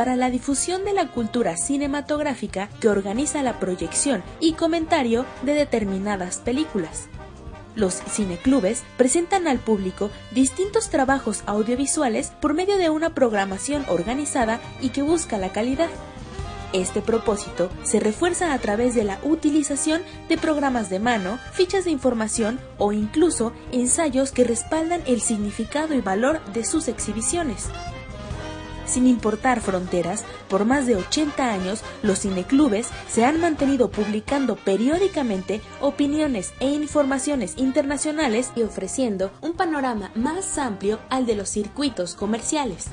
para 0.00 0.16
la 0.16 0.30
difusión 0.30 0.86
de 0.86 0.94
la 0.94 1.08
cultura 1.08 1.58
cinematográfica 1.58 2.70
que 2.80 2.88
organiza 2.88 3.42
la 3.42 3.60
proyección 3.60 4.22
y 4.40 4.54
comentario 4.54 5.26
de 5.42 5.52
determinadas 5.52 6.38
películas. 6.38 7.10
Los 7.76 8.00
cineclubes 8.08 8.82
presentan 8.96 9.46
al 9.46 9.58
público 9.58 10.10
distintos 10.30 10.88
trabajos 10.88 11.42
audiovisuales 11.44 12.32
por 12.40 12.54
medio 12.54 12.78
de 12.78 12.88
una 12.88 13.14
programación 13.14 13.84
organizada 13.90 14.58
y 14.80 14.88
que 14.88 15.02
busca 15.02 15.36
la 15.36 15.52
calidad. 15.52 15.90
Este 16.72 17.02
propósito 17.02 17.68
se 17.82 18.00
refuerza 18.00 18.54
a 18.54 18.58
través 18.58 18.94
de 18.94 19.04
la 19.04 19.18
utilización 19.22 20.00
de 20.30 20.38
programas 20.38 20.88
de 20.88 20.98
mano, 20.98 21.38
fichas 21.52 21.84
de 21.84 21.90
información 21.90 22.58
o 22.78 22.92
incluso 22.92 23.52
ensayos 23.70 24.32
que 24.32 24.44
respaldan 24.44 25.02
el 25.06 25.20
significado 25.20 25.92
y 25.92 26.00
valor 26.00 26.42
de 26.54 26.64
sus 26.64 26.88
exhibiciones. 26.88 27.68
Sin 28.90 29.06
importar 29.06 29.60
fronteras, 29.60 30.24
por 30.48 30.64
más 30.64 30.84
de 30.84 30.96
80 30.96 31.52
años, 31.52 31.82
los 32.02 32.18
cineclubes 32.18 32.88
se 33.08 33.24
han 33.24 33.40
mantenido 33.40 33.88
publicando 33.88 34.56
periódicamente 34.56 35.60
opiniones 35.80 36.52
e 36.58 36.70
informaciones 36.70 37.54
internacionales 37.56 38.50
y 38.56 38.62
ofreciendo 38.62 39.30
un 39.42 39.52
panorama 39.52 40.10
más 40.16 40.58
amplio 40.58 40.98
al 41.08 41.24
de 41.24 41.36
los 41.36 41.48
circuitos 41.50 42.16
comerciales. 42.16 42.88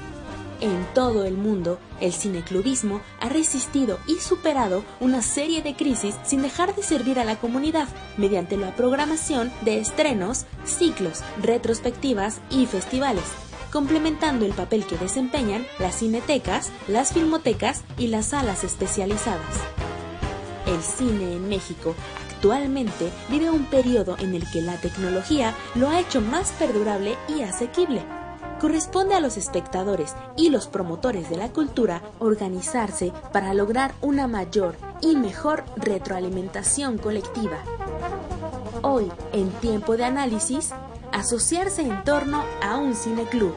En 0.61 0.85
todo 0.93 1.25
el 1.25 1.35
mundo, 1.35 1.79
el 1.99 2.13
cineclubismo 2.13 3.01
ha 3.19 3.29
resistido 3.29 3.97
y 4.05 4.19
superado 4.19 4.83
una 4.99 5.23
serie 5.23 5.63
de 5.63 5.75
crisis 5.75 6.15
sin 6.23 6.43
dejar 6.43 6.75
de 6.75 6.83
servir 6.83 7.19
a 7.19 7.25
la 7.25 7.37
comunidad 7.37 7.87
mediante 8.17 8.55
la 8.55 8.75
programación 8.75 9.51
de 9.61 9.79
estrenos, 9.79 10.45
ciclos, 10.63 11.21
retrospectivas 11.41 12.39
y 12.51 12.67
festivales 12.67 13.46
complementando 13.71 14.45
el 14.45 14.53
papel 14.53 14.85
que 14.85 14.97
desempeñan 14.97 15.65
las 15.79 15.99
cinetecas, 15.99 16.71
las 16.87 17.13
filmotecas 17.13 17.83
y 17.97 18.07
las 18.07 18.27
salas 18.27 18.63
especializadas. 18.63 19.55
El 20.65 20.81
cine 20.81 21.33
en 21.33 21.47
México 21.47 21.95
actualmente 22.29 23.09
vive 23.29 23.49
un 23.49 23.65
periodo 23.65 24.15
en 24.19 24.35
el 24.35 24.49
que 24.51 24.61
la 24.61 24.75
tecnología 24.77 25.55
lo 25.75 25.89
ha 25.89 25.99
hecho 25.99 26.21
más 26.21 26.51
perdurable 26.51 27.17
y 27.27 27.41
asequible. 27.41 28.03
Corresponde 28.59 29.15
a 29.15 29.19
los 29.19 29.37
espectadores 29.37 30.15
y 30.35 30.49
los 30.49 30.67
promotores 30.67 31.29
de 31.29 31.37
la 31.37 31.49
cultura 31.49 32.01
organizarse 32.19 33.13
para 33.31 33.53
lograr 33.53 33.93
una 34.01 34.27
mayor 34.27 34.75
y 35.01 35.15
mejor 35.15 35.63
retroalimentación 35.77 36.97
colectiva. 36.97 37.57
Hoy, 38.81 39.11
en 39.33 39.49
tiempo 39.51 39.95
de 39.97 40.05
análisis, 40.05 40.73
asociarse 41.11 41.81
en 41.81 42.03
torno 42.03 42.43
a 42.61 42.77
un 42.77 42.95
cineclub. 42.95 43.53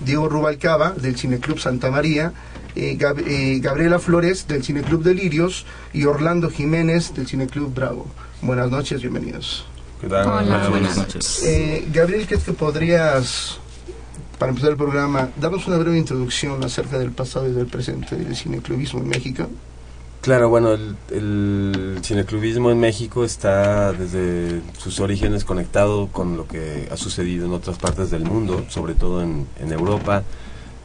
Diego 0.02 0.30
Rubalcaba 0.30 0.92
del 0.92 1.18
Cineclub 1.18 1.60
Santa 1.60 1.92
María, 1.92 2.34
eh, 2.76 2.98
eh, 3.00 3.60
Gabriela 3.62 4.00
Flores 4.00 4.48
del 4.48 4.64
Cineclub 4.64 5.04
Delirios 5.04 5.66
y 5.94 6.06
Orlando 6.06 6.50
Jiménez 6.50 7.14
del 7.14 7.28
Cineclub 7.28 7.74
Bravo. 7.74 8.08
Buenas 8.42 8.70
noches, 8.70 9.02
bienvenidos. 9.02 9.66
¿Qué 10.02 10.08
tal? 10.08 10.28
Buenas 10.70 10.98
noches. 10.98 11.44
Gabriel, 11.94 12.28
¿qué 12.28 12.36
es 12.36 12.44
que 12.44 12.54
podrías 12.54 13.60
para 14.38 14.50
empezar 14.50 14.72
el 14.72 14.78
programa, 14.78 15.30
darnos 15.38 15.68
una 15.68 15.78
breve 15.78 15.98
introducción 15.98 16.64
acerca 16.64 17.00
del 17.00 17.12
pasado 17.12 17.48
y 17.48 17.54
del 17.54 17.68
presente 17.68 18.16
del 18.16 18.36
cineclubismo 18.36 19.00
en 19.00 19.08
México. 19.08 19.48
Claro, 20.25 20.50
bueno, 20.50 20.74
el, 20.74 22.00
cineclubismo 22.02 22.72
en 22.72 22.80
México 22.80 23.24
está 23.24 23.94
desde 23.94 24.59
sus 24.75 25.00
orígenes 25.00 25.46
conectado 25.46 26.08
con 26.08 26.36
lo 26.36 26.47
que 26.47 26.88
ha 26.90 26.97
sucedido 26.97 27.46
en 27.46 27.53
otras 27.53 27.78
partes 27.78 28.09
del 28.09 28.24
mundo, 28.24 28.66
sobre 28.69 28.96
todo 28.96 29.22
en, 29.22 29.46
Europa, 29.59 30.24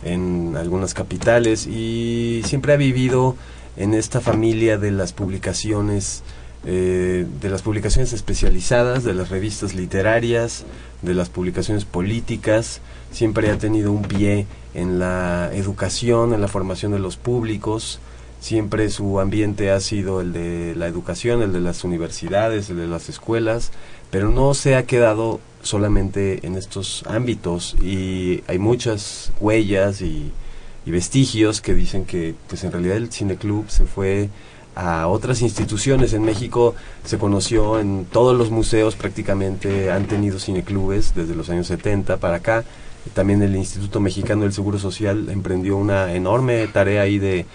en 0.05 0.59
algunas 0.59 0.93
capitales, 0.93 1.67
y 1.67 2.43
siempre 2.45 2.75
ha 2.75 2.77
vivido 2.77 3.35
en 3.79 3.95
esta 3.95 4.21
familia 4.21 4.77
de 4.77 4.91
las 4.91 5.15
publicaciones, 5.15 6.23
eh, 6.67 7.27
de 7.41 7.49
las 7.49 7.63
publicaciones 7.63 8.13
especializadas, 8.13 9.05
de 9.05 9.15
las 9.15 9.31
revistas 9.31 9.75
literarias, 9.75 10.67
de 11.01 11.15
las 11.15 11.31
publicaciones 11.31 11.87
políticas, 11.87 12.83
siempre 13.11 13.51
ha 13.51 13.57
tenido 13.57 13.91
un 13.91 14.03
pie 14.03 14.47
en 14.75 14.99
la 14.99 15.49
educación, 15.55 16.35
en 16.35 16.43
la 16.43 16.49
formación 16.49 16.93
de 16.93 16.99
los 16.99 17.17
públicos, 17.17 18.01
siempre 18.41 18.89
su 18.91 19.21
ambiente 19.21 19.71
ha 19.71 19.81
sido 19.81 20.21
el 20.21 20.33
de 20.33 20.75
la 20.75 20.87
educación, 20.87 21.43
el 21.43 21.53
de 21.53 21.61
las 21.61 21.85
universidades, 21.85 22.71
el 22.71 22.79
de 22.79 22.87
las 22.89 23.09
escuelas, 23.09 23.71
pero 24.11 24.31
no 24.31 24.55
se 24.55 24.75
ha 24.75 24.87
quedado 24.87 25.41
solamente 25.63 26.45
en 26.47 26.57
estos 26.57 27.05
ámbitos 27.07 27.77
y 27.83 28.43
hay 28.49 28.59
muchas 28.59 29.33
huellas 29.41 30.03
y, 30.03 30.33
vestigios 30.87 31.61
que 31.61 31.73
dicen 31.73 32.05
que 32.05 32.35
pues 32.49 32.65
en 32.65 32.73
realidad 32.73 32.97
el 32.97 33.13
cineclub 33.13 33.71
se 33.71 33.85
fue 33.85 34.29
a 34.75 35.07
otras 35.07 35.41
instituciones. 35.41 36.15
En 36.15 36.25
México 36.25 36.75
se 37.05 37.17
conoció 37.17 37.79
en 37.79 38.07
todos 38.11 38.37
los 38.37 38.51
museos 38.51 38.97
prácticamente 38.97 39.93
han 39.93 40.09
tenido 40.09 40.41
cineclubes 40.41 41.15
desde 41.15 41.37
los 41.37 41.49
años 41.49 41.69
70 41.69 42.17
para 42.17 42.39
acá 42.39 42.65
también 43.15 43.43
el 43.43 43.57
Instituto 43.57 44.01
Mexicano 44.01 44.43
del 44.43 44.53
Seguro 44.53 44.79
Social 44.79 45.29
emprendió 45.31 45.77
una 45.77 46.13
enorme 46.15 46.67
tarea 46.69 47.03
ahí 47.03 47.19
de, 47.19 47.47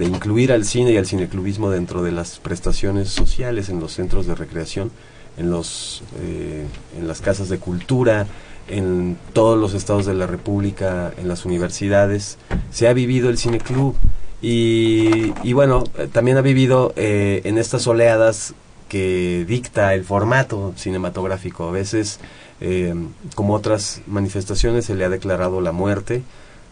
incluir 0.00 0.52
al 0.52 0.64
cine 0.64 0.92
y 0.92 0.96
al 0.96 1.06
cineclubismo 1.06 1.70
dentro 1.70 2.02
de 2.02 2.12
las 2.12 2.38
prestaciones 2.38 3.08
sociales 3.08 3.68
en 3.68 3.80
los 3.80 3.92
centros 3.92 4.26
de 4.26 4.34
recreación, 4.34 4.90
en, 5.36 5.50
los, 5.50 6.02
eh, 6.20 6.66
en 6.98 7.08
las 7.08 7.20
casas 7.20 7.48
de 7.48 7.58
cultura, 7.58 8.26
en 8.68 9.16
todos 9.32 9.58
los 9.58 9.74
estados 9.74 10.06
de 10.06 10.14
la 10.14 10.26
República, 10.26 11.12
en 11.16 11.28
las 11.28 11.44
universidades. 11.44 12.38
Se 12.70 12.88
ha 12.88 12.92
vivido 12.92 13.30
el 13.30 13.38
cineclub 13.38 13.94
Y, 14.42 15.32
y 15.42 15.54
bueno, 15.54 15.84
también 16.12 16.36
ha 16.36 16.42
vivido 16.42 16.92
eh, 16.96 17.40
en 17.44 17.56
estas 17.56 17.86
oleadas 17.86 18.54
que 18.88 19.44
dicta 19.48 19.94
el 19.94 20.04
formato 20.04 20.74
cinematográfico. 20.76 21.68
A 21.68 21.72
veces, 21.72 22.20
eh, 22.60 22.94
como 23.34 23.54
otras 23.54 24.02
manifestaciones, 24.06 24.84
se 24.84 24.94
le 24.94 25.04
ha 25.04 25.08
declarado 25.08 25.60
la 25.60 25.72
muerte 25.72 26.22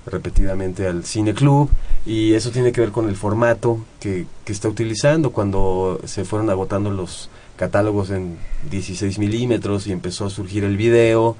repetidamente 0.06 0.86
al 0.86 1.04
cine 1.04 1.34
club 1.34 1.70
y 2.04 2.34
eso 2.34 2.50
tiene 2.50 2.72
que 2.72 2.80
ver 2.80 2.90
con 2.90 3.08
el 3.08 3.16
formato 3.16 3.78
que, 4.00 4.26
que 4.44 4.52
está 4.52 4.68
utilizando. 4.68 5.30
Cuando 5.30 6.00
se 6.04 6.24
fueron 6.24 6.50
agotando 6.50 6.90
los 6.90 7.30
catálogos 7.56 8.10
en 8.10 8.36
16 8.70 9.18
milímetros 9.18 9.86
y 9.86 9.92
empezó 9.92 10.26
a 10.26 10.30
surgir 10.30 10.64
el 10.64 10.76
video 10.76 11.36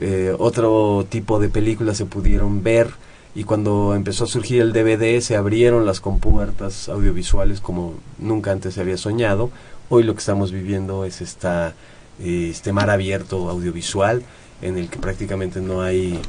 eh, 0.00 0.34
otro 0.38 1.06
tipo 1.08 1.40
de 1.40 1.48
películas 1.48 1.96
se 1.96 2.04
pudieron 2.04 2.62
ver 2.62 2.90
y 3.34 3.44
cuando 3.44 3.94
empezó 3.94 4.24
a 4.24 4.26
surgir 4.26 4.60
el 4.60 4.72
DVD 4.72 5.20
se 5.20 5.36
abrieron 5.36 5.86
las 5.86 6.00
compuertas 6.00 6.88
audiovisuales 6.88 7.60
como 7.60 7.94
nunca 8.18 8.52
antes 8.52 8.74
se 8.74 8.80
había 8.80 8.98
soñado. 8.98 9.50
Hoy 9.88 10.02
lo 10.02 10.14
que 10.14 10.20
estamos 10.20 10.52
viviendo 10.52 11.04
es 11.04 11.20
esta 11.20 11.74
eh, 12.20 12.48
este 12.50 12.72
mar 12.72 12.90
abierto 12.90 13.48
audiovisual 13.48 14.22
en 14.62 14.78
el 14.78 14.88
que 14.88 14.98
prácticamente 14.98 15.60
no 15.60 15.82
hay 15.82 16.20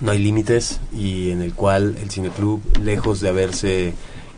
no 0.00 0.12
hay 0.12 0.18
límites 0.18 0.80
y 0.92 1.30
en 1.30 1.42
el 1.42 1.54
cual 1.54 1.96
el 2.00 2.10
cineclub 2.10 2.60
lejos 2.82 3.20
de 3.20 3.28
haberse 3.28 3.94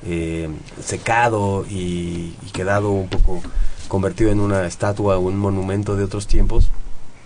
eh, 0.07 0.49
secado 0.83 1.67
y, 1.69 2.35
y, 2.45 2.51
quedado 2.53 2.91
un 2.91 3.09
poco 3.09 3.43
convertido 3.89 4.31
en 4.31 4.41
una 4.41 4.67
estatua 4.67 5.19
o 5.19 5.21
un 5.21 5.37
monumento 5.37 5.97
de 5.97 6.05
otros 6.05 6.27
tiempos 6.27 6.71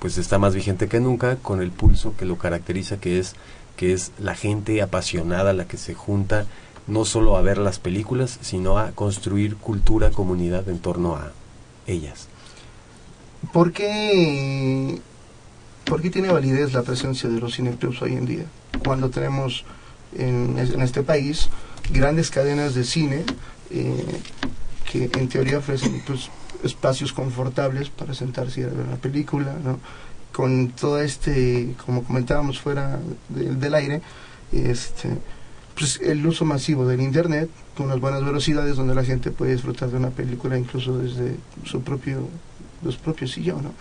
pues 0.00 0.18
está 0.18 0.38
más 0.38 0.54
vigente 0.54 0.88
que 0.88 1.00
nunca 1.00 1.36
con 1.36 1.62
el 1.62 1.70
pulso 1.70 2.14
que 2.16 2.24
lo 2.24 2.36
caracteriza 2.36 2.98
que 2.98 3.18
es 3.18 3.34
que 3.76 3.92
es 3.92 4.12
la 4.18 4.34
gente 4.34 4.82
apasionada 4.82 5.52
la 5.52 5.66
que 5.66 5.76
se 5.76 5.94
junta 5.94 6.46
no 6.86 7.04
solo 7.04 7.36
a 7.36 7.42
ver 7.42 7.58
las 7.58 7.78
películas 7.78 8.38
sino 8.42 8.78
a 8.78 8.90
construir 8.92 9.56
cultura 9.56 10.10
comunidad 10.10 10.68
en 10.68 10.80
torno 10.80 11.16
a 11.16 11.32
ellas. 11.86 12.28
¿Por 13.52 13.72
qué 13.72 15.00
¿por 15.84 16.02
qué 16.02 16.10
tiene 16.10 16.30
validez 16.32 16.72
la 16.72 16.82
presencia 16.82 17.28
de 17.28 17.40
los 17.40 17.56
cineclubs 17.56 18.02
hoy 18.02 18.12
en 18.12 18.26
día? 18.26 18.44
Cuando 18.84 19.10
tenemos 19.10 19.64
en, 20.16 20.58
este 20.58 21.02
país 21.02 21.48
grandes 21.90 22.30
cadenas 22.30 22.74
de 22.74 22.84
cine 22.84 23.24
eh, 23.70 24.04
que 24.90 25.10
en 25.18 25.28
teoría 25.28 25.58
ofrecen 25.58 26.02
pues, 26.06 26.30
espacios 26.62 27.12
confortables 27.12 27.90
para 27.90 28.14
sentarse 28.14 28.60
y 28.60 28.64
ver 28.64 28.74
una 28.74 28.96
película, 28.96 29.54
¿no? 29.62 29.78
con 30.32 30.70
todo 30.70 31.00
este, 31.00 31.74
como 31.84 32.02
comentábamos 32.02 32.60
fuera 32.60 32.98
de, 33.28 33.54
del 33.54 33.74
aire, 33.74 34.02
este, 34.52 35.10
pues 35.76 36.00
el 36.02 36.26
uso 36.26 36.44
masivo 36.44 36.86
del 36.86 37.00
Internet, 37.00 37.48
con 37.76 37.86
unas 37.86 38.00
buenas 38.00 38.24
velocidades 38.24 38.76
donde 38.76 38.94
la 38.94 39.04
gente 39.04 39.30
puede 39.30 39.52
disfrutar 39.52 39.90
de 39.90 39.96
una 39.96 40.10
película 40.10 40.58
incluso 40.58 40.98
desde 40.98 41.36
su 41.64 41.82
propio, 41.82 42.28
los 42.82 42.96
propios 42.96 43.32
sillón. 43.32 43.62
¿no? 43.62 43.74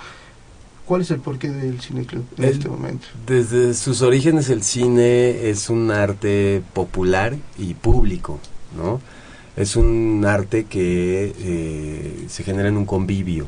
¿Cuál 0.85 1.01
es 1.01 1.12
el 1.12 1.19
porqué 1.19 1.50
del 1.50 1.80
cine 1.80 2.06
club 2.06 2.25
en 2.38 2.44
El- 2.44 2.50
este 2.51 2.68
momento? 2.69 3.07
Desde 3.25 3.74
sus 3.74 4.01
orígenes 4.01 4.50
el 4.50 4.63
cine 4.63 5.50
es 5.50 5.69
un 5.69 5.91
arte 5.91 6.62
popular 6.74 7.35
y 7.57 7.74
público, 7.74 8.39
¿no? 8.75 9.00
Es 9.56 9.75
un 9.75 10.24
arte 10.27 10.65
que 10.65 11.33
eh, 11.38 12.25
se 12.27 12.44
genera 12.44 12.68
en 12.69 12.75
un 12.77 12.85
convivio, 12.85 13.47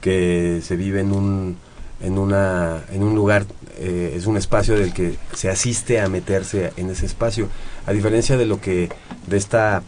que 0.00 0.60
se 0.62 0.76
vive 0.76 1.00
en 1.00 1.12
un, 1.12 1.56
en 2.00 2.18
una, 2.18 2.84
en 2.92 3.02
un 3.02 3.14
lugar, 3.14 3.46
eh, 3.78 4.14
es 4.16 4.26
un 4.26 4.36
espacio 4.36 4.74
del 4.78 4.92
que 4.92 5.14
se 5.32 5.48
asiste 5.48 6.00
a 6.00 6.08
meterse 6.08 6.72
en 6.76 6.90
ese 6.90 7.06
espacio, 7.06 7.48
a 7.86 7.92
diferencia 7.92 8.36
de 8.36 8.44
lo 8.44 8.60
que, 8.60 8.90
de 9.28 9.36
esta, 9.36 9.82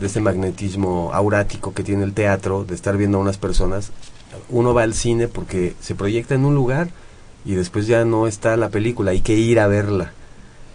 de 0.00 0.06
este 0.06 0.20
magnetismo 0.20 1.10
aurático 1.12 1.72
que 1.74 1.84
tiene 1.84 2.04
el 2.04 2.14
teatro, 2.14 2.64
de 2.64 2.74
estar 2.74 2.96
viendo 2.96 3.18
a 3.18 3.20
unas 3.20 3.36
personas, 3.38 3.92
uno 4.48 4.74
va 4.74 4.82
al 4.82 4.94
cine 4.94 5.28
porque 5.28 5.74
se 5.80 5.94
proyecta 5.94 6.34
en 6.34 6.44
un 6.44 6.54
lugar 6.54 6.88
y 7.44 7.54
después 7.54 7.86
ya 7.86 8.04
no 8.04 8.26
está 8.26 8.56
la 8.56 8.68
película, 8.70 9.10
hay 9.12 9.20
que 9.20 9.34
ir 9.34 9.58
a 9.60 9.66
verla. 9.66 10.12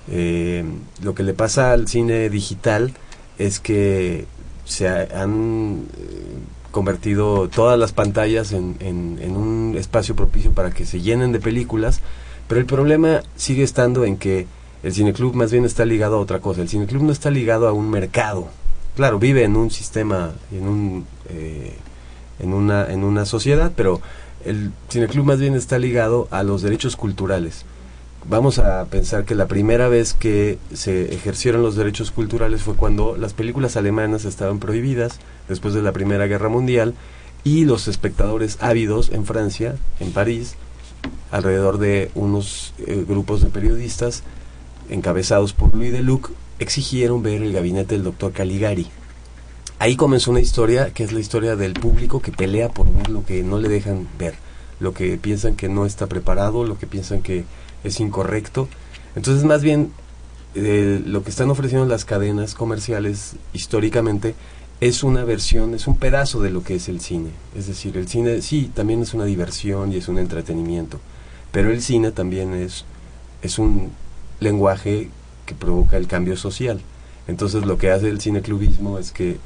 Eh, 0.09 0.63
lo 1.04 1.13
que 1.15 1.24
le 1.24 1.33
pasa 1.33 1.71
al 1.74 1.88
cine 1.88 2.30
digital 2.30 2.94
es 3.38 3.59
que 3.59 4.25
se 4.65 4.88
ha- 4.88 5.07
han 5.21 5.86
eh, 5.98 6.38
convertido 6.71 7.50
todas 7.50 7.77
las 7.80 7.92
pantallas 7.94 8.51
en, 8.51 8.75
en- 8.80 9.19
en 9.21 9.36
un 9.36 9.75
espacio 9.77 10.15
propicio 10.15 10.51
para 10.51 10.71
que 10.71 10.86
se 10.86 11.01
llenen 11.01 11.31
de 11.31 11.39
películas, 11.39 12.01
pero 12.48 12.60
el 12.60 12.65
problema 12.65 13.21
sigue 13.36 13.63
estando 13.63 14.06
en 14.06 14.18
que 14.18 14.48
el 14.83 14.94
cineclub 14.94 15.33
más 15.36 15.51
bien 15.51 15.65
está 15.65 15.86
ligado 15.86 16.18
a 16.18 16.19
otra 16.19 16.39
cosa. 16.39 16.62
El 16.62 16.69
cineclub 16.69 17.03
no 17.03 17.12
está 17.12 17.30
ligado 17.31 17.68
a 17.68 17.74
un 17.74 17.89
mercado. 17.89 18.48
Claro, 18.95 19.19
vive 19.19 19.44
en 19.44 19.56
un 19.56 19.69
sistema, 19.71 20.31
en 20.51 20.68
un 20.68 21.06
eh, 21.30 21.74
en 22.39 22.54
una 22.54 22.92
en 22.92 23.04
una 23.04 23.25
sociedad, 23.25 23.72
pero 23.75 24.01
el 24.45 24.72
cineclub 24.89 25.25
más 25.25 25.39
bien 25.39 25.56
está 25.56 25.80
ligado 25.80 26.28
a 26.31 26.44
los 26.44 26.62
derechos 26.62 26.95
culturales. 26.95 27.66
Vamos 28.30 28.60
a 28.60 28.86
pensar 28.86 29.24
que 29.24 29.36
la 29.36 29.48
primera 29.48 29.88
vez 29.88 30.13
que 30.13 30.57
se 30.74 31.13
ejercieron 31.13 31.62
los 31.62 31.75
derechos 31.75 32.12
culturales 32.12 32.62
fue 32.62 32.75
cuando 32.75 33.16
las 33.16 33.34
películas 33.34 33.78
alemanas 33.78 34.25
estaban 34.25 34.60
prohibidas 34.60 35.19
después 35.48 35.74
de 35.74 35.81
la 35.81 35.94
Primera 35.94 36.28
Guerra 36.28 36.50
Mundial 36.50 36.94
y 37.45 37.63
los 37.63 37.88
espectadores 37.88 38.57
ávidos 38.60 39.12
en 39.13 39.25
Francia, 39.25 39.78
en 40.01 40.12
París, 40.12 40.56
alrededor 41.31 41.78
de 41.78 42.12
unos 42.16 42.74
eh, 42.80 43.06
grupos 43.07 43.42
de 43.42 43.50
periodistas 43.50 44.24
encabezados 44.89 45.54
por 45.54 45.74
Louis 45.74 45.94
Deluc, 45.94 46.31
exigieron 46.60 47.24
ver 47.24 47.42
el 47.42 47.54
gabinete 47.54 47.95
del 47.95 48.04
doctor 48.04 48.34
Caligari. 48.34 48.88
Ahí 49.79 49.95
comenzó 49.95 50.31
una 50.31 50.39
historia 50.39 50.91
que 50.91 51.03
es 51.03 51.12
la 51.13 51.19
historia 51.19 51.56
del 51.56 51.74
público 51.74 52.19
que 52.19 52.31
pelea 52.31 52.69
por 52.69 52.91
ver 52.91 53.09
lo 53.09 53.24
que 53.24 53.44
no 53.44 53.59
le 53.59 53.69
dejan 53.69 54.07
ver, 54.18 54.33
lo 54.79 54.94
que 54.94 55.18
piensan 55.18 55.56
que 55.56 55.69
no 55.69 55.85
está 55.85 56.07
preparado, 56.07 56.63
lo 56.63 56.79
que 56.79 56.88
piensan 56.88 57.21
que 57.21 57.45
es 57.83 58.00
incorrecto. 58.00 58.68
Entonces, 59.15 59.44
más 59.44 59.62
bien, 59.62 59.91
eh, 60.56 61.00
lo 61.06 61.24
que 61.24 61.29
están 61.29 61.51
ofreciendo 61.51 61.85
las 61.85 62.06
cadenas 62.06 62.56
comerciales 62.56 63.35
históricamente 63.53 64.33
es 64.81 65.03
una 65.03 65.24
versión, 65.24 65.75
es 65.75 65.88
un 65.88 65.97
pedazo 65.97 66.41
de 66.41 66.50
lo 66.50 66.63
que 66.63 66.75
es 66.75 66.89
el 66.89 67.00
cine. 67.00 67.29
Es 67.56 67.68
decir, 67.68 67.97
el 67.97 68.07
cine 68.07 68.41
sí, 68.41 68.71
también 68.74 69.03
es 69.03 69.13
una 69.13 69.25
diversión 69.25 69.94
y 69.94 69.97
es 69.97 70.07
un 70.07 70.18
entretenimiento, 70.18 71.00
pero 71.51 71.71
el 71.71 71.83
cine 71.83 72.12
también 72.12 72.56
es, 72.56 72.85
es 73.44 73.59
un 73.59 73.91
lenguaje 74.39 75.09
que 75.45 75.53
provoca 75.53 75.97
el 75.97 76.07
cambio 76.07 76.35
social. 76.35 76.81
Entonces 77.27 77.65
lo 77.65 77.77
que 77.77 77.91
hace 77.91 78.09
el 78.09 78.21
cineclubismo 78.21 78.97
es 78.97 79.12
que 79.12 79.38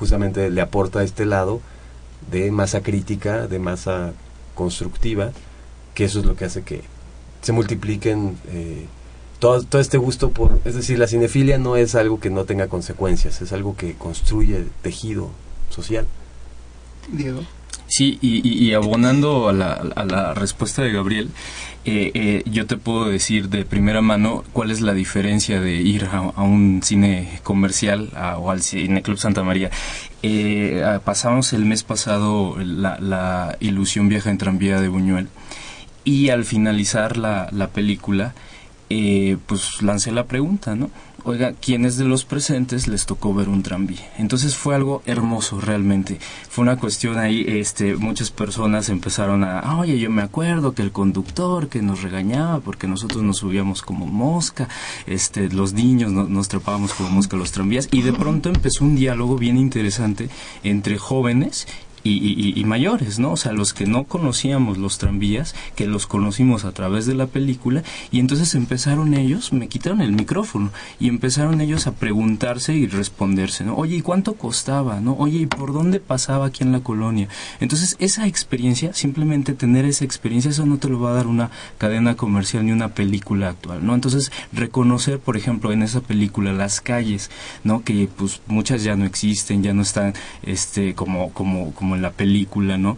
justamente 0.00 0.48
le 0.48 0.62
aporta 0.62 1.04
este 1.04 1.26
lado 1.26 1.60
de 2.30 2.50
masa 2.50 2.82
crítica, 2.82 3.46
de 3.46 3.58
masa 3.58 4.14
constructiva, 4.54 5.30
que 5.94 6.04
eso 6.04 6.20
es 6.20 6.24
lo 6.24 6.36
que 6.36 6.46
hace 6.46 6.62
que 6.62 6.82
se 7.42 7.52
multipliquen 7.52 8.38
eh, 8.48 8.86
todo, 9.38 9.62
todo 9.62 9.80
este 9.80 9.98
gusto 9.98 10.30
por... 10.30 10.58
Es 10.64 10.74
decir, 10.74 10.98
la 10.98 11.06
cinefilia 11.06 11.58
no 11.58 11.76
es 11.76 11.94
algo 11.94 12.18
que 12.18 12.30
no 12.30 12.44
tenga 12.46 12.68
consecuencias, 12.68 13.42
es 13.42 13.52
algo 13.52 13.76
que 13.76 13.94
construye 13.94 14.64
tejido 14.82 15.28
social. 15.68 16.06
Diego. 17.12 17.42
Sí, 17.90 18.18
y, 18.22 18.72
abonando 18.72 19.48
a 19.48 19.52
la, 19.52 19.72
a 19.72 20.04
la 20.04 20.32
respuesta 20.32 20.82
de 20.82 20.92
Gabriel, 20.92 21.30
eh, 21.84 22.12
eh, 22.14 22.42
yo 22.46 22.66
te 22.66 22.76
puedo 22.76 23.06
decir 23.06 23.48
de 23.48 23.64
primera 23.64 24.00
mano 24.00 24.44
cuál 24.52 24.70
es 24.70 24.80
la 24.80 24.94
diferencia 24.94 25.60
de 25.60 25.74
ir 25.74 26.04
a, 26.04 26.20
un 26.20 26.82
cine 26.84 27.40
comercial 27.42 28.10
o 28.38 28.52
al 28.52 28.62
Cine 28.62 29.02
Club 29.02 29.18
Santa 29.18 29.42
María. 29.42 29.70
Eh, 30.22 31.00
pasamos 31.04 31.52
el 31.52 31.64
mes 31.64 31.82
pasado 31.82 32.56
la, 32.58 32.98
la 33.00 33.56
ilusión 33.58 34.08
viaja 34.08 34.30
en 34.30 34.38
tranvía 34.38 34.80
de 34.80 34.88
Buñuel 34.88 35.28
y 36.04 36.30
al 36.30 36.44
finalizar 36.44 37.16
la, 37.16 37.48
la 37.52 37.68
película, 37.68 38.34
eh, 38.88 39.36
pues 39.46 39.82
lancé 39.82 40.12
la 40.12 40.24
pregunta, 40.24 40.74
¿no? 40.74 40.90
Oiga, 41.24 41.52
¿quiénes 41.52 41.98
de 41.98 42.04
los 42.06 42.24
presentes 42.24 42.88
les 42.88 43.04
tocó 43.04 43.34
ver 43.34 43.50
un 43.50 43.62
tranvía? 43.62 44.10
Entonces 44.16 44.56
fue 44.56 44.74
algo 44.74 45.02
hermoso 45.04 45.60
realmente. 45.60 46.18
Fue 46.48 46.62
una 46.62 46.78
cuestión 46.78 47.18
ahí, 47.18 47.44
este, 47.46 47.94
muchas 47.96 48.30
personas 48.30 48.88
empezaron 48.88 49.44
a, 49.44 49.58
"Ah, 49.60 49.76
oye, 49.78 49.98
yo 49.98 50.10
me 50.10 50.22
acuerdo 50.22 50.72
que 50.72 50.80
el 50.80 50.92
conductor 50.92 51.68
que 51.68 51.82
nos 51.82 52.00
regañaba 52.02 52.60
porque 52.60 52.86
nosotros 52.88 53.22
nos 53.22 53.36
subíamos 53.38 53.82
como 53.82 54.06
mosca, 54.06 54.68
este, 55.06 55.50
los 55.50 55.74
niños 55.74 56.10
no- 56.10 56.24
nos 56.24 56.48
trepábamos 56.48 56.94
como 56.94 57.10
mosca 57.10 57.36
los 57.36 57.52
tranvías 57.52 57.88
y 57.92 58.00
de 58.00 58.14
pronto 58.14 58.48
empezó 58.48 58.84
un 58.86 58.96
diálogo 58.96 59.36
bien 59.36 59.58
interesante 59.58 60.30
entre 60.64 60.96
jóvenes 60.96 61.66
y, 62.02 62.62
mayores, 62.64 63.18
¿no? 63.18 63.32
O 63.32 63.36
sea, 63.36 63.52
los 63.52 63.74
que 63.74 63.86
no 63.86 64.04
conocíamos 64.04 64.78
los 64.78 64.98
tranvías, 64.98 65.54
que 65.74 65.86
los 65.86 66.06
conocimos 66.06 66.64
a 66.64 66.72
través 66.72 67.06
de 67.06 67.14
la 67.14 67.26
película, 67.26 67.82
y 68.10 68.20
entonces 68.20 68.54
empezaron 68.54 69.14
ellos, 69.14 69.52
me 69.52 69.68
quitaron 69.68 70.00
el 70.00 70.12
micrófono, 70.12 70.70
y 70.98 71.08
empezaron 71.08 71.60
ellos 71.60 71.86
a 71.86 71.92
preguntarse 71.92 72.74
y 72.74 72.86
responderse, 72.86 73.64
¿no? 73.64 73.74
Oye, 73.76 73.96
¿y 73.96 74.02
cuánto 74.02 74.34
costaba, 74.34 75.00
no? 75.00 75.14
Oye, 75.14 75.38
¿y 75.40 75.46
por 75.46 75.72
dónde 75.72 76.00
pasaba 76.00 76.46
aquí 76.46 76.62
en 76.62 76.72
la 76.72 76.80
colonia? 76.80 77.28
Entonces, 77.60 77.96
esa 77.98 78.26
experiencia, 78.26 78.92
simplemente 78.94 79.54
tener 79.54 79.84
esa 79.84 80.04
experiencia, 80.04 80.50
eso 80.50 80.66
no 80.66 80.78
te 80.78 80.88
lo 80.88 81.00
va 81.00 81.10
a 81.10 81.14
dar 81.14 81.26
una 81.26 81.50
cadena 81.78 82.16
comercial 82.16 82.64
ni 82.64 82.72
una 82.72 82.94
película 82.94 83.48
actual, 83.48 83.84
¿no? 83.84 83.94
Entonces, 83.94 84.30
reconocer, 84.52 85.18
por 85.18 85.36
ejemplo, 85.36 85.72
en 85.72 85.82
esa 85.82 86.00
película 86.00 86.52
las 86.52 86.80
calles, 86.80 87.30
¿no? 87.64 87.82
Que 87.82 88.08
pues 88.16 88.40
muchas 88.46 88.82
ya 88.82 88.96
no 88.96 89.04
existen, 89.04 89.62
ya 89.62 89.74
no 89.74 89.82
están, 89.82 90.14
este, 90.42 90.94
como, 90.94 91.32
como, 91.32 91.72
como 91.74 91.89
en 91.94 92.02
la 92.02 92.10
película, 92.10 92.78
¿no? 92.78 92.96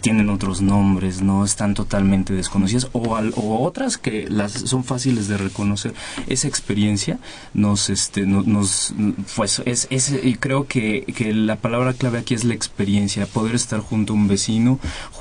Tienen 0.00 0.28
otros 0.28 0.60
nombres, 0.60 1.22
¿no? 1.22 1.44
Están 1.44 1.74
totalmente 1.74 2.32
desconocidas 2.32 2.88
o, 2.92 3.00
o 3.00 3.62
otras 3.62 3.98
que 3.98 4.28
las 4.28 4.52
son 4.52 4.84
fáciles 4.84 5.28
de 5.28 5.36
reconocer. 5.36 5.94
Esa 6.26 6.48
experiencia 6.48 7.18
nos, 7.54 7.90
este, 7.90 8.26
nos, 8.26 8.94
pues 9.36 9.62
es, 9.64 9.86
es 9.90 10.12
y 10.22 10.34
creo 10.34 10.66
que, 10.66 11.04
que 11.16 11.32
la 11.34 11.56
palabra 11.56 11.92
clave 11.92 12.18
aquí 12.18 12.34
es 12.34 12.44
la 12.44 12.54
experiencia, 12.54 13.26
poder 13.26 13.54
estar 13.54 13.80
junto 13.80 14.12
a 14.12 14.16
un 14.16 14.28
vecino 14.28 14.78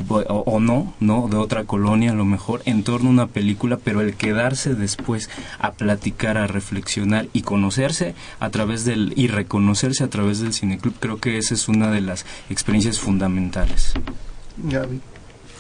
o, 0.08 0.60
no, 0.60 0.94
¿no? 1.00 1.28
De 1.28 1.38
otra 1.38 1.63
colonia 1.66 2.12
a 2.12 2.16
lo 2.16 2.25
mejor 2.25 2.62
en 2.66 2.84
torno 2.84 3.10
a 3.10 3.13
una 3.13 3.28
película, 3.28 3.78
pero 3.78 4.01
el 4.01 4.16
quedarse 4.16 4.75
después 4.75 5.30
a 5.60 5.72
platicar, 5.74 6.38
a 6.38 6.48
reflexionar 6.48 7.28
y 7.34 7.42
conocerse 7.42 8.16
a 8.40 8.50
través 8.50 8.86
del 8.86 9.13
y 9.16 9.28
reconocerse 9.28 10.04
a 10.04 10.10
través 10.10 10.40
del 10.40 10.54
cineclub, 10.54 10.94
creo 11.00 11.18
que 11.20 11.38
esa 11.38 11.54
es 11.54 11.68
una 11.68 11.92
de 11.92 12.01
las 12.01 12.25
experiencias 12.50 13.00
fundamentales. 13.00 13.11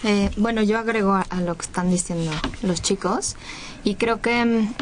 Eh, 0.03 0.31
bueno, 0.37 0.63
yo 0.63 0.79
agrego 0.79 1.13
a, 1.13 1.41
lo 1.41 1.55
que 1.55 1.61
están 1.61 1.89
diciendo 1.89 2.31
los 2.63 2.81
chicos 2.81 3.35
y 3.83 3.95
creo 3.95 4.19
que, 4.19 4.43
mm, 4.43 4.73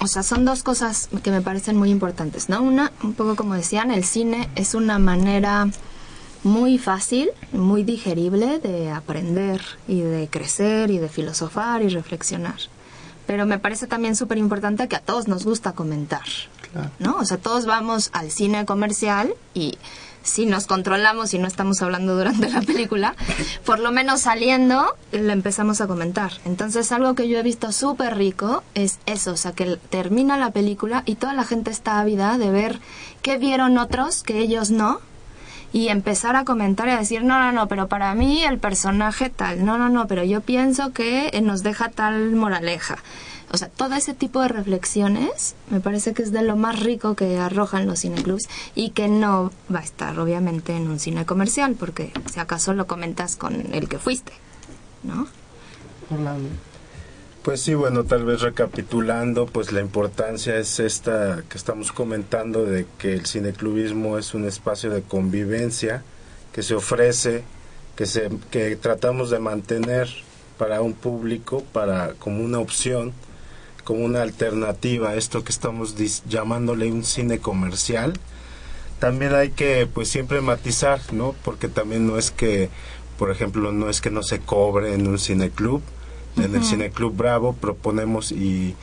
o 0.00 0.06
sea, 0.06 0.22
son 0.22 0.44
dos 0.44 0.62
cosas 0.62 1.08
que 1.22 1.30
me 1.30 1.42
parecen 1.42 1.76
muy 1.76 1.90
importantes, 1.90 2.48
¿no? 2.48 2.62
Una, 2.62 2.90
un 3.02 3.12
poco 3.12 3.36
como 3.36 3.54
decían, 3.54 3.90
el 3.90 4.04
cine 4.04 4.48
es 4.56 4.74
una 4.74 4.98
manera 4.98 5.68
muy 6.42 6.78
fácil, 6.78 7.30
muy 7.52 7.84
digerible 7.84 8.58
de 8.58 8.90
aprender 8.90 9.60
y 9.86 10.00
de 10.00 10.28
crecer 10.28 10.90
y 10.90 10.98
de 10.98 11.08
filosofar 11.08 11.82
y 11.82 11.88
reflexionar. 11.88 12.56
Pero 13.26 13.46
me 13.46 13.58
parece 13.58 13.86
también 13.86 14.16
súper 14.16 14.38
importante 14.38 14.88
que 14.88 14.96
a 14.96 15.00
todos 15.00 15.28
nos 15.28 15.44
gusta 15.44 15.72
comentar, 15.72 16.24
¿no? 16.98 17.16
O 17.18 17.24
sea, 17.24 17.36
todos 17.36 17.66
vamos 17.66 18.10
al 18.12 18.30
cine 18.30 18.64
comercial 18.64 19.34
y 19.54 19.78
si 20.22 20.46
nos 20.46 20.66
controlamos 20.66 21.34
y 21.34 21.38
no 21.38 21.46
estamos 21.46 21.82
hablando 21.82 22.16
durante 22.16 22.48
la 22.48 22.62
película, 22.62 23.14
por 23.64 23.78
lo 23.78 23.92
menos 23.92 24.22
saliendo 24.22 24.96
le 25.12 25.32
empezamos 25.32 25.80
a 25.80 25.86
comentar. 25.86 26.32
Entonces 26.44 26.92
algo 26.92 27.14
que 27.14 27.28
yo 27.28 27.38
he 27.38 27.42
visto 27.42 27.72
súper 27.72 28.16
rico 28.16 28.62
es 28.74 28.98
eso, 29.06 29.32
o 29.32 29.36
sea, 29.36 29.52
que 29.52 29.76
termina 29.90 30.36
la 30.36 30.50
película 30.50 31.02
y 31.06 31.16
toda 31.16 31.34
la 31.34 31.44
gente 31.44 31.70
está 31.70 32.00
ávida 32.00 32.38
de 32.38 32.50
ver 32.50 32.80
qué 33.22 33.38
vieron 33.38 33.78
otros 33.78 34.22
que 34.22 34.38
ellos 34.38 34.70
no 34.70 35.00
y 35.72 35.88
empezar 35.88 36.36
a 36.36 36.44
comentar 36.44 36.88
y 36.88 36.90
a 36.92 36.98
decir, 36.98 37.24
no, 37.24 37.38
no, 37.38 37.50
no, 37.50 37.66
pero 37.66 37.88
para 37.88 38.14
mí 38.14 38.44
el 38.44 38.58
personaje 38.58 39.30
tal, 39.30 39.64
no, 39.64 39.78
no, 39.78 39.88
no, 39.88 40.06
pero 40.06 40.22
yo 40.22 40.42
pienso 40.42 40.92
que 40.92 41.38
nos 41.42 41.62
deja 41.62 41.88
tal 41.88 42.32
moraleja. 42.32 42.98
O 43.52 43.58
sea, 43.58 43.68
todo 43.68 43.94
ese 43.94 44.14
tipo 44.14 44.40
de 44.40 44.48
reflexiones 44.48 45.54
me 45.68 45.80
parece 45.80 46.14
que 46.14 46.22
es 46.22 46.32
de 46.32 46.42
lo 46.42 46.56
más 46.56 46.80
rico 46.80 47.14
que 47.14 47.38
arrojan 47.38 47.86
los 47.86 48.00
cineclubs 48.00 48.48
y 48.74 48.90
que 48.90 49.08
no 49.08 49.52
va 49.72 49.80
a 49.80 49.82
estar 49.82 50.18
obviamente 50.18 50.74
en 50.74 50.88
un 50.88 50.98
cine 50.98 51.26
comercial, 51.26 51.76
porque 51.78 52.12
si 52.32 52.40
acaso 52.40 52.72
lo 52.72 52.86
comentas 52.86 53.36
con 53.36 53.74
el 53.74 53.88
que 53.88 53.98
fuiste, 53.98 54.32
¿no? 55.02 55.28
Pues 57.42 57.60
sí, 57.60 57.74
bueno, 57.74 58.04
tal 58.04 58.24
vez 58.24 58.40
recapitulando, 58.40 59.46
pues 59.46 59.70
la 59.72 59.80
importancia 59.80 60.56
es 60.56 60.80
esta 60.80 61.42
que 61.48 61.58
estamos 61.58 61.92
comentando 61.92 62.64
de 62.64 62.86
que 62.98 63.12
el 63.12 63.26
cineclubismo 63.26 64.16
es 64.16 64.32
un 64.32 64.46
espacio 64.46 64.88
de 64.90 65.02
convivencia 65.02 66.02
que 66.52 66.62
se 66.62 66.74
ofrece, 66.74 67.44
que 67.96 68.06
se 68.06 68.30
que 68.50 68.76
tratamos 68.76 69.28
de 69.28 69.40
mantener 69.40 70.08
para 70.56 70.80
un 70.80 70.94
público, 70.94 71.62
para 71.72 72.14
como 72.14 72.42
una 72.42 72.58
opción 72.58 73.12
como 73.84 74.04
una 74.04 74.22
alternativa 74.22 75.10
a 75.10 75.16
esto 75.16 75.44
que 75.44 75.52
estamos 75.52 75.94
llamándole 76.28 76.90
un 76.90 77.04
cine 77.04 77.38
comercial. 77.38 78.14
También 78.98 79.34
hay 79.34 79.50
que 79.50 79.86
pues 79.92 80.08
siempre 80.08 80.40
matizar, 80.40 81.00
¿no? 81.12 81.34
Porque 81.44 81.68
también 81.68 82.06
no 82.06 82.18
es 82.18 82.30
que, 82.30 82.68
por 83.18 83.30
ejemplo, 83.30 83.72
no 83.72 83.90
es 83.90 84.00
que 84.00 84.10
no 84.10 84.22
se 84.22 84.40
cobre 84.40 84.94
en 84.94 85.06
un 85.08 85.18
cine 85.18 85.50
club. 85.50 85.82
En 86.36 86.54
el 86.54 86.64
cine 86.64 86.90
club 86.90 87.14
Bravo 87.14 87.52
proponemos 87.52 88.32
y 88.32 88.74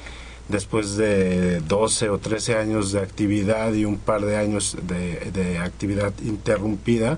después 0.49 0.97
de 0.97 1.61
12 1.61 2.09
o 2.09 2.17
13 2.17 2.57
años 2.57 2.91
de 2.91 2.99
actividad 2.99 3.73
y 3.73 3.85
un 3.85 3.97
par 3.97 4.21
de 4.21 4.37
años 4.37 4.77
de, 4.83 5.31
de 5.31 5.59
actividad 5.59 6.13
interrumpida, 6.23 7.17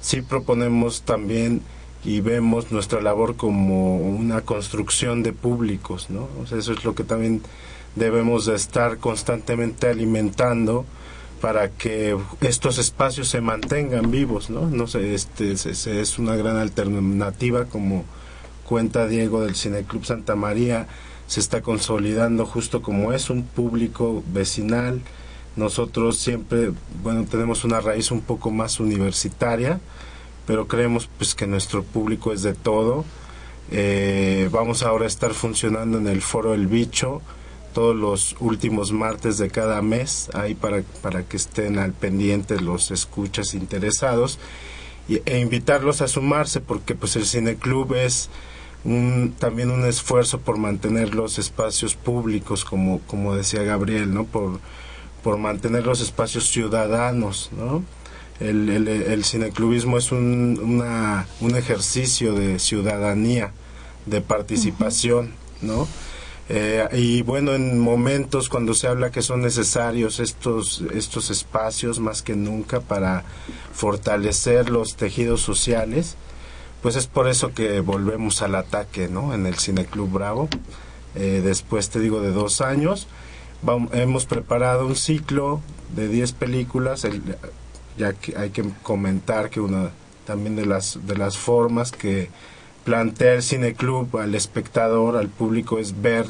sí 0.00 0.22
proponemos 0.22 1.02
también 1.02 1.62
y 2.04 2.20
vemos 2.20 2.72
nuestra 2.72 3.00
labor 3.00 3.36
como 3.36 3.96
una 3.96 4.40
construcción 4.40 5.22
de 5.22 5.32
públicos, 5.32 6.10
¿no? 6.10 6.28
eso 6.44 6.72
es 6.72 6.84
lo 6.84 6.94
que 6.94 7.04
también 7.04 7.42
debemos 7.94 8.46
de 8.46 8.56
estar 8.56 8.98
constantemente 8.98 9.88
alimentando 9.88 10.84
para 11.42 11.70
que 11.70 12.16
estos 12.40 12.78
espacios 12.78 13.28
se 13.28 13.40
mantengan 13.40 14.12
vivos, 14.12 14.48
¿no? 14.48 14.70
No 14.70 14.86
sé, 14.86 15.12
este 15.12 15.50
es, 15.50 16.18
una 16.20 16.36
gran 16.36 16.56
alternativa 16.56 17.64
como 17.64 18.04
cuenta 18.64 19.08
Diego 19.08 19.42
del 19.42 19.56
Cineclub 19.56 20.04
Santa 20.04 20.36
María 20.36 20.86
se 21.26 21.40
está 21.40 21.60
consolidando 21.60 22.46
justo 22.46 22.80
como 22.80 23.12
es 23.12 23.28
un 23.28 23.42
público 23.42 24.22
vecinal. 24.32 25.00
Nosotros 25.56 26.16
siempre, 26.16 26.70
bueno, 27.02 27.24
tenemos 27.24 27.64
una 27.64 27.80
raíz 27.80 28.12
un 28.12 28.20
poco 28.20 28.52
más 28.52 28.78
universitaria, 28.78 29.80
pero 30.46 30.66
creemos 30.66 31.08
pues 31.18 31.34
que 31.34 31.46
nuestro 31.46 31.82
público 31.82 32.32
es 32.32 32.42
de 32.42 32.54
todo. 32.54 33.04
Eh, 33.70 34.48
vamos 34.52 34.82
ahora 34.82 35.04
a 35.04 35.08
estar 35.08 35.32
funcionando 35.34 35.98
en 35.98 36.06
el 36.06 36.20
Foro 36.20 36.54
El 36.54 36.66
Bicho 36.66 37.22
todos 37.72 37.96
los 37.96 38.36
últimos 38.40 38.92
martes 38.92 39.38
de 39.38 39.50
cada 39.50 39.80
mes, 39.82 40.30
ahí 40.34 40.54
para, 40.54 40.82
para 41.00 41.22
que 41.22 41.36
estén 41.36 41.78
al 41.78 41.92
pendiente 41.92 42.60
los 42.60 42.90
escuchas 42.90 43.54
interesados 43.54 44.38
y, 45.08 45.22
e 45.24 45.38
invitarlos 45.38 46.02
a 46.02 46.08
sumarse 46.08 46.60
porque 46.60 46.94
pues 46.94 47.16
el 47.16 47.24
Cine 47.24 47.56
Club 47.56 47.94
es 47.94 48.28
un, 48.84 49.34
también 49.38 49.70
un 49.70 49.84
esfuerzo 49.84 50.40
por 50.40 50.58
mantener 50.58 51.14
los 51.14 51.38
espacios 51.38 51.94
públicos 51.94 52.64
como, 52.64 53.00
como 53.06 53.34
decía 53.34 53.62
Gabriel, 53.62 54.12
¿no? 54.12 54.24
Por, 54.24 54.60
por 55.22 55.38
mantener 55.38 55.86
los 55.86 56.00
espacios 56.00 56.48
ciudadanos, 56.48 57.50
¿no? 57.56 57.82
El, 58.48 58.68
el, 58.68 58.88
el 58.88 59.24
cineclubismo 59.24 59.98
es 59.98 60.12
un, 60.12 60.60
una, 60.62 61.26
un 61.40 61.56
ejercicio 61.56 62.34
de 62.34 62.58
ciudadanía, 62.58 63.52
de 64.06 64.20
participación, 64.20 65.32
¿no? 65.60 65.86
Eh, 66.48 66.86
y 66.92 67.22
bueno, 67.22 67.54
en 67.54 67.78
momentos 67.78 68.48
cuando 68.48 68.74
se 68.74 68.88
habla 68.88 69.10
que 69.10 69.22
son 69.22 69.42
necesarios 69.42 70.20
estos, 70.20 70.82
estos 70.92 71.30
espacios 71.30 72.00
más 72.00 72.20
que 72.22 72.34
nunca 72.34 72.80
para 72.80 73.24
fortalecer 73.72 74.68
los 74.68 74.96
tejidos 74.96 75.40
sociales, 75.40 76.16
pues 76.82 76.96
es 76.96 77.06
por 77.06 77.28
eso 77.28 77.54
que 77.54 77.80
volvemos 77.80 78.42
al 78.42 78.56
ataque, 78.56 79.08
¿no? 79.08 79.32
En 79.34 79.46
el 79.46 79.54
Cineclub 79.54 80.10
Bravo. 80.10 80.48
Eh, 81.14 81.40
después, 81.44 81.90
te 81.90 82.00
digo, 82.00 82.20
de 82.20 82.32
dos 82.32 82.60
años, 82.60 83.06
hemos 83.92 84.26
preparado 84.26 84.86
un 84.86 84.96
ciclo 84.96 85.60
de 85.94 86.08
10 86.08 86.32
películas. 86.32 87.04
El, 87.04 87.22
ya 87.96 88.12
que 88.12 88.36
hay 88.36 88.50
que 88.50 88.64
comentar 88.82 89.50
que 89.50 89.60
una 89.60 89.90
también 90.26 90.56
de 90.56 90.66
las 90.66 90.98
de 91.06 91.16
las 91.16 91.36
formas 91.36 91.92
que 91.92 92.30
plantea 92.84 93.34
el 93.34 93.42
cineclub 93.42 94.16
al 94.16 94.34
espectador, 94.34 95.16
al 95.16 95.28
público 95.28 95.78
es 95.78 96.00
ver 96.00 96.26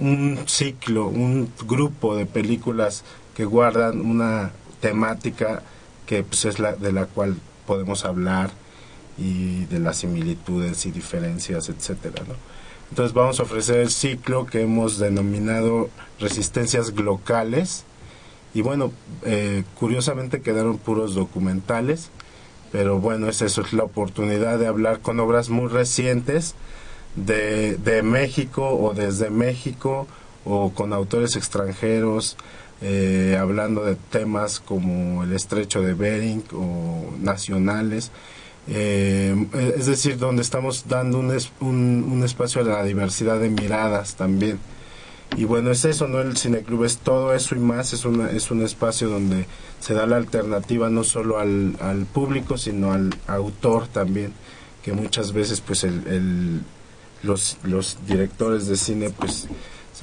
un 0.00 0.38
ciclo, 0.46 1.06
un 1.08 1.50
grupo 1.66 2.16
de 2.16 2.26
películas 2.26 3.04
que 3.34 3.44
guardan 3.44 4.00
una 4.00 4.50
temática 4.80 5.62
que 6.06 6.22
pues, 6.22 6.44
es 6.44 6.58
la 6.58 6.74
de 6.74 6.92
la 6.92 7.06
cual 7.06 7.36
podemos 7.66 8.04
hablar 8.04 8.50
y 9.16 9.64
de 9.66 9.80
las 9.80 9.98
similitudes 9.98 10.86
y 10.86 10.90
diferencias, 10.90 11.68
etcétera, 11.68 12.22
¿no? 12.26 12.34
Entonces 12.90 13.12
vamos 13.12 13.38
a 13.38 13.42
ofrecer 13.42 13.80
el 13.80 13.90
ciclo 13.90 14.46
que 14.46 14.62
hemos 14.62 14.98
denominado 14.98 15.90
resistencias 16.20 16.94
locales 16.94 17.84
y 18.54 18.62
bueno, 18.62 18.92
eh, 19.24 19.64
curiosamente 19.78 20.40
quedaron 20.40 20.78
puros 20.78 21.14
documentales, 21.14 22.10
pero 22.72 22.98
bueno, 22.98 23.28
es 23.28 23.42
eso, 23.42 23.62
es 23.62 23.72
la 23.72 23.84
oportunidad 23.84 24.58
de 24.58 24.66
hablar 24.66 25.00
con 25.00 25.20
obras 25.20 25.48
muy 25.48 25.68
recientes 25.68 26.54
de, 27.16 27.76
de 27.76 28.02
México 28.02 28.68
o 28.68 28.94
desde 28.94 29.30
México 29.30 30.06
o 30.44 30.70
con 30.70 30.92
autores 30.92 31.36
extranjeros 31.36 32.36
eh, 32.80 33.36
hablando 33.38 33.84
de 33.84 33.96
temas 33.96 34.60
como 34.60 35.24
el 35.24 35.32
estrecho 35.32 35.82
de 35.82 35.94
Bering 35.94 36.44
o 36.52 37.12
nacionales. 37.18 38.12
Eh, 38.68 39.34
es 39.76 39.86
decir, 39.86 40.18
donde 40.18 40.42
estamos 40.42 40.86
dando 40.88 41.18
un, 41.18 41.36
un, 41.60 42.08
un, 42.12 42.22
espacio 42.22 42.60
a 42.60 42.64
la 42.64 42.84
diversidad 42.84 43.40
de 43.40 43.48
miradas 43.48 44.14
también. 44.14 44.60
Y 45.36 45.44
bueno, 45.44 45.70
es 45.70 45.84
eso, 45.84 46.08
¿no? 46.08 46.20
El 46.20 46.36
cineclub 46.36 46.84
es 46.84 46.98
todo 46.98 47.34
eso 47.34 47.54
y 47.54 47.58
más, 47.58 47.92
es, 47.92 48.04
una, 48.04 48.30
es 48.30 48.50
un 48.50 48.62
espacio 48.62 49.08
donde 49.08 49.46
se 49.80 49.94
da 49.94 50.06
la 50.06 50.16
alternativa 50.16 50.90
no 50.90 51.04
solo 51.04 51.38
al, 51.38 51.76
al 51.80 52.06
público, 52.06 52.58
sino 52.58 52.92
al 52.92 53.14
autor 53.26 53.86
también, 53.88 54.32
que 54.82 54.92
muchas 54.92 55.32
veces 55.32 55.60
pues 55.60 55.84
el, 55.84 56.06
el 56.06 56.60
los, 57.22 57.58
los 57.62 57.98
directores 58.06 58.66
de 58.66 58.76
cine 58.76 59.10
pues 59.10 59.48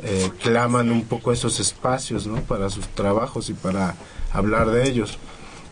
eh, 0.04 0.30
claman 0.42 0.92
un 0.92 1.06
poco 1.06 1.32
esos 1.32 1.60
espacios 1.60 2.28
¿no? 2.28 2.42
para 2.42 2.70
sus 2.70 2.88
trabajos 2.90 3.50
y 3.50 3.54
para 3.54 3.96
hablar 4.34 4.72
de 4.72 4.88
ellos. 4.88 5.18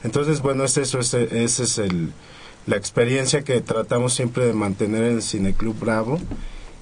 Entonces, 0.03 0.41
bueno, 0.41 0.63
es 0.65 0.77
eso, 0.77 0.99
ese 0.99 1.29
es 1.31 1.77
el, 1.77 2.11
la 2.65 2.75
experiencia 2.75 3.43
que 3.43 3.61
tratamos 3.61 4.13
siempre 4.13 4.45
de 4.45 4.53
mantener 4.53 5.03
en 5.03 5.15
el 5.15 5.21
Cineclub 5.21 5.77
Bravo 5.79 6.19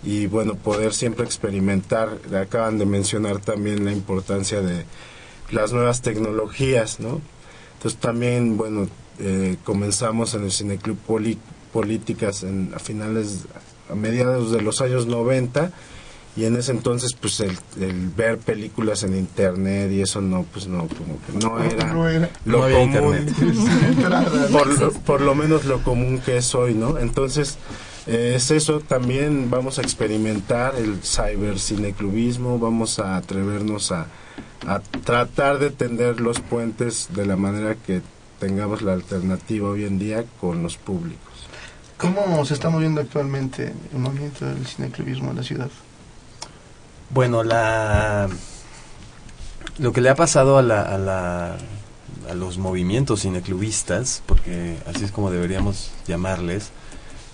y 0.03 0.25
bueno, 0.27 0.55
poder 0.55 0.93
siempre 0.93 1.25
experimentar. 1.25 2.17
Acaban 2.39 2.77
de 2.79 2.85
mencionar 2.85 3.39
también 3.39 3.85
la 3.85 3.91
importancia 3.91 4.61
de 4.61 4.85
las 5.51 5.73
nuevas 5.73 6.01
tecnologías, 6.01 6.99
¿no? 6.99 7.21
Entonces 7.75 7.99
también, 7.99 8.57
bueno, 8.57 8.87
eh, 9.19 9.57
comenzamos 9.63 10.33
en 10.33 10.43
el 10.45 10.51
Cineclub 10.51 10.97
Poli 10.97 11.37
Políticas 11.73 12.43
en, 12.43 12.71
a 12.75 12.79
finales, 12.79 13.45
a 13.89 13.95
mediados 13.95 14.51
de 14.51 14.61
los 14.61 14.81
años 14.81 15.05
90 15.07 15.71
y 16.35 16.45
en 16.45 16.55
ese 16.55 16.71
entonces 16.71 17.13
pues 17.13 17.39
el, 17.41 17.57
el, 17.79 18.09
ver 18.09 18.37
películas 18.37 19.03
en 19.03 19.15
internet 19.17 19.91
y 19.91 20.01
eso 20.01 20.21
no 20.21 20.43
pues 20.51 20.67
no 20.67 20.87
como 20.87 21.17
que 21.25 21.45
no 21.45 21.61
era, 21.61 21.93
No 21.93 22.07
era. 22.09 22.29
lo 22.45 22.67
No 22.69 22.73
común 22.93 23.17
internet. 23.17 23.35
por, 24.51 24.79
lo- 24.79 24.91
por 24.91 25.21
lo 25.21 25.35
menos 25.35 25.65
lo 25.65 25.83
común 25.83 26.19
que 26.19 26.37
es 26.37 26.53
hoy 26.55 26.73
no 26.73 26.97
entonces 26.97 27.57
es 28.11 28.51
eso 28.51 28.79
también 28.79 29.49
vamos 29.49 29.79
a 29.79 29.81
experimentar 29.81 30.75
el 30.75 31.01
cibercineclubismo 31.03 32.59
vamos 32.59 32.99
a 32.99 33.17
atrevernos 33.17 33.91
a, 33.91 34.07
a 34.67 34.79
tratar 34.79 35.59
de 35.59 35.69
tender 35.69 36.19
los 36.19 36.39
puentes 36.39 37.09
de 37.13 37.25
la 37.25 37.35
manera 37.35 37.75
que 37.75 38.01
tengamos 38.39 38.81
la 38.81 38.93
alternativa 38.93 39.69
hoy 39.69 39.85
en 39.85 39.99
día 39.99 40.25
con 40.39 40.63
los 40.63 40.77
públicos 40.77 41.31
¿Cómo 42.01 42.43
se 42.45 42.55
está 42.55 42.71
moviendo 42.71 42.99
actualmente 42.99 43.73
el 43.93 43.99
movimiento 43.99 44.43
del 44.43 44.65
cineclubismo 44.65 45.29
en 45.29 45.37
la 45.37 45.43
ciudad? 45.43 45.69
Bueno, 47.11 47.43
la 47.43 48.27
lo 49.77 49.93
que 49.93 50.01
le 50.01 50.09
ha 50.09 50.15
pasado 50.15 50.57
a, 50.57 50.63
la, 50.63 50.81
a, 50.81 50.97
la, 50.97 51.57
a 52.27 52.33
los 52.33 52.57
movimientos 52.57 53.21
cineclubistas, 53.21 54.23
porque 54.25 54.77
así 54.87 55.05
es 55.05 55.11
como 55.11 55.29
deberíamos 55.29 55.91
llamarles, 56.07 56.71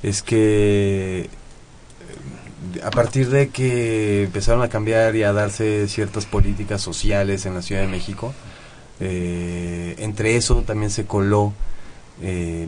es 0.04 0.22
que 0.24 1.30
a 2.84 2.92
partir 2.92 3.30
de 3.30 3.50
que 3.50 4.24
empezaron 4.24 4.62
a 4.62 4.70
cambiar 4.70 5.16
y 5.16 5.24
a 5.24 5.34
darse 5.34 5.88
ciertas 5.88 6.26
políticas 6.26 6.82
sociales 6.82 7.46
en 7.46 7.54
la 7.54 7.62
Ciudad 7.62 7.82
de 7.82 7.88
México, 7.88 8.34
eh, 9.00 9.96
entre 10.00 10.36
eso 10.36 10.64
también 10.64 10.92
se 10.92 11.06
coló 11.06 11.54
eh, 12.22 12.68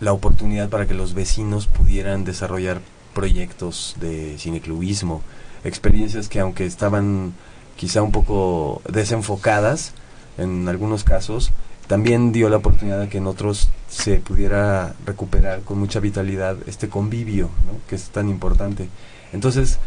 la 0.00 0.12
oportunidad 0.12 0.68
para 0.68 0.86
que 0.86 0.94
los 0.94 1.14
vecinos 1.14 1.66
pudieran 1.66 2.24
desarrollar 2.24 2.80
proyectos 3.14 3.96
de 4.00 4.36
cineclubismo, 4.38 5.22
experiencias 5.64 6.28
que 6.28 6.40
aunque 6.40 6.66
estaban 6.66 7.32
quizá 7.76 8.02
un 8.02 8.12
poco 8.12 8.82
desenfocadas 8.88 9.92
en 10.38 10.68
algunos 10.68 11.04
casos, 11.04 11.50
también 11.86 12.32
dio 12.32 12.48
la 12.48 12.56
oportunidad 12.56 13.00
de 13.00 13.08
que 13.08 13.18
en 13.18 13.26
otros 13.26 13.68
se 13.88 14.16
pudiera 14.16 14.94
recuperar 15.04 15.60
con 15.60 15.78
mucha 15.78 16.00
vitalidad 16.00 16.56
este 16.66 16.88
convivio, 16.88 17.50
que 17.88 17.94
es 17.94 18.10
tan 18.10 18.28
importante. 18.28 18.88
Entonces, 19.32 19.78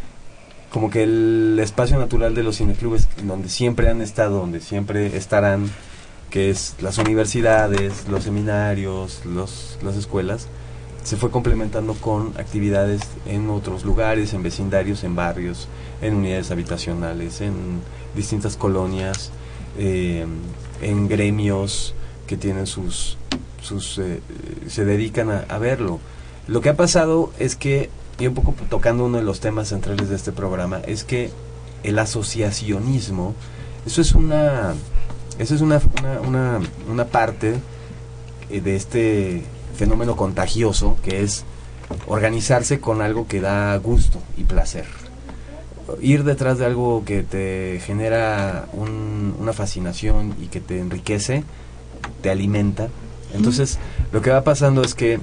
como 0.72 0.90
que 0.90 1.04
el 1.04 1.60
espacio 1.62 1.98
natural 1.98 2.36
de 2.36 2.44
los 2.44 2.58
cineclubes, 2.58 3.08
donde 3.24 3.50
siempre 3.50 3.90
han 3.90 4.02
estado, 4.02 4.40
donde 4.40 4.62
siempre 4.62 5.18
estarán, 5.18 5.70
que 6.30 6.50
es 6.50 6.76
las 6.80 6.98
universidades, 7.00 8.08
los 8.08 8.24
seminarios, 8.24 9.26
los, 9.26 9.78
las 9.84 9.96
escuelas, 9.96 10.48
se 11.04 11.18
fue 11.18 11.32
complementando 11.32 11.96
con 11.96 12.34
actividades 12.38 13.02
en 13.26 13.50
otros 13.50 13.84
lugares, 13.84 14.34
en 14.34 14.44
vecindarios, 14.44 15.04
en 15.04 15.16
barrios, 15.16 15.68
en 16.02 16.16
unidades 16.16 16.52
habitacionales, 16.52 17.42
en 17.42 17.82
distintas 18.16 18.58
colonias, 18.58 19.32
eh, 19.78 20.26
en 20.82 21.08
gremios 21.08 21.94
que 22.28 22.38
tienen 22.38 22.68
sus, 22.68 23.18
sus 23.62 23.98
eh, 23.98 24.22
se 24.68 24.86
dedican 24.86 25.30
a, 25.32 25.58
verlo. 25.58 26.00
Lo 26.48 26.62
que 26.62 26.70
ha 26.70 26.76
pasado 26.76 27.32
es 27.40 27.56
que, 27.56 27.90
y 28.20 28.28
un 28.28 28.34
poco 28.34 28.54
tocando 28.70 29.06
uno 29.06 29.18
de 29.18 29.24
los 29.24 29.40
temas 29.40 29.70
centrales 29.70 30.10
de 30.10 30.16
este 30.16 30.32
programa, 30.32 30.80
es 30.86 31.04
que 31.04 31.32
el 31.84 31.98
asociacionismo, 32.00 33.36
eso 33.86 34.02
es 34.02 34.14
una, 34.14 34.74
eso 35.38 35.56
es 35.56 35.62
una, 35.62 35.82
una, 36.00 36.22
una, 36.22 36.60
una 36.90 37.06
parte 37.06 37.56
eh, 38.50 38.62
de 38.62 38.76
este 38.76 39.44
fenómeno 39.76 40.16
contagioso 40.16 40.98
que 41.04 41.24
es 41.24 41.46
organizarse 42.08 42.80
con 42.80 43.02
algo 43.02 43.28
que 43.28 43.42
da 43.42 43.76
gusto 43.78 44.20
y 44.38 44.44
placer. 44.44 44.99
Ir 46.02 46.24
detrás 46.24 46.58
de 46.58 46.66
algo 46.66 47.04
que 47.06 47.24
te 47.24 47.80
genera 47.86 48.68
un- 48.74 49.36
una 49.40 49.54
fascinación 49.54 50.36
y 50.42 50.48
que 50.48 50.60
te 50.62 50.80
enriquece, 50.80 51.44
te 52.22 52.30
alimenta. 52.30 52.88
Entonces, 53.34 53.78
lo 54.12 54.22
que 54.22 54.32
va 54.32 54.44
pasando 54.44 54.82
es 54.84 54.96
que 54.96 55.20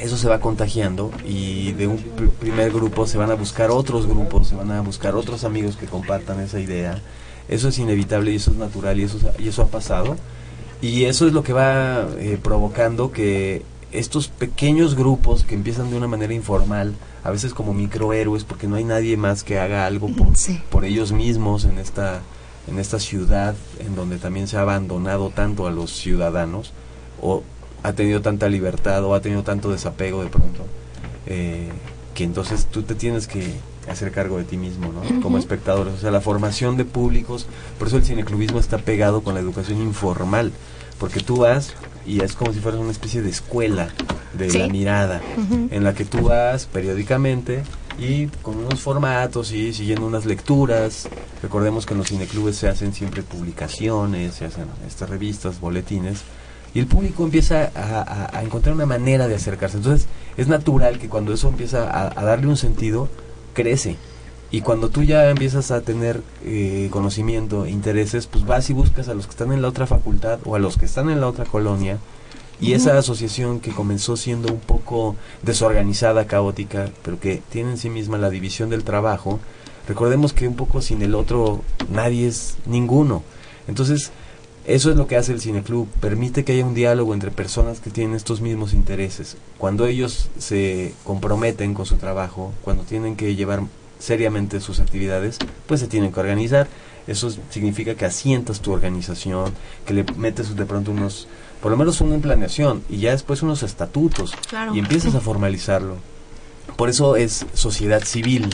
eso 0.00 0.16
se 0.16 0.28
va 0.28 0.40
contagiando 0.40 1.10
y 1.26 1.72
de 1.72 1.86
un 1.88 1.98
pr- 1.98 2.30
primer 2.38 2.70
grupo 2.72 3.06
se 3.06 3.18
van 3.18 3.30
a 3.30 3.34
buscar 3.34 3.70
otros 3.70 4.06
grupos, 4.06 4.48
se 4.48 4.54
van 4.54 4.70
a 4.70 4.80
buscar 4.80 5.14
otros 5.16 5.44
amigos 5.44 5.76
que 5.76 5.86
compartan 5.86 6.40
esa 6.40 6.60
idea. 6.60 7.00
Eso 7.48 7.68
es 7.68 7.78
inevitable 7.78 8.30
y 8.32 8.36
eso 8.36 8.50
es 8.52 8.56
natural 8.58 8.98
y 9.00 9.04
eso, 9.04 9.18
y 9.38 9.48
eso 9.48 9.62
ha 9.62 9.66
pasado. 9.66 10.16
Y 10.80 11.04
eso 11.04 11.26
es 11.26 11.32
lo 11.32 11.42
que 11.42 11.52
va 11.52 12.06
eh, 12.18 12.38
provocando 12.40 13.10
que 13.10 13.62
estos 13.92 14.28
pequeños 14.28 14.94
grupos 14.94 15.44
que 15.44 15.54
empiezan 15.54 15.90
de 15.90 15.96
una 15.96 16.08
manera 16.08 16.34
informal, 16.34 16.94
a 17.24 17.30
veces 17.30 17.54
como 17.54 17.74
microhéroes, 17.74 18.44
porque 18.44 18.66
no 18.66 18.76
hay 18.76 18.84
nadie 18.84 19.16
más 19.16 19.44
que 19.44 19.58
haga 19.58 19.86
algo 19.86 20.08
por, 20.16 20.28
por 20.70 20.84
ellos 20.84 21.12
mismos 21.12 21.64
en 21.64 21.78
esta, 21.78 22.20
en 22.66 22.78
esta 22.78 22.98
ciudad 22.98 23.54
en 23.78 23.94
donde 23.94 24.18
también 24.18 24.48
se 24.48 24.56
ha 24.56 24.62
abandonado 24.62 25.30
tanto 25.30 25.66
a 25.66 25.70
los 25.70 25.90
ciudadanos, 25.90 26.72
o 27.20 27.42
ha 27.82 27.92
tenido 27.92 28.20
tanta 28.20 28.48
libertad, 28.48 29.04
o 29.04 29.14
ha 29.14 29.20
tenido 29.20 29.42
tanto 29.42 29.70
desapego 29.70 30.22
de 30.22 30.28
pronto, 30.28 30.64
eh, 31.26 31.68
que 32.14 32.24
entonces 32.24 32.66
tú 32.66 32.82
te 32.82 32.94
tienes 32.94 33.28
que 33.28 33.54
hacer 33.88 34.12
cargo 34.12 34.38
de 34.38 34.44
ti 34.44 34.56
mismo, 34.56 34.92
¿no? 34.92 35.20
Como 35.22 35.38
espectadores. 35.38 35.94
O 35.94 35.98
sea, 35.98 36.10
la 36.10 36.20
formación 36.20 36.76
de 36.76 36.84
públicos, 36.84 37.46
por 37.78 37.88
eso 37.88 37.96
el 37.96 38.04
cineclubismo 38.04 38.58
está 38.58 38.78
pegado 38.78 39.22
con 39.22 39.34
la 39.34 39.40
educación 39.40 39.80
informal, 39.80 40.52
porque 40.98 41.20
tú 41.20 41.38
vas 41.38 41.74
y 42.06 42.22
es 42.22 42.32
como 42.34 42.52
si 42.52 42.60
fueras 42.60 42.80
una 42.80 42.90
especie 42.90 43.22
de 43.22 43.30
escuela 43.30 43.88
de 44.34 44.50
Sí. 44.50 44.58
la 44.58 44.68
mirada, 44.68 45.20
en 45.70 45.84
la 45.84 45.94
que 45.94 46.04
tú 46.04 46.22
vas 46.22 46.66
periódicamente 46.66 47.62
y 47.98 48.26
con 48.42 48.56
unos 48.58 48.80
formatos 48.80 49.52
y 49.52 49.72
siguiendo 49.72 50.06
unas 50.06 50.24
lecturas. 50.26 51.08
Recordemos 51.42 51.86
que 51.86 51.94
en 51.94 51.98
los 51.98 52.08
cineclubes 52.08 52.56
se 52.56 52.68
hacen 52.68 52.92
siempre 52.94 53.22
publicaciones, 53.22 54.34
se 54.34 54.44
hacen 54.44 54.64
estas 54.86 55.08
revistas, 55.10 55.60
boletines, 55.60 56.20
y 56.74 56.80
el 56.80 56.86
público 56.86 57.24
empieza 57.24 57.70
a, 57.74 58.00
a- 58.02 58.38
a 58.38 58.42
encontrar 58.42 58.74
una 58.74 58.86
manera 58.86 59.26
de 59.26 59.34
acercarse. 59.34 59.78
Entonces 59.78 60.06
es 60.36 60.48
natural 60.48 60.98
que 60.98 61.08
cuando 61.08 61.32
eso 61.32 61.48
empieza 61.48 61.90
a, 61.90 62.12
a 62.20 62.24
darle 62.24 62.46
un 62.46 62.56
sentido, 62.56 63.08
crece. 63.54 63.96
Y 64.50 64.62
cuando 64.62 64.88
tú 64.88 65.02
ya 65.02 65.28
empiezas 65.28 65.70
a 65.70 65.82
tener 65.82 66.22
eh, 66.44 66.88
conocimiento, 66.90 67.66
intereses, 67.66 68.26
pues 68.26 68.46
vas 68.46 68.70
y 68.70 68.72
buscas 68.72 69.08
a 69.08 69.14
los 69.14 69.26
que 69.26 69.32
están 69.32 69.52
en 69.52 69.60
la 69.60 69.68
otra 69.68 69.86
facultad 69.86 70.38
o 70.44 70.54
a 70.54 70.58
los 70.58 70.78
que 70.78 70.86
están 70.86 71.10
en 71.10 71.20
la 71.20 71.28
otra 71.28 71.44
colonia. 71.44 71.98
Y 72.60 72.72
esa 72.72 72.98
asociación 72.98 73.60
que 73.60 73.70
comenzó 73.70 74.16
siendo 74.16 74.52
un 74.52 74.58
poco 74.58 75.14
desorganizada, 75.42 76.26
caótica, 76.26 76.90
pero 77.04 77.20
que 77.20 77.40
tiene 77.50 77.72
en 77.72 77.78
sí 77.78 77.88
misma 77.88 78.18
la 78.18 78.30
división 78.30 78.68
del 78.68 78.82
trabajo, 78.82 79.38
recordemos 79.86 80.32
que 80.32 80.48
un 80.48 80.56
poco 80.56 80.82
sin 80.82 81.02
el 81.02 81.14
otro 81.14 81.62
nadie 81.90 82.26
es 82.26 82.56
ninguno. 82.66 83.22
Entonces, 83.68 84.10
eso 84.66 84.90
es 84.90 84.96
lo 84.96 85.06
que 85.06 85.16
hace 85.16 85.32
el 85.32 85.40
cineclub, 85.40 85.88
permite 86.00 86.44
que 86.44 86.52
haya 86.52 86.64
un 86.64 86.74
diálogo 86.74 87.14
entre 87.14 87.30
personas 87.30 87.80
que 87.80 87.90
tienen 87.90 88.16
estos 88.16 88.40
mismos 88.40 88.74
intereses. 88.74 89.36
Cuando 89.56 89.86
ellos 89.86 90.28
se 90.38 90.94
comprometen 91.04 91.74
con 91.74 91.86
su 91.86 91.96
trabajo, 91.96 92.52
cuando 92.64 92.82
tienen 92.82 93.14
que 93.14 93.36
llevar 93.36 93.62
seriamente 93.98 94.60
sus 94.60 94.80
actividades, 94.80 95.38
pues 95.66 95.80
se 95.80 95.86
tienen 95.88 96.12
que 96.12 96.20
organizar. 96.20 96.66
Eso 97.06 97.30
significa 97.50 97.94
que 97.94 98.04
asientas 98.04 98.60
tu 98.60 98.72
organización, 98.72 99.52
que 99.86 99.94
le 99.94 100.04
metes 100.16 100.54
de 100.54 100.66
pronto 100.66 100.90
unos, 100.90 101.26
por 101.62 101.70
lo 101.70 101.76
menos 101.78 102.00
una 102.02 102.18
planeación 102.18 102.82
y 102.90 102.98
ya 102.98 103.12
después 103.12 103.42
unos 103.42 103.62
estatutos 103.62 104.32
Claro. 104.48 104.74
y 104.74 104.78
empiezas 104.78 105.14
a 105.14 105.20
formalizarlo. 105.20 105.96
Por 106.76 106.90
eso 106.90 107.16
es 107.16 107.46
sociedad 107.54 108.02
civil 108.04 108.50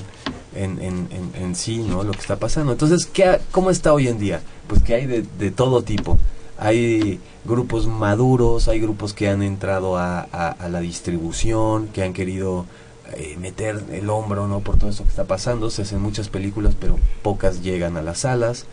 en, 0.55 0.81
en, 0.81 1.09
en, 1.11 1.43
en 1.43 1.55
sí, 1.57 1.79
¿no? 1.79 2.05
Lo 2.05 2.13
que 2.13 2.21
está 2.21 2.37
pasando. 2.37 2.71
Entonces, 2.73 3.07
¿qué, 3.07 3.25
ha- 3.25 3.41
¿cómo 3.51 3.71
está 3.71 3.93
hoy 3.93 4.07
en 4.09 4.19
día? 4.19 4.41
pues 4.69 4.83
que 4.83 4.95
hay 4.95 5.07
de, 5.07 5.25
de 5.39 5.51
todo 5.51 5.83
tipo. 5.83 6.17
Hay 6.57 7.19
grupos 7.45 7.87
maduros, 7.89 8.69
hay 8.69 8.81
grupos 8.81 9.13
que 9.13 9.29
han 9.29 9.43
entrado 9.43 9.99
a, 9.99 10.21
a, 10.33 10.49
a 10.53 10.69
la 10.71 10.81
distribución, 10.81 11.89
que 11.89 12.03
han 12.03 12.13
querido 12.15 12.65
eh, 13.13 13.37
meter 13.39 13.83
el 13.93 14.09
hombro 14.11 14.49
no 14.49 14.61
por 14.61 14.79
todo 14.79 14.91
eso 14.91 15.05
que 15.05 15.11
está 15.11 15.25
pasando. 15.25 15.71
Se 15.71 15.83
hacen 15.83 16.01
muchas 16.01 16.29
películas, 16.29 16.75
pero 16.79 16.99
pocas 17.23 17.63
llegan 17.63 17.97
a 17.97 18.03
las 18.03 18.21
salas. 18.21 18.67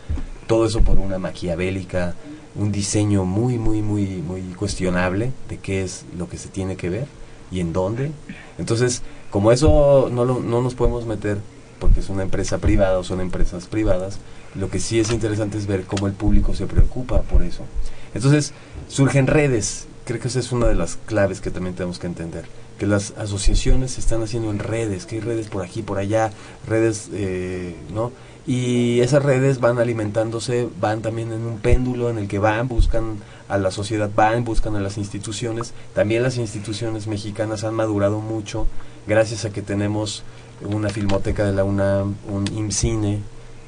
Todo 0.46 0.66
eso 0.66 0.80
por 0.80 0.98
una 0.98 1.18
maquiavélica, 1.18 2.14
un 2.54 2.72
diseño 2.72 3.24
muy, 3.24 3.58
muy, 3.58 3.82
muy, 3.82 4.06
muy 4.22 4.42
cuestionable 4.54 5.32
de 5.48 5.58
qué 5.58 5.82
es 5.82 6.04
lo 6.16 6.28
que 6.28 6.38
se 6.38 6.48
tiene 6.48 6.76
que 6.76 6.90
ver 6.90 7.06
y 7.50 7.60
en 7.60 7.72
dónde. 7.72 8.10
Entonces, 8.58 9.02
como 9.30 9.52
eso 9.52 10.10
no, 10.12 10.24
lo, 10.24 10.40
no 10.40 10.62
nos 10.62 10.74
podemos 10.74 11.06
meter 11.06 11.38
porque 11.78 12.00
es 12.00 12.08
una 12.08 12.22
empresa 12.22 12.58
privada 12.58 12.98
o 12.98 13.02
son 13.02 13.20
empresas 13.20 13.66
privadas, 13.66 14.18
lo 14.54 14.70
que 14.70 14.78
sí 14.78 15.00
es 15.00 15.10
interesante 15.10 15.58
es 15.58 15.66
ver 15.66 15.82
cómo 15.82 16.06
el 16.06 16.12
público 16.12 16.54
se 16.54 16.66
preocupa 16.66 17.22
por 17.22 17.42
eso. 17.42 17.64
Entonces, 18.14 18.52
surgen 18.86 19.26
redes, 19.26 19.86
creo 20.04 20.20
que 20.20 20.28
esa 20.28 20.38
es 20.38 20.52
una 20.52 20.68
de 20.68 20.76
las 20.76 20.96
claves 21.06 21.40
que 21.40 21.50
también 21.50 21.74
tenemos 21.74 21.98
que 21.98 22.06
entender, 22.06 22.44
que 22.82 22.86
las 22.88 23.12
asociaciones 23.16 23.92
se 23.92 24.00
están 24.00 24.24
haciendo 24.24 24.50
en 24.50 24.58
redes, 24.58 25.06
que 25.06 25.14
hay 25.14 25.20
redes 25.20 25.46
por 25.46 25.62
aquí, 25.62 25.82
por 25.82 25.98
allá, 25.98 26.32
redes, 26.66 27.10
eh, 27.12 27.76
¿no? 27.94 28.10
Y 28.44 28.98
esas 28.98 29.22
redes 29.22 29.60
van 29.60 29.78
alimentándose, 29.78 30.68
van 30.80 31.00
también 31.00 31.30
en 31.30 31.46
un 31.46 31.60
péndulo 31.60 32.10
en 32.10 32.18
el 32.18 32.26
que 32.26 32.40
van, 32.40 32.66
buscan 32.66 33.18
a 33.48 33.56
la 33.56 33.70
sociedad, 33.70 34.10
van, 34.12 34.42
buscan 34.42 34.74
a 34.74 34.80
las 34.80 34.98
instituciones. 34.98 35.74
También 35.94 36.24
las 36.24 36.38
instituciones 36.38 37.06
mexicanas 37.06 37.62
han 37.62 37.74
madurado 37.74 38.18
mucho 38.18 38.66
gracias 39.06 39.44
a 39.44 39.50
que 39.50 39.62
tenemos 39.62 40.24
una 40.62 40.88
filmoteca 40.88 41.44
de 41.44 41.52
la 41.52 41.62
UNAM, 41.62 42.16
un 42.28 42.48
IMCINE, 42.48 43.20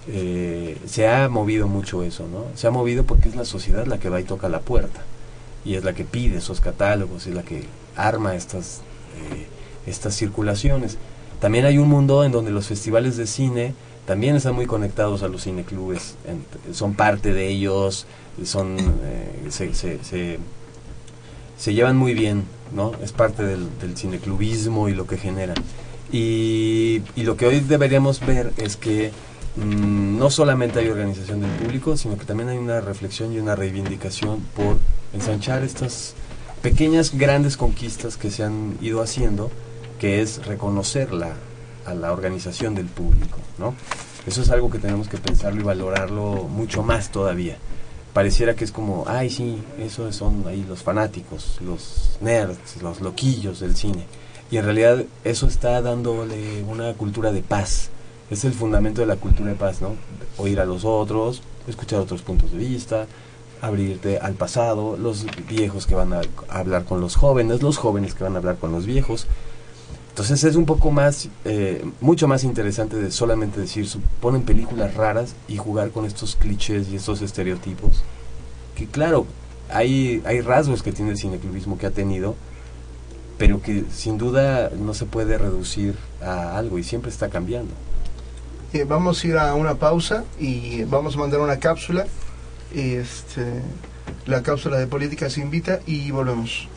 eh, 0.08 0.76
se 0.86 1.06
ha 1.06 1.28
movido 1.28 1.68
mucho 1.68 2.02
eso, 2.02 2.26
¿no? 2.26 2.46
Se 2.56 2.66
ha 2.66 2.72
movido 2.72 3.04
porque 3.04 3.28
es 3.28 3.36
la 3.36 3.44
sociedad 3.44 3.86
la 3.86 3.98
que 3.98 4.08
va 4.08 4.20
y 4.20 4.24
toca 4.24 4.48
la 4.48 4.58
puerta 4.58 5.04
y 5.64 5.76
es 5.76 5.84
la 5.84 5.92
que 5.92 6.02
pide 6.02 6.38
esos 6.38 6.60
catálogos, 6.60 7.28
es 7.28 7.34
la 7.36 7.44
que 7.44 7.62
arma 7.94 8.34
estas, 8.34 8.82
estas 9.86 10.14
circulaciones. 10.16 10.98
También 11.40 11.64
hay 11.66 11.78
un 11.78 11.88
mundo 11.88 12.24
en 12.24 12.32
donde 12.32 12.50
los 12.50 12.66
festivales 12.66 13.16
de 13.16 13.26
cine 13.26 13.74
también 14.06 14.36
están 14.36 14.54
muy 14.54 14.66
conectados 14.66 15.22
a 15.22 15.28
los 15.28 15.44
cineclubes, 15.44 16.16
son 16.72 16.94
parte 16.94 17.32
de 17.32 17.48
ellos, 17.48 18.06
son 18.44 18.76
eh, 18.78 19.46
se, 19.50 19.74
se, 19.74 19.98
se, 21.56 21.74
llevan 21.74 21.96
muy 21.96 22.12
bien, 22.12 22.44
¿no? 22.74 22.92
Es 23.02 23.12
parte 23.12 23.42
del, 23.44 23.68
cineclubismo 23.96 24.88
y 24.88 24.94
lo 24.94 25.06
que 25.06 25.16
generan. 25.16 25.56
Y, 26.12 27.02
y 27.16 27.22
lo 27.22 27.36
que 27.36 27.46
hoy 27.46 27.60
deberíamos 27.60 28.20
ver 28.24 28.52
es 28.58 28.76
que 28.76 29.10
Mm, 29.56 30.18
no 30.18 30.30
solamente 30.30 30.80
hay 30.80 30.88
organización 30.88 31.40
del 31.40 31.50
público, 31.52 31.96
sino 31.96 32.18
que 32.18 32.24
también 32.24 32.48
hay 32.48 32.58
una 32.58 32.80
reflexión 32.80 33.32
y 33.32 33.38
una 33.38 33.54
reivindicación 33.54 34.40
por 34.56 34.78
ensanchar 35.12 35.62
estas 35.62 36.14
pequeñas, 36.64 37.12
grandes 37.14 37.58
conquistas 37.58 38.16
que 38.16 38.30
se 38.30 38.42
han 38.42 38.78
ido 38.80 39.02
haciendo, 39.02 39.50
que 40.00 40.22
es 40.22 40.46
reconocerla 40.46 41.34
a 41.84 41.92
la 41.92 42.10
organización 42.10 42.74
del 42.74 42.86
público, 42.86 43.36
¿no? 43.58 43.74
Eso 44.26 44.40
es 44.40 44.48
algo 44.48 44.70
que 44.70 44.78
tenemos 44.78 45.06
que 45.10 45.18
pensarlo 45.18 45.60
y 45.60 45.64
valorarlo 45.64 46.44
mucho 46.44 46.82
más 46.82 47.12
todavía. 47.12 47.58
Pareciera 48.14 48.56
que 48.56 48.64
es 48.64 48.72
como, 48.72 49.04
ay, 49.06 49.28
sí, 49.28 49.62
eso 49.78 50.10
son 50.10 50.44
ahí 50.48 50.64
los 50.66 50.82
fanáticos, 50.82 51.58
los 51.60 52.16
nerds, 52.22 52.80
los 52.80 53.02
loquillos 53.02 53.60
del 53.60 53.76
cine. 53.76 54.06
Y 54.50 54.56
en 54.56 54.64
realidad 54.64 55.04
eso 55.22 55.46
está 55.46 55.82
dándole 55.82 56.62
una 56.62 56.94
cultura 56.94 57.30
de 57.30 57.42
paz, 57.42 57.90
es 58.30 58.42
el 58.46 58.54
fundamento 58.54 59.02
de 59.02 59.06
la 59.06 59.16
cultura 59.16 59.50
de 59.50 59.56
paz, 59.56 59.82
¿no? 59.82 59.96
Oír 60.38 60.58
a 60.60 60.64
los 60.64 60.86
otros, 60.86 61.42
escuchar 61.68 62.00
otros 62.00 62.22
puntos 62.22 62.52
de 62.52 62.56
vista, 62.56 63.06
abrirte 63.66 64.18
al 64.18 64.34
pasado, 64.34 64.96
los 64.96 65.26
viejos 65.48 65.86
que 65.86 65.94
van 65.94 66.12
a 66.12 66.20
hablar 66.48 66.84
con 66.84 67.00
los 67.00 67.16
jóvenes, 67.16 67.62
los 67.62 67.76
jóvenes 67.76 68.14
que 68.14 68.24
van 68.24 68.34
a 68.34 68.38
hablar 68.38 68.56
con 68.56 68.72
los 68.72 68.86
viejos. 68.86 69.26
Entonces 70.10 70.44
es 70.44 70.54
un 70.54 70.64
poco 70.64 70.92
más, 70.92 71.28
eh, 71.44 71.84
mucho 72.00 72.28
más 72.28 72.44
interesante 72.44 72.96
de 72.96 73.10
solamente 73.10 73.60
decir, 73.60 73.88
ponen 74.20 74.42
películas 74.42 74.94
raras 74.94 75.34
y 75.48 75.56
jugar 75.56 75.90
con 75.90 76.04
estos 76.04 76.36
clichés 76.36 76.88
y 76.88 76.96
estos 76.96 77.20
estereotipos. 77.20 78.02
Que 78.76 78.86
claro, 78.86 79.26
hay, 79.70 80.22
hay 80.24 80.40
rasgos 80.40 80.82
que 80.82 80.92
tiene 80.92 81.10
el 81.10 81.18
cineclubismo 81.18 81.78
que 81.78 81.86
ha 81.86 81.90
tenido, 81.90 82.36
pero 83.38 83.60
que 83.60 83.84
sin 83.92 84.16
duda 84.16 84.70
no 84.70 84.94
se 84.94 85.04
puede 85.04 85.36
reducir 85.36 85.96
a 86.22 86.56
algo 86.56 86.78
y 86.78 86.84
siempre 86.84 87.10
está 87.10 87.28
cambiando. 87.28 87.72
Eh, 88.72 88.84
vamos 88.84 89.22
a 89.22 89.26
ir 89.26 89.36
a 89.36 89.54
una 89.54 89.74
pausa 89.74 90.24
y 90.38 90.84
vamos 90.84 91.16
a 91.16 91.18
mandar 91.18 91.40
una 91.40 91.58
cápsula. 91.58 92.06
Este, 92.74 93.62
la 94.26 94.42
cápsula 94.42 94.78
de 94.78 94.88
política 94.88 95.30
se 95.30 95.40
invita 95.40 95.78
y 95.86 96.10
volvemos. 96.10 96.68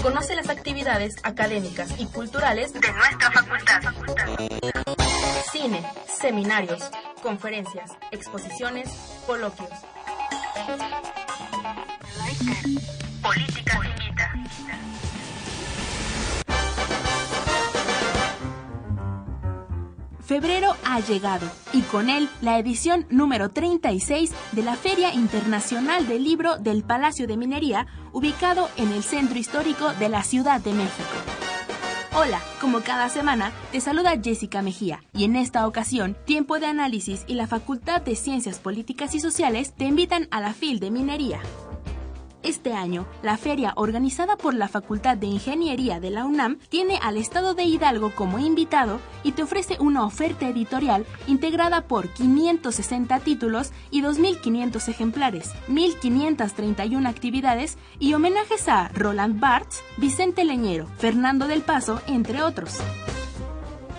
Conoce 0.00 0.36
las 0.36 0.48
actividades 0.48 1.16
académicas 1.24 1.90
y 1.98 2.06
culturales 2.06 2.72
de 2.72 2.92
nuestra 2.92 3.32
facultad. 3.32 3.82
Cine, 5.50 5.84
seminarios, 6.06 6.88
conferencias, 7.24 7.90
exposiciones, 8.12 8.88
coloquios. 9.26 9.68
Política 13.20 13.80
se 13.82 13.88
invita. 13.88 14.32
Febrero 20.26 20.74
ha 20.84 20.98
llegado 20.98 21.46
y 21.72 21.82
con 21.82 22.10
él 22.10 22.28
la 22.40 22.58
edición 22.58 23.06
número 23.10 23.50
36 23.50 24.32
de 24.50 24.62
la 24.64 24.74
Feria 24.74 25.14
Internacional 25.14 26.08
del 26.08 26.24
Libro 26.24 26.58
del 26.58 26.82
Palacio 26.82 27.28
de 27.28 27.36
Minería, 27.36 27.86
ubicado 28.12 28.68
en 28.76 28.90
el 28.90 29.04
centro 29.04 29.38
histórico 29.38 29.92
de 29.94 30.08
la 30.08 30.24
Ciudad 30.24 30.60
de 30.60 30.72
México. 30.72 31.08
Hola, 32.16 32.40
como 32.60 32.80
cada 32.80 33.08
semana, 33.08 33.52
te 33.70 33.80
saluda 33.80 34.20
Jessica 34.20 34.62
Mejía 34.62 35.00
y 35.12 35.22
en 35.22 35.36
esta 35.36 35.64
ocasión, 35.64 36.16
Tiempo 36.24 36.58
de 36.58 36.66
Análisis 36.66 37.22
y 37.28 37.34
la 37.34 37.46
Facultad 37.46 38.02
de 38.02 38.16
Ciencias 38.16 38.58
Políticas 38.58 39.14
y 39.14 39.20
Sociales 39.20 39.74
te 39.74 39.84
invitan 39.84 40.26
a 40.32 40.40
la 40.40 40.54
FIL 40.54 40.80
de 40.80 40.90
Minería. 40.90 41.40
Este 42.46 42.74
año, 42.74 43.08
la 43.24 43.36
feria 43.38 43.72
organizada 43.74 44.36
por 44.36 44.54
la 44.54 44.68
Facultad 44.68 45.16
de 45.16 45.26
Ingeniería 45.26 45.98
de 45.98 46.10
la 46.10 46.24
UNAM 46.24 46.60
tiene 46.68 46.96
al 47.02 47.16
Estado 47.16 47.54
de 47.54 47.64
Hidalgo 47.64 48.12
como 48.14 48.38
invitado 48.38 49.00
y 49.24 49.32
te 49.32 49.42
ofrece 49.42 49.78
una 49.80 50.04
oferta 50.04 50.46
editorial 50.46 51.04
integrada 51.26 51.88
por 51.88 52.08
560 52.08 53.18
títulos 53.18 53.72
y 53.90 54.00
2.500 54.00 54.88
ejemplares, 54.88 55.54
1.531 55.66 57.08
actividades 57.08 57.78
y 57.98 58.14
homenajes 58.14 58.68
a 58.68 58.90
Roland 58.94 59.40
Barthes, 59.40 59.82
Vicente 59.96 60.44
Leñero, 60.44 60.86
Fernando 60.98 61.48
del 61.48 61.62
Paso, 61.62 62.00
entre 62.06 62.44
otros. 62.44 62.78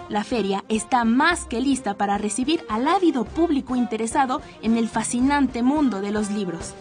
La 0.08 0.24
feria 0.24 0.64
está 0.70 1.04
más 1.04 1.44
que 1.44 1.60
lista 1.60 1.96
para 1.96 2.18
recibir 2.18 2.64
al 2.70 2.88
ávido 2.88 3.26
público 3.26 3.76
interesado 3.76 4.42
en 4.62 4.78
el 4.78 4.88
fascinante 4.88 5.64
mundo 5.64 6.00
de 6.00 6.12
los 6.12 6.32
libros. 6.32 6.76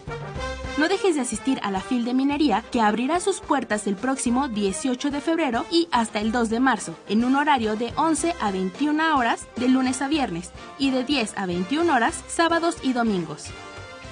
No 0.78 0.88
dejes 0.88 1.14
de 1.14 1.20
asistir 1.22 1.58
a 1.62 1.70
la 1.70 1.80
FIL 1.80 2.04
de 2.04 2.12
Minería 2.12 2.62
que 2.70 2.82
abrirá 2.82 3.18
sus 3.18 3.40
puertas 3.40 3.86
el 3.86 3.96
próximo 3.96 4.48
18 4.48 5.10
de 5.10 5.22
febrero 5.22 5.64
y 5.70 5.88
hasta 5.90 6.20
el 6.20 6.32
2 6.32 6.50
de 6.50 6.60
marzo, 6.60 6.94
en 7.08 7.24
un 7.24 7.34
horario 7.34 7.76
de 7.76 7.94
11 7.96 8.34
a 8.40 8.50
21 8.50 9.16
horas 9.16 9.46
de 9.56 9.68
lunes 9.68 10.02
a 10.02 10.08
viernes 10.08 10.50
y 10.78 10.90
de 10.90 11.02
10 11.02 11.38
a 11.38 11.46
21 11.46 11.94
horas 11.94 12.22
sábados 12.28 12.76
y 12.82 12.92
domingos. 12.92 13.46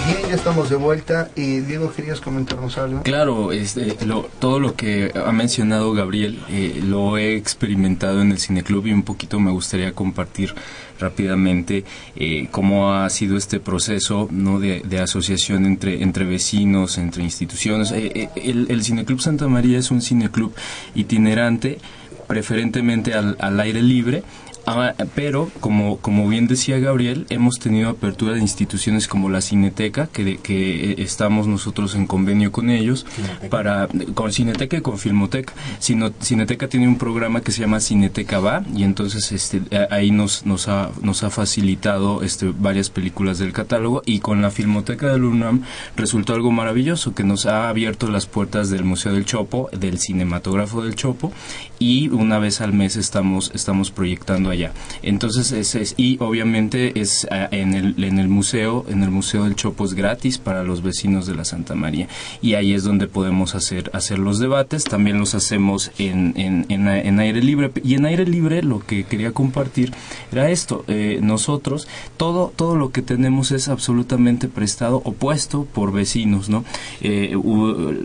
Bien, 0.05 0.29
ya 0.29 0.35
estamos 0.35 0.69
de 0.69 0.75
vuelta. 0.75 1.31
Y 1.37 1.61
Diego, 1.61 1.93
¿querías 1.93 2.21
comentarnos 2.21 2.77
algo? 2.77 3.03
Claro, 3.03 3.53
este, 3.53 4.05
lo, 4.05 4.23
todo 4.41 4.59
lo 4.59 4.75
que 4.75 5.13
ha 5.15 5.31
mencionado 5.31 5.93
Gabriel 5.93 6.43
eh, 6.49 6.81
lo 6.85 7.19
he 7.19 7.37
experimentado 7.37 8.21
en 8.21 8.33
el 8.33 8.39
Cineclub 8.41 8.87
y 8.89 8.93
un 8.93 9.05
poquito 9.05 9.39
me 9.39 9.53
gustaría 9.53 9.93
compartir 9.93 10.55
rápidamente 11.03 11.85
eh, 12.17 12.49
cómo 12.51 12.95
ha 12.95 13.09
sido 13.11 13.37
este 13.37 13.61
proceso 13.61 14.29
no 14.31 14.59
de, 14.59 14.83
asociación 15.01 15.67
entre, 15.67 16.03
entre 16.03 16.25
vecinos, 16.25 16.97
entre 16.97 17.23
instituciones. 17.23 17.93
Eh, 17.93 18.12
eh, 18.15 18.29
el, 18.37 18.67
el 18.71 18.83
Cineclub 18.83 19.21
Santa 19.21 19.49
María 19.49 19.79
es 19.79 19.91
un 19.91 20.01
cineclub 20.01 20.55
itinerante 20.95 21.79
preferentemente 22.27 23.15
al, 23.15 23.37
al 23.41 23.61
aire 23.61 23.83
libre 23.83 24.23
Ah, 24.64 24.94
pero, 25.14 25.51
como, 25.61 25.98
como 25.98 26.29
bien 26.29 26.46
decía 26.46 26.79
Gabriel, 26.79 27.27
hemos 27.31 27.59
tenido 27.59 27.90
apertura 27.90 28.35
de 28.35 28.40
instituciones 28.40 29.09
como 29.09 29.29
la 29.29 29.40
Cineteca, 29.40 30.07
que, 30.07 30.38
que 30.38 30.92
eh, 30.92 30.94
estamos 30.98 31.48
nosotros 31.48 31.96
en 31.96 32.07
convenio 32.07 32.53
con 32.53 32.70
ellos, 32.70 33.05
para 33.51 33.88
con 34.14 34.33
Cineteca 34.33 34.77
y 34.77 34.81
con 34.81 34.98
Filmoteca. 34.98 35.53
Cineteca 35.81 36.68
tiene 36.68 36.87
un 36.87 36.96
programa 36.96 37.40
que 37.40 37.51
se 37.51 37.61
llama 37.61 37.81
Cineteca 37.81 38.38
Va, 38.38 38.62
y 38.75 38.85
entonces 38.85 39.33
este, 39.33 39.62
ahí 39.90 40.12
nos, 40.12 40.46
nos, 40.46 40.68
ha, 40.68 40.90
nos 41.03 41.25
ha 41.25 41.31
facilitado 41.31 42.22
este, 42.22 42.53
varias 42.57 42.88
películas 42.88 43.38
del 43.38 43.53
catálogo, 43.53 44.03
y 44.07 44.20
con 44.20 44.42
la 44.42 44.53
Filmoteca 44.53 45.09
del 45.09 45.25
UNAM 45.25 45.62
resultó 45.96 46.35
algo 46.35 46.53
maravilloso, 46.53 47.14
que 47.14 47.25
nos 47.25 47.46
ha 47.46 47.68
abierto 47.68 48.09
las 48.09 48.27
puertas 48.27 48.70
del 48.70 48.85
Museo 48.85 49.12
del 49.12 49.25
Chopo, 49.25 49.70
del 49.72 49.98
Cinematógrafo 49.98 50.85
del 50.85 50.94
Chopo, 50.94 51.33
y 51.81 52.09
una 52.11 52.38
vez 52.38 52.61
al 52.61 52.72
mes 52.72 52.94
estamos, 52.94 53.51
estamos 53.55 53.90
proyectando 53.90 54.52
allá. 54.53 54.73
Entonces, 55.03 55.53
es, 55.53 55.95
y 55.97 56.17
obviamente 56.21 57.01
es 57.01 57.27
ah, 57.31 57.49
en 57.51 57.75
el, 57.75 58.03
en 58.03 58.19
el 58.19 58.29
museo, 58.29 58.85
en 58.88 59.03
el 59.03 59.11
Museo 59.11 59.45
del 59.45 59.57
Chopo 59.57 59.85
es 59.85 59.95
gratis 59.95 60.38
para 60.38 60.62
los 60.62 60.83
vecinos 60.83 61.27
de 61.27 61.35
la 61.35 61.45
Santa 61.45 61.75
María. 61.75 62.09
Y 62.41 62.55
ahí 62.55 62.73
es 62.73 62.85
donde 62.85 63.07
podemos 63.07 63.55
hacer, 63.55 63.91
hacer 63.93 64.19
los 64.19 64.38
debates. 64.38 64.85
También 64.85 65.19
los 65.19 65.35
hacemos 65.35 65.91
en, 65.99 66.35
en, 66.37 66.67
en, 66.69 67.19
aire 67.21 67.43
libre. 67.43 67.71
Y 67.83 67.95
en 67.95 68.07
aire 68.07 68.27
libre 68.27 68.62
lo 68.62 68.81
que 68.81 69.05
quería 69.05 69.33
compartir 69.33 69.93
era 70.31 70.51
esto. 70.51 70.85
Eh, 70.88 71.21
nosotros, 71.23 71.88
todo, 72.17 72.53
todo 72.55 72.77
lo 72.77 72.91
que 72.91 73.03
tenemos 73.03 73.53
es 73.53 73.69
absolutamente 73.69 74.49
prestado 74.49 75.03
o 75.05 75.12
puesto 75.12 75.65
por 75.65 75.93
vecinos, 75.93 76.49
¿no? 76.49 76.65
Eh, 77.01 77.37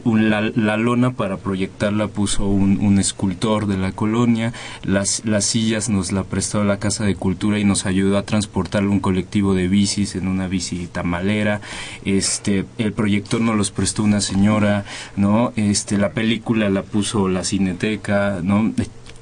la, 0.05 0.77
lona 0.77 1.11
para 1.11 1.37
proyectarla 1.37 2.07
puso 2.07 2.45
un, 2.45 2.97
escultor 2.97 3.67
de 3.67 3.77
la 3.77 3.91
colonia, 3.91 4.53
las, 4.83 5.23
las 5.25 5.45
sillas 5.45 5.89
nos 5.89 6.11
la 6.11 6.23
prestó 6.37 6.63
la 6.63 6.77
Casa 6.77 7.03
de 7.03 7.15
Cultura 7.15 7.57
y 7.57 7.63
nos 7.63 7.87
ayudó 7.87 8.15
a 8.15 8.21
transportar 8.21 8.85
un 8.85 8.99
colectivo 8.99 9.55
de 9.55 9.67
bicis 9.67 10.15
en 10.15 10.27
una 10.27 10.47
bici 10.47 10.85
tamalera. 10.85 11.61
Este, 12.05 12.63
el 12.77 12.93
proyector 12.93 13.41
nos 13.41 13.55
los 13.55 13.71
prestó 13.71 14.03
una 14.03 14.21
señora, 14.21 14.85
¿no? 15.15 15.51
Este, 15.55 15.97
la 15.97 16.11
película 16.11 16.69
la 16.69 16.83
puso 16.83 17.27
la 17.27 17.43
Cineteca, 17.43 18.41
¿no? 18.43 18.71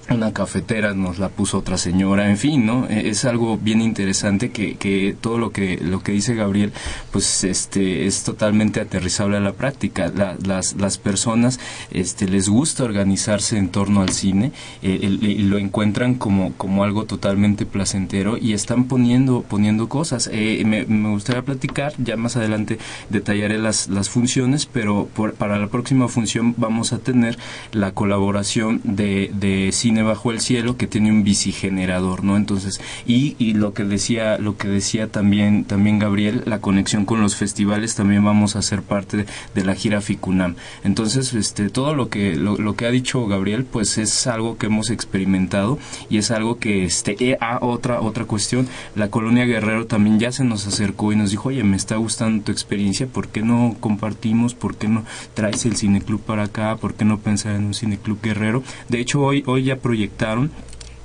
Una 0.09 0.33
cafetera 0.33 0.93
nos 0.93 1.19
la 1.19 1.29
puso 1.29 1.57
otra 1.57 1.77
señora, 1.77 2.29
en 2.29 2.37
fin, 2.37 2.65
¿no? 2.65 2.87
E, 2.89 3.09
es 3.09 3.25
algo 3.25 3.57
bien 3.57 3.81
interesante 3.81 4.51
que, 4.51 4.75
que 4.75 5.15
todo 5.19 5.37
lo 5.37 5.51
que 5.51 5.77
lo 5.81 6.01
que 6.01 6.11
dice 6.11 6.35
Gabriel, 6.35 6.73
pues 7.11 7.43
este 7.43 8.05
es 8.05 8.23
totalmente 8.23 8.79
aterrizable 8.79 9.37
a 9.37 9.39
la 9.39 9.53
práctica. 9.53 10.11
las, 10.43 10.75
las 10.75 10.97
personas 10.97 11.59
este 11.91 12.27
les 12.27 12.49
gusta 12.49 12.83
organizarse 12.83 13.57
en 13.57 13.69
torno 13.69 14.01
al 14.01 14.09
cine 14.09 14.51
eh, 14.81 15.37
lo 15.39 15.57
encuentran 15.57 16.15
como 16.15 16.53
como 16.53 16.83
algo 16.83 17.05
totalmente 17.05 17.65
placentero 17.65 18.37
y 18.37 18.53
están 18.53 18.85
poniendo 18.85 19.41
poniendo 19.41 19.89
cosas. 19.89 20.29
Eh, 20.31 20.63
me, 20.65 20.85
gustaría 20.85 21.41
platicar, 21.41 21.93
ya 21.97 22.17
más 22.17 22.35
adelante 22.35 22.77
detallaré 23.09 23.57
las 23.57 23.87
las 23.87 24.09
funciones, 24.09 24.65
pero 24.65 25.07
para 25.37 25.57
la 25.57 25.67
próxima 25.67 26.07
función 26.07 26.53
vamos 26.57 26.93
a 26.93 26.99
tener 26.99 27.37
la 27.71 27.91
colaboración 27.91 28.81
de 28.83 29.31
de 29.33 29.71
cine 29.71 29.94
bajo 30.03 30.31
el 30.31 30.39
cielo 30.39 30.77
que 30.77 30.87
tiene 30.87 31.11
un 31.11 31.23
bicigenerador, 31.23 32.23
¿no? 32.23 32.37
Entonces, 32.37 32.81
y, 33.05 33.35
lo 33.53 33.73
que 33.73 33.83
decía, 33.83 34.37
lo 34.37 34.57
que 34.57 34.67
decía 34.67 35.07
también, 35.07 35.65
también 35.65 35.99
Gabriel, 35.99 36.43
la 36.45 36.59
conexión 36.59 37.05
con 37.05 37.21
los 37.21 37.35
festivales 37.35 37.95
también 37.95 38.23
vamos 38.23 38.55
a 38.55 38.61
ser 38.61 38.81
parte 38.81 39.25
de, 39.53 39.63
la 39.63 39.75
gira 39.75 40.01
Ficunam. 40.01 40.55
Entonces, 40.83 41.33
este, 41.33 41.69
todo 41.69 41.95
lo 41.95 42.09
que, 42.09 42.35
lo, 42.35 42.75
que 42.75 42.85
ha 42.85 42.91
dicho 42.91 43.25
Gabriel, 43.25 43.65
pues 43.65 43.97
es 43.97 44.27
algo 44.27 44.57
que 44.57 44.67
hemos 44.67 44.89
experimentado 44.89 45.79
y 46.09 46.17
es 46.17 46.31
algo 46.31 46.59
que, 46.59 46.85
este, 46.85 47.15
eh, 47.19 47.37
ah, 47.41 47.59
otra, 47.61 48.01
otra 48.01 48.25
cuestión, 48.25 48.67
la 48.95 49.09
colonia 49.09 49.45
Guerrero 49.45 49.87
también 49.87 50.19
ya 50.19 50.31
se 50.31 50.43
nos 50.43 50.67
acercó 50.67 51.11
y 51.11 51.15
nos 51.15 51.31
dijo, 51.31 51.49
oye, 51.49 51.63
me 51.63 51.77
está 51.77 51.95
gustando 51.95 52.43
tu 52.43 52.51
experiencia, 52.51 53.07
¿por 53.07 53.27
qué 53.29 53.41
no 53.41 53.75
compartimos? 53.79 54.53
¿Por 54.53 54.75
qué 54.75 54.87
no 54.87 55.03
traes 55.33 55.65
el 55.65 55.75
cineclub 55.75 56.21
para 56.21 56.43
acá? 56.43 56.75
¿Por 56.77 56.93
qué 56.93 57.05
no 57.05 57.19
pensar 57.19 57.55
en 57.55 57.65
un 57.65 57.73
cineclub 57.73 58.21
guerrero? 58.21 58.63
De 58.89 58.99
hecho, 58.99 59.21
hoy, 59.21 59.43
hoy 59.45 59.63
ya 59.63 59.77
proyectaron 59.85 60.49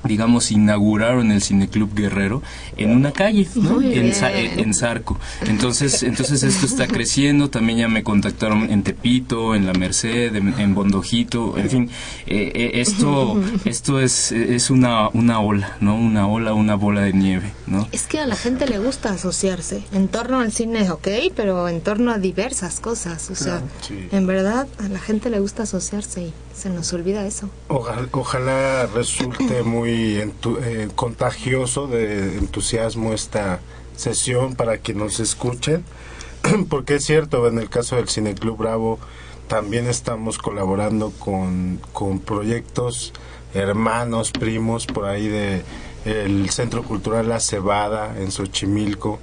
digamos, 0.05 0.51
inauguraron 0.51 1.31
el 1.31 1.43
Cineclub 1.43 1.95
Guerrero 1.95 2.43
en 2.77 2.91
una 2.91 3.13
calle, 3.13 3.49
¿no? 3.55 3.81
En, 3.83 4.13
en, 4.13 4.75
Zarco. 4.75 5.19
Entonces, 5.47 6.03
entonces 6.03 6.43
esto 6.43 6.67
está 6.67 6.87
creciendo, 6.87 7.51
también 7.51 7.81
ya 7.81 7.89
me 7.89 8.03
contactaron 8.03 8.71
en 8.71 8.83
Tepito, 8.83 9.55
en 9.55 9.67
La 9.67 9.73
Merced, 9.73 10.35
en, 10.35 10.75
Bondojito, 10.75 11.59
en 11.59 11.71
fin, 11.71 11.91
eh, 12.27 12.53
eh, 12.55 12.71
esto, 12.75 13.41
esto 13.65 14.01
es, 14.01 14.33
es 14.33 14.71
una, 14.71 15.09
una 15.09 15.41
ola, 15.41 15.77
¿no? 15.81 15.97
Una 15.97 16.27
ola, 16.27 16.55
una 16.55 16.75
bola 16.77 17.03
de 17.03 17.13
nieve, 17.13 17.53
¿no? 17.67 17.87
Es 17.93 18.07
que 18.07 18.21
a 18.21 18.27
la 18.27 18.37
gente 18.37 18.67
le 18.67 18.79
gusta 18.79 19.11
asociarse 19.11 19.83
en 19.93 20.09
torno 20.09 20.41
al 20.41 20.53
cine, 20.53 20.91
ok, 20.91 21.09
pero 21.37 21.69
en 21.69 21.81
torno 21.81 22.13
a 22.13 22.19
diversas 22.19 22.81
cosas, 22.81 23.31
o 23.31 23.35
sea, 23.35 23.63
en 23.91 24.27
verdad 24.27 24.67
a 24.79 24.89
la 24.89 24.99
gente 24.99 25.29
le 25.29 25.41
gusta 25.41 25.65
asociarse 25.65 26.23
y 26.23 26.33
se 26.61 26.69
nos 26.69 26.93
olvida 26.93 27.27
eso. 27.27 27.49
Ojalá, 27.69 28.87
resulte 28.87 29.63
muy 29.65 30.19
eh, 30.19 30.89
contagioso 30.95 31.87
de 31.87 32.37
entusiasmo 32.37 33.15
esta 33.15 33.61
sesión 33.97 34.55
para 34.55 34.79
que 34.79 34.93
nos 34.93 35.21
escuchen, 35.21 35.85
porque 36.69 36.97
es 36.97 37.05
cierto, 37.05 37.47
en 37.49 37.59
el 37.59 37.71
caso 37.71 37.97
del 37.97 38.09
Cineclub 38.09 38.59
Bravo 38.59 38.99
también 39.49 39.87
estamos 39.89 40.39
colaborando 40.39 41.11
con, 41.19 41.81
con 41.93 42.21
proyectos 42.21 43.13
hermanos, 43.55 44.31
primos, 44.31 44.87
por 44.87 45.07
ahí 45.07 45.27
de 45.27 45.63
el 46.05 46.51
Centro 46.51 46.83
Cultural 46.83 47.29
La 47.29 47.41
Cebada 47.41 48.15
en 48.19 48.31
Xochimilco. 48.31 49.19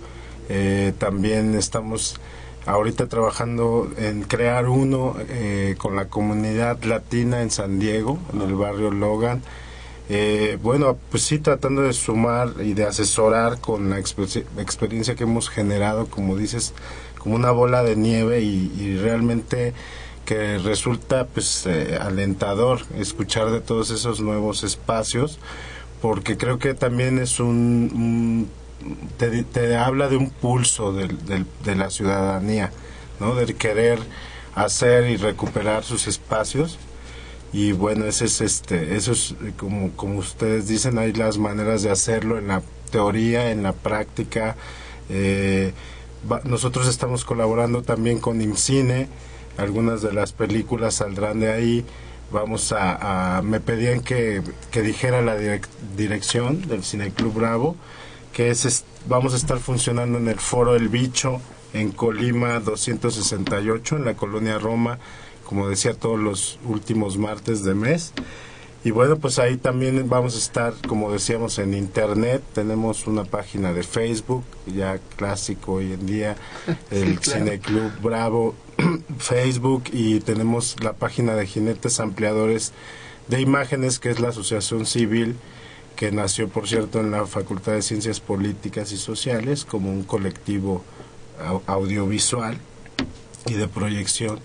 Eh, 0.49 0.93
también 0.97 1.55
estamos 1.55 2.19
ahorita 2.67 3.07
trabajando 3.07 3.89
en 3.97 4.23
crear 4.23 4.67
uno 4.67 5.15
eh, 5.29 5.75
con 5.77 5.95
la 5.95 6.09
comunidad 6.09 6.83
latina 6.83 7.41
en 7.41 7.49
San 7.49 7.79
Diego, 7.79 8.19
en 8.33 8.41
el 8.41 8.55
barrio 8.55 8.91
Logan. 8.91 9.41
Eh, 10.09 10.57
bueno, 10.61 10.97
pues 11.09 11.23
sí, 11.23 11.39
tratando 11.39 11.81
de 11.81 11.93
sumar 11.93 12.49
y 12.63 12.73
de 12.73 12.85
asesorar 12.85 13.59
con 13.59 13.89
la 13.89 13.99
experiencia 13.99 15.15
que 15.15 15.23
hemos 15.23 15.49
generado, 15.49 16.07
como 16.07 16.37
dices, 16.37 16.73
como 17.17 17.35
una 17.35 17.51
bola 17.51 17.83
de 17.83 17.95
nieve 17.95 18.41
y, 18.41 18.97
realmente 18.97 19.73
que 20.25 20.57
resulta 20.57 21.25
pues 21.25 21.65
eh, 21.65 21.97
alentador 22.01 22.81
escuchar 22.97 23.49
de 23.49 23.61
todos 23.61 23.91
esos 23.91 24.19
nuevos 24.19 24.65
espacios 24.65 25.39
porque 26.01 26.35
creo 26.35 26.59
que 26.59 26.73
también 26.73 27.17
es 27.17 27.39
un 27.39 28.49
te, 29.17 29.75
habla 29.75 30.07
de 30.07 30.17
un 30.17 30.29
pulso 30.29 30.93
de, 30.93 31.75
la 31.75 31.89
ciudadanía, 31.89 32.71
¿no? 33.19 33.35
De 33.35 33.53
querer 33.55 33.99
hacer 34.55 35.09
y 35.09 35.17
recuperar 35.17 35.83
sus 35.83 36.07
espacios. 36.07 36.77
Y 37.53 37.71
bueno, 37.71 38.05
ese 38.05 38.25
es 38.25 38.41
este, 38.41 38.95
eso 38.95 39.13
es 39.13 39.35
como, 39.57 39.91
como 39.91 40.19
ustedes 40.19 40.67
dicen, 40.67 40.97
hay 40.97 41.13
las 41.13 41.37
maneras 41.37 41.81
de 41.81 41.91
hacerlo 41.91 42.37
en 42.37 42.49
la 42.49 42.61
teoría, 42.91 43.51
en 43.51 43.63
la 43.63 43.73
práctica. 43.73 44.55
Eh, 45.09 45.73
nosotros 46.43 46.87
estamos 46.87 47.23
colaborando 47.23 47.83
también 47.83 48.19
con 48.19 48.41
IMCINE, 48.41 49.07
algunas 49.57 50.01
de 50.01 50.13
las 50.13 50.33
películas 50.33 50.95
saldrán 50.95 51.39
de 51.39 51.51
ahí. 51.51 51.85
Vamos 52.31 52.73
a, 52.77 53.41
me 53.43 53.61
pedían 53.61 54.01
que, 54.01 54.41
dijera 54.73 55.21
la 55.21 55.37
dirección 55.95 56.67
del 56.67 56.83
Cine 56.83 57.11
Club 57.11 57.33
Bravo 57.35 57.77
que 58.37 58.51
es, 58.51 58.85
vamos 59.09 59.33
a 59.33 59.37
estar 59.37 59.57
funcionando 59.57 60.19
en 60.19 60.27
el 60.27 60.39
Foro 60.39 60.75
El 60.75 60.89
Bicho 60.89 61.41
en 61.73 61.91
Colima 61.91 62.59
268 62.59 63.95
en 63.95 64.05
la 64.05 64.13
colonia 64.13 64.59
Roma, 64.59 64.99
como 65.43 65.67
decía 65.67 65.95
todos 65.95 66.19
los 66.19 66.59
últimos 66.63 67.17
martes 67.17 67.63
de 67.63 67.73
mes. 67.73 68.13
Y 68.83 68.91
bueno, 68.91 69.17
pues 69.17 69.39
ahí 69.39 69.57
también 69.57 70.07
vamos 70.07 70.35
a 70.35 70.37
estar, 70.37 70.75
como 70.87 71.11
decíamos, 71.11 71.57
en 71.57 71.73
internet. 71.73 72.43
Tenemos 72.53 73.07
una 73.07 73.23
página 73.23 73.73
de 73.73 73.81
Facebook, 73.81 74.43
ya 74.67 74.99
clásico 75.15 75.73
hoy 75.73 75.93
en 75.93 76.05
día, 76.05 76.35
el 76.91 77.17
Cine 77.17 77.57
Club 77.57 77.91
Bravo 78.03 78.53
Facebook, 79.17 79.85
y 79.91 80.19
tenemos 80.19 80.75
la 80.83 80.93
página 80.93 81.33
de 81.33 81.47
Jinetes 81.47 81.99
Ampliadores 81.99 82.71
de 83.29 83.41
Imágenes, 83.41 83.97
que 83.97 84.11
es 84.11 84.19
la 84.19 84.29
asociación 84.29 84.85
civil 84.85 85.37
que 85.97 86.11
nació, 86.11 86.47
por 86.47 86.69
cierto, 86.69 87.01
en 87.01 87.11
la 87.11 87.25
Facultad 87.25 87.73
de 87.73 87.81
Ciencias 87.81 88.21
Políticas 88.21 88.93
y 88.93 88.97
Sociales 88.97 89.65
como 89.65 89.91
un 89.91 90.03
colectivo 90.03 90.83
audiovisual 91.65 92.57
y 93.47 93.55
de 93.55 93.67
proyección. 93.67 94.39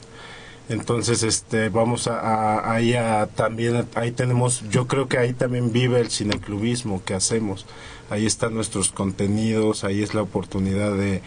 Entonces, 0.68 1.22
este, 1.22 1.68
vamos 1.68 2.08
a, 2.08 2.72
ahí 2.72 2.94
a, 2.94 3.26
también, 3.26 3.86
ahí 3.94 4.12
tenemos, 4.12 4.64
yo 4.70 4.86
creo 4.86 5.08
que 5.08 5.18
ahí 5.18 5.34
también 5.34 5.72
vive 5.72 6.00
el 6.00 6.10
cineclubismo 6.10 7.04
que 7.04 7.14
hacemos. 7.14 7.66
Ahí 8.08 8.24
están 8.24 8.54
nuestros 8.54 8.90
contenidos, 8.90 9.84
ahí 9.84 10.02
es 10.02 10.14
la 10.14 10.22
oportunidad 10.22 10.96
de, 10.96 11.20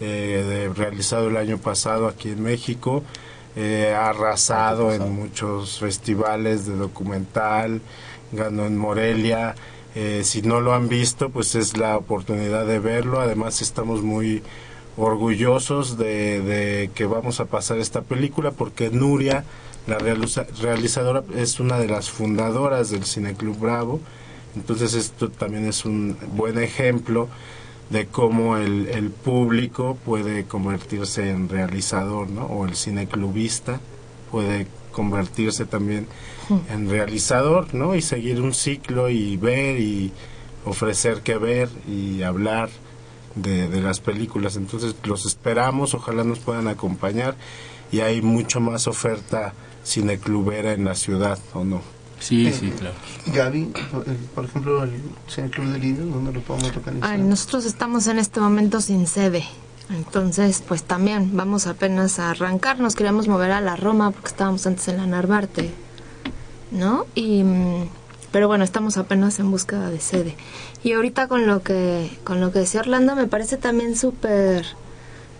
eh, 0.00 0.70
realizado 0.76 1.28
el 1.28 1.38
año 1.38 1.56
pasado 1.56 2.06
aquí 2.06 2.30
en 2.32 2.42
México. 2.42 3.02
Eh, 3.58 3.94
ha 3.96 4.10
arrasado 4.10 4.92
en 4.92 5.10
muchos 5.14 5.78
festivales 5.78 6.66
de 6.66 6.76
documental, 6.76 7.80
ganó 8.36 8.66
en 8.66 8.76
Morelia. 8.76 9.54
Eh, 9.94 10.22
si 10.24 10.42
no 10.42 10.60
lo 10.60 10.74
han 10.74 10.88
visto, 10.88 11.30
pues 11.30 11.54
es 11.54 11.76
la 11.76 11.96
oportunidad 11.96 12.66
de 12.66 12.78
verlo. 12.78 13.20
Además 13.20 13.62
estamos 13.62 14.02
muy 14.02 14.42
orgullosos 14.96 15.98
de, 15.98 16.90
que 16.94 17.06
vamos 17.06 17.40
a 17.40 17.46
pasar 17.46 17.78
esta 17.78 18.02
película 18.02 18.50
porque 18.50 18.90
Nuria 18.90 19.44
la 19.86 19.98
realizadora 19.98 21.22
es 21.36 21.60
una 21.60 21.78
de 21.78 21.86
las 21.86 22.10
fundadoras 22.10 22.90
del 22.90 23.04
Cineclub 23.04 23.56
Bravo, 23.58 24.00
entonces 24.56 24.94
esto 24.94 25.28
también 25.28 25.64
es 25.66 25.84
un 25.84 26.16
buen 26.32 26.58
ejemplo 26.58 27.28
de 27.90 28.06
cómo 28.06 28.56
el, 28.56 28.88
el 28.88 29.10
público 29.10 29.96
puede 30.04 30.44
convertirse 30.44 31.30
en 31.30 31.48
realizador, 31.48 32.28
¿no? 32.28 32.46
O 32.46 32.66
el 32.66 32.74
cineclubista 32.74 33.78
puede 34.32 34.66
convertirse 34.90 35.66
también 35.66 36.08
en 36.70 36.88
realizador, 36.88 37.74
¿no? 37.74 37.94
Y 37.94 38.02
seguir 38.02 38.40
un 38.40 38.54
ciclo 38.54 39.08
y 39.08 39.36
ver 39.36 39.80
y 39.80 40.12
ofrecer 40.64 41.22
que 41.22 41.36
ver 41.36 41.68
y 41.88 42.22
hablar 42.22 42.68
de, 43.34 43.68
de 43.68 43.80
las 43.80 44.00
películas. 44.00 44.56
Entonces 44.56 44.94
los 45.04 45.26
esperamos, 45.26 45.94
ojalá 45.94 46.24
nos 46.24 46.38
puedan 46.38 46.68
acompañar 46.68 47.36
y 47.92 48.00
hay 48.00 48.22
mucho 48.22 48.60
más 48.60 48.86
oferta 48.86 49.52
cineclubera 49.84 50.72
en 50.72 50.84
la 50.84 50.94
ciudad, 50.94 51.38
¿o 51.54 51.64
no? 51.64 51.80
Sí, 52.18 52.50
sí, 52.52 52.70
claro. 52.70 52.94
Gaby, 53.26 53.72
por, 54.34 54.44
ejemplo, 54.46 54.82
el 54.84 54.92
Cineclub 55.28 55.66
de 55.66 55.78
Lido, 55.78 56.06
¿dónde 56.06 56.32
lo 56.32 56.40
podemos 56.40 56.74
localizar? 56.74 57.10
Ay, 57.10 57.20
nosotros 57.20 57.66
estamos 57.66 58.06
en 58.06 58.18
este 58.18 58.40
momento 58.40 58.80
sin 58.80 59.06
sede. 59.06 59.44
Entonces, 59.90 60.64
pues 60.66 60.82
también 60.82 61.36
vamos 61.36 61.66
apenas 61.66 62.18
a 62.18 62.30
arrancar. 62.30 62.80
Nos 62.80 62.96
queríamos 62.96 63.28
mover 63.28 63.52
a 63.52 63.60
la 63.60 63.76
Roma 63.76 64.10
porque 64.10 64.28
estábamos 64.28 64.66
antes 64.66 64.88
en 64.88 64.96
la 64.96 65.06
Narvarte, 65.06 65.70
¿no? 66.76 67.06
Y, 67.14 67.42
mm, 67.42 67.88
pero 68.32 68.48
bueno, 68.48 68.64
estamos 68.64 68.96
apenas 68.96 69.38
en 69.38 69.50
búsqueda 69.50 69.90
de 69.90 70.00
sede. 70.00 70.36
Y 70.82 70.92
ahorita 70.92 71.26
con 71.28 71.46
lo 71.46 71.62
que, 71.62 72.10
con 72.24 72.40
lo 72.40 72.52
que 72.52 72.60
decía 72.60 72.80
Orlando, 72.80 73.16
me 73.16 73.26
parece 73.26 73.56
también 73.56 73.96
súper 73.96 74.66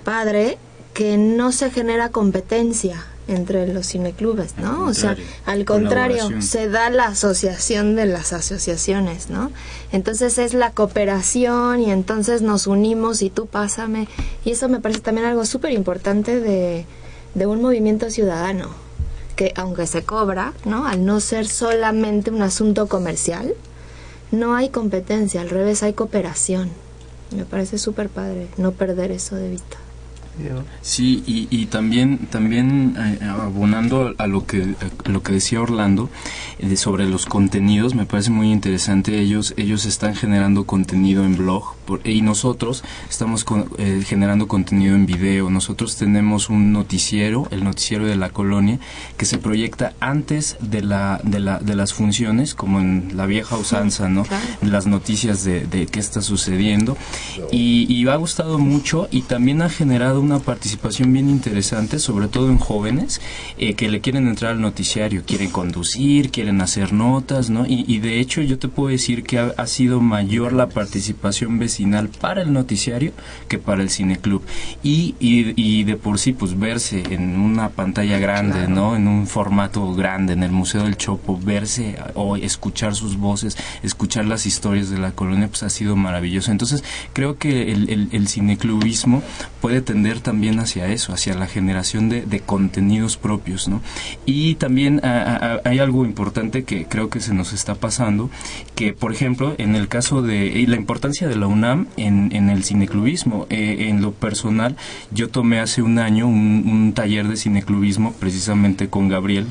padre 0.05 0.59
que 0.95 1.19
no 1.19 1.53
se 1.53 1.71
genera 1.71 2.09
competencia 2.09 3.05
entre 3.29 3.67
los 3.73 3.89
cineclubes, 3.89 4.57
¿no? 4.57 4.85
o 4.85 4.95
sea, 4.95 5.17
al 5.45 5.65
contrario, 5.65 6.41
se 6.41 6.69
da 6.69 6.91
la 6.91 7.07
asociación 7.07 7.97
de 7.97 8.07
las 8.07 8.33
asociaciones, 8.33 9.31
¿no? 9.31 9.51
Entonces 9.91 10.39
es 10.39 10.55
la 10.55 10.71
cooperación 10.71 11.81
y 11.81 11.91
entonces 11.91 12.43
nos 12.43 12.67
unimos 12.67 13.23
y 13.23 13.31
tú 13.31 13.47
pásame. 13.47 14.09
Y 14.45 14.53
eso 14.53 14.69
me 14.69 14.81
parece 14.81 15.01
también 15.01 15.27
algo 15.27 15.45
súper 15.45 15.73
importante 15.73 16.41
de, 16.41 16.87
de 17.35 17.47
un 17.47 17.61
movimiento 17.61 18.11
ciudadano, 18.11 18.71
que 19.37 19.53
aunque 19.55 19.87
se 19.87 20.03
cobra, 20.03 20.55
¿no? 20.65 20.87
Al 20.87 21.05
no 21.05 21.21
ser 21.21 21.47
solamente 21.47 22.31
un 22.31 22.43
asunto 22.43 22.89
comercial, 22.89 23.55
no 24.33 24.57
hay 24.57 24.71
competencia, 24.71 25.43
al 25.43 25.51
revés 25.51 25.83
hay 25.83 25.93
cooperación. 25.93 26.71
Me 27.31 27.45
parece 27.45 27.79
súper 27.79 28.09
padre 28.09 28.49
no 28.57 28.73
perder 28.73 29.11
eso 29.13 29.37
de 29.37 29.51
vista. 29.51 29.77
Sí, 30.83 31.23
y, 31.27 31.49
y 31.51 31.67
también, 31.67 32.19
también 32.31 32.95
eh, 32.99 33.25
abonando 33.25 34.15
a 34.19 34.27
lo 34.27 34.47
que, 34.47 34.75
lo 35.05 35.23
que 35.23 35.33
decía 35.33 35.61
Orlando 35.61 36.11
eh, 36.59 36.77
sobre 36.77 37.09
los 37.09 37.27
contenidos, 37.27 37.95
me 37.95 38.07
parece 38.07 38.31
muy 38.31 38.53
interesante. 38.53 39.19
Ellos, 39.19 39.55
ellos 39.57 39.87
están 39.87 40.15
generando 40.15 40.65
contenido 40.65 41.25
en 41.25 41.37
blog 41.37 41.75
y 42.05 42.23
nosotros 42.23 42.85
estamos 43.09 43.47
eh, 43.79 44.03
generando 44.05 44.47
contenido 44.47 44.95
en 44.95 45.07
video. 45.07 45.49
Nosotros 45.51 45.97
tenemos 45.97 46.51
un 46.51 46.73
noticiero, 46.73 47.49
el 47.51 47.65
noticiero 47.65 48.07
de 48.07 48.17
la 48.17 48.31
colonia, 48.31 48.79
que 49.17 49.25
se 49.25 49.39
proyecta 49.39 49.95
antes 50.01 50.57
de, 50.61 50.83
la, 50.83 51.21
de, 51.23 51.41
la, 51.41 51.59
de 51.61 51.77
las 51.77 51.95
funciones, 51.95 52.55
como 52.55 52.81
en 52.81 53.17
la 53.17 53.27
vieja 53.27 53.57
usanza, 53.57 54.09
¿no? 54.09 54.25
Las 54.61 54.87
noticias 54.87 55.45
de, 55.45 55.67
de 55.67 55.87
qué 55.87 56.01
está 56.01 56.21
sucediendo. 56.21 56.97
Y, 57.51 57.87
y 57.93 58.07
ha 58.09 58.17
gustado 58.17 58.59
mucho 58.59 59.09
y 59.11 59.23
también 59.23 59.63
ha 59.63 59.69
generado 59.69 60.26
una 60.27 60.41
participación 60.41 61.13
bien 61.13 61.31
interesante, 61.31 61.99
sobre 61.99 62.29
todo 62.29 62.51
en 62.51 62.59
jóvenes 62.59 63.21
eh, 63.59 63.75
que 63.75 63.89
le 63.89 64.01
quieren 64.01 64.27
entrar 64.27 64.53
al 64.53 64.61
noticiario, 64.61 65.23
quieren 65.27 65.51
conducir, 65.51 66.31
quieren 66.31 66.61
hacer 66.61 66.93
notas, 66.93 67.49
¿no? 67.49 67.65
Y, 67.67 67.97
de 67.97 68.21
hecho 68.21 68.43
yo 68.43 68.59
te 68.59 68.69
puedo 68.69 68.91
decir 68.91 69.23
que 69.23 69.39
ha, 69.39 69.67
sido 69.67 70.01
mayor 70.01 70.53
la 70.53 70.69
participación 70.69 71.59
vecinal 71.59 72.09
para 72.09 72.43
el 72.43 72.53
noticiario 72.53 73.13
que 73.49 73.59
para 73.59 73.83
el 73.83 73.91
cineclub. 73.91 74.43
Y, 74.83 75.15
y, 75.19 75.55
y 75.57 75.85
de 75.85 75.97
por 75.97 76.19
sí, 76.19 76.33
pues 76.33 76.59
verse 76.59 77.03
en 77.11 77.39
una 77.39 77.71
pantalla 77.71 78.19
grande, 78.19 78.69
¿no? 78.69 78.97
En 78.97 79.09
un 79.09 79.27
formato 79.27 79.95
grande, 79.95 80.35
en 80.35 80.43
el 80.43 80.53
Museo 80.53 80.85
del 80.85 80.97
Chopo, 80.97 81.39
verse 81.43 81.99
o 82.15 82.37
escuchar 82.37 82.95
sus 82.95 83.17
voces, 83.17 83.57
escuchar 83.83 84.27
las 84.27 84.47
historias 84.47 84.91
de 84.91 84.99
la 84.99 85.13
colonia, 85.13 85.49
pues 85.49 85.63
ha 85.63 85.71
sido 85.71 85.97
maravilloso. 85.97 86.51
Entonces 86.51 86.85
creo 87.13 87.39
que 87.39 87.73
el, 87.73 87.89
el, 87.91 88.09
el 88.13 88.29
cineclubismo 88.29 89.23
puede 89.61 89.81
tender 89.81 90.16
también 90.21 90.59
hacia 90.59 90.89
eso, 90.89 91.13
hacia 91.13 91.35
la 91.35 91.47
generación 91.47 92.09
de, 92.09 92.43
contenidos 92.45 93.17
propios, 93.17 93.67
¿no? 93.69 93.81
Y 94.25 94.57
también 94.57 95.01
hay 95.03 95.79
algo 95.79 96.05
importante 96.05 96.65
que 96.65 96.87
creo 96.87 97.09
que 97.09 97.21
se 97.21 97.35
nos 97.35 97.53
está 97.53 97.75
pasando, 97.75 98.31
que 98.75 98.93
por 98.93 99.13
ejemplo, 99.13 99.55
en 99.59 99.75
el 99.75 99.89
caso 99.89 100.23
de 100.23 100.65
la 100.67 100.77
importancia 100.77 101.29
de 101.29 101.37
la 101.37 101.47
UNAM 101.47 101.87
en, 101.97 102.51
el 102.51 102.65
cineclubismo, 102.65 103.47
eh, 103.51 103.87
en 103.89 104.03
lo 104.03 104.13
personal, 104.13 104.77
yo 105.11 105.29
tomé 105.29 105.61
hace 105.61 105.83
un 105.83 105.99
año 105.99 106.27
un, 106.29 106.93
taller 106.95 107.27
de 107.27 107.37
cineclubismo 107.37 108.13
precisamente 108.13 108.89
con 108.89 109.09
Gabriel, 109.09 109.47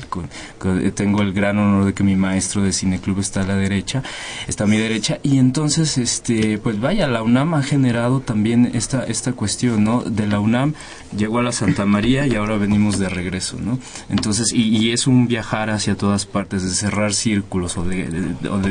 tengo 0.94 1.22
el 1.22 1.32
gran 1.32 1.58
honor 1.58 1.84
de 1.84 1.94
que 1.94 2.02
mi 2.02 2.16
maestro 2.16 2.62
de 2.62 2.72
cineclub 2.72 3.18
está 3.20 3.42
a 3.42 3.46
la 3.46 3.56
derecha, 3.56 4.02
está 4.48 4.64
a 4.64 4.66
mi 4.66 4.78
derecha, 4.78 5.18
y 5.22 5.38
entonces, 5.38 5.98
este, 5.98 6.58
pues 6.58 6.80
vaya, 6.80 7.06
la 7.06 7.22
UNAM 7.22 7.54
ha 7.54 7.62
generado 7.62 8.20
también 8.20 8.70
esta, 8.74 9.04
esta 9.04 9.32
cuestión, 9.32 9.84
¿no? 9.84 10.02
De 10.02 10.26
la 10.26 10.40
UNAM 10.40 10.55
llegó 11.16 11.38
a 11.38 11.42
la 11.42 11.52
Santa 11.52 11.86
María 11.86 12.26
y 12.26 12.34
ahora 12.34 12.56
venimos 12.56 12.98
de 12.98 13.08
regreso, 13.08 13.56
¿no? 13.60 13.78
Entonces, 14.08 14.52
y, 14.52 14.90
es 14.90 15.06
un 15.06 15.26
viajar 15.26 15.70
hacia 15.70 15.96
todas 15.96 16.26
partes, 16.26 16.62
de 16.62 16.70
cerrar 16.70 17.12
círculos 17.12 17.76
o 17.76 17.84
de, 17.84 18.06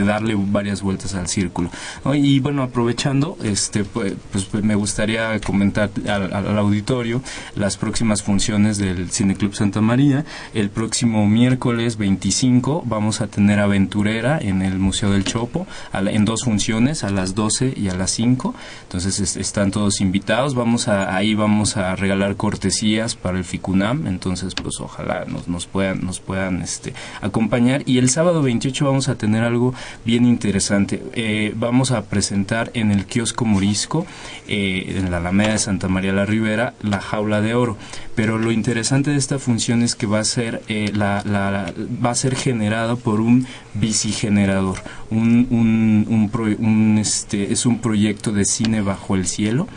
darle 0.06 0.36
varias 0.36 0.82
vueltas 0.82 1.16
al 1.16 1.28
círculo. 1.28 1.70
Y 2.14 2.40
bueno, 2.40 2.64
aprovechando, 2.64 3.38
este, 3.44 3.84
pues, 3.84 4.14
pues, 4.32 4.64
me 4.64 4.76
gustaría 4.76 5.40
comentar 5.42 5.90
al, 6.08 6.58
auditorio 6.58 7.22
las 7.56 7.78
próximas 7.78 8.24
funciones 8.24 8.78
del 8.78 9.10
Cineclub 9.12 9.54
Santa 9.54 9.82
María. 9.82 10.26
El 10.54 10.70
próximo 10.70 11.28
miércoles 11.28 11.98
25 11.98 12.84
vamos 12.86 13.22
a 13.22 13.28
tener 13.28 13.60
Aventurera 13.60 14.40
en 14.40 14.62
el 14.62 14.80
Museo 14.80 15.12
del 15.12 15.24
Chopo, 15.24 15.68
en 15.94 16.26
dos 16.26 16.44
funciones, 16.44 17.04
a 17.04 17.10
las 17.10 17.36
12 17.36 17.74
y 17.76 17.90
a 17.90 17.96
las 17.96 18.12
5. 18.12 18.56
Entonces 18.84 19.36
están 19.36 19.72
todos 19.72 20.02
invitados. 20.02 20.56
Vamos 20.56 20.88
a, 20.88 21.16
ahí 21.16 21.36
vamos 21.36 21.75
a 21.78 21.96
regalar 21.96 22.36
cortesías 22.36 23.16
para 23.16 23.38
el 23.38 23.44
FICUNAM, 23.44 24.08
entonces 24.08 24.54
pues 24.56 24.80
ojalá 24.80 25.26
nos, 25.26 25.48
nos 25.48 25.68
puedan, 25.68 26.06
nos 26.06 26.20
puedan 26.20 26.62
este, 26.62 26.94
acompañar. 27.22 27.84
Y 27.86 27.98
el 27.98 28.10
sábado 28.10 28.42
28 28.42 28.86
vamos 28.86 29.10
a 29.10 29.16
tener 29.16 29.44
algo 29.44 29.74
bien 30.06 30.26
interesante. 30.26 31.04
Eh, 31.14 31.54
vamos 31.56 31.92
a 31.92 32.04
presentar 32.06 32.72
en 32.74 32.92
el 32.92 33.06
kiosco 33.06 33.46
Morisco, 33.46 34.06
eh, 34.48 34.96
en 34.98 35.12
la 35.12 35.18
Alameda 35.18 35.54
de 35.54 35.60
Santa 35.60 35.88
María 35.88 36.14
la 36.14 36.26
Ribera, 36.26 36.74
la 36.82 37.02
jaula 37.02 37.42
de 37.42 37.56
oro. 37.56 37.78
Pero 38.16 38.38
lo 38.38 38.52
interesante 38.52 39.12
de 39.12 39.18
esta 39.18 39.40
función 39.40 39.82
es 39.82 39.96
que 39.96 40.08
va 40.08 40.20
a 40.20 40.24
ser, 40.24 40.62
eh, 40.68 40.92
la, 40.94 41.22
la, 41.26 41.74
va 42.04 42.12
a 42.12 42.16
ser 42.16 42.36
generada 42.36 42.96
por 42.96 43.20
un 43.20 43.46
bicigenerador. 43.74 44.78
Un, 45.10 45.48
un, 45.50 46.06
un, 46.10 46.56
un, 46.60 46.98
este, 46.98 47.52
es 47.52 47.66
un 47.66 47.80
proyecto 47.80 48.32
de 48.32 48.46
cine 48.46 48.82
bajo 48.82 49.16
el 49.16 49.28
cielo 49.28 49.68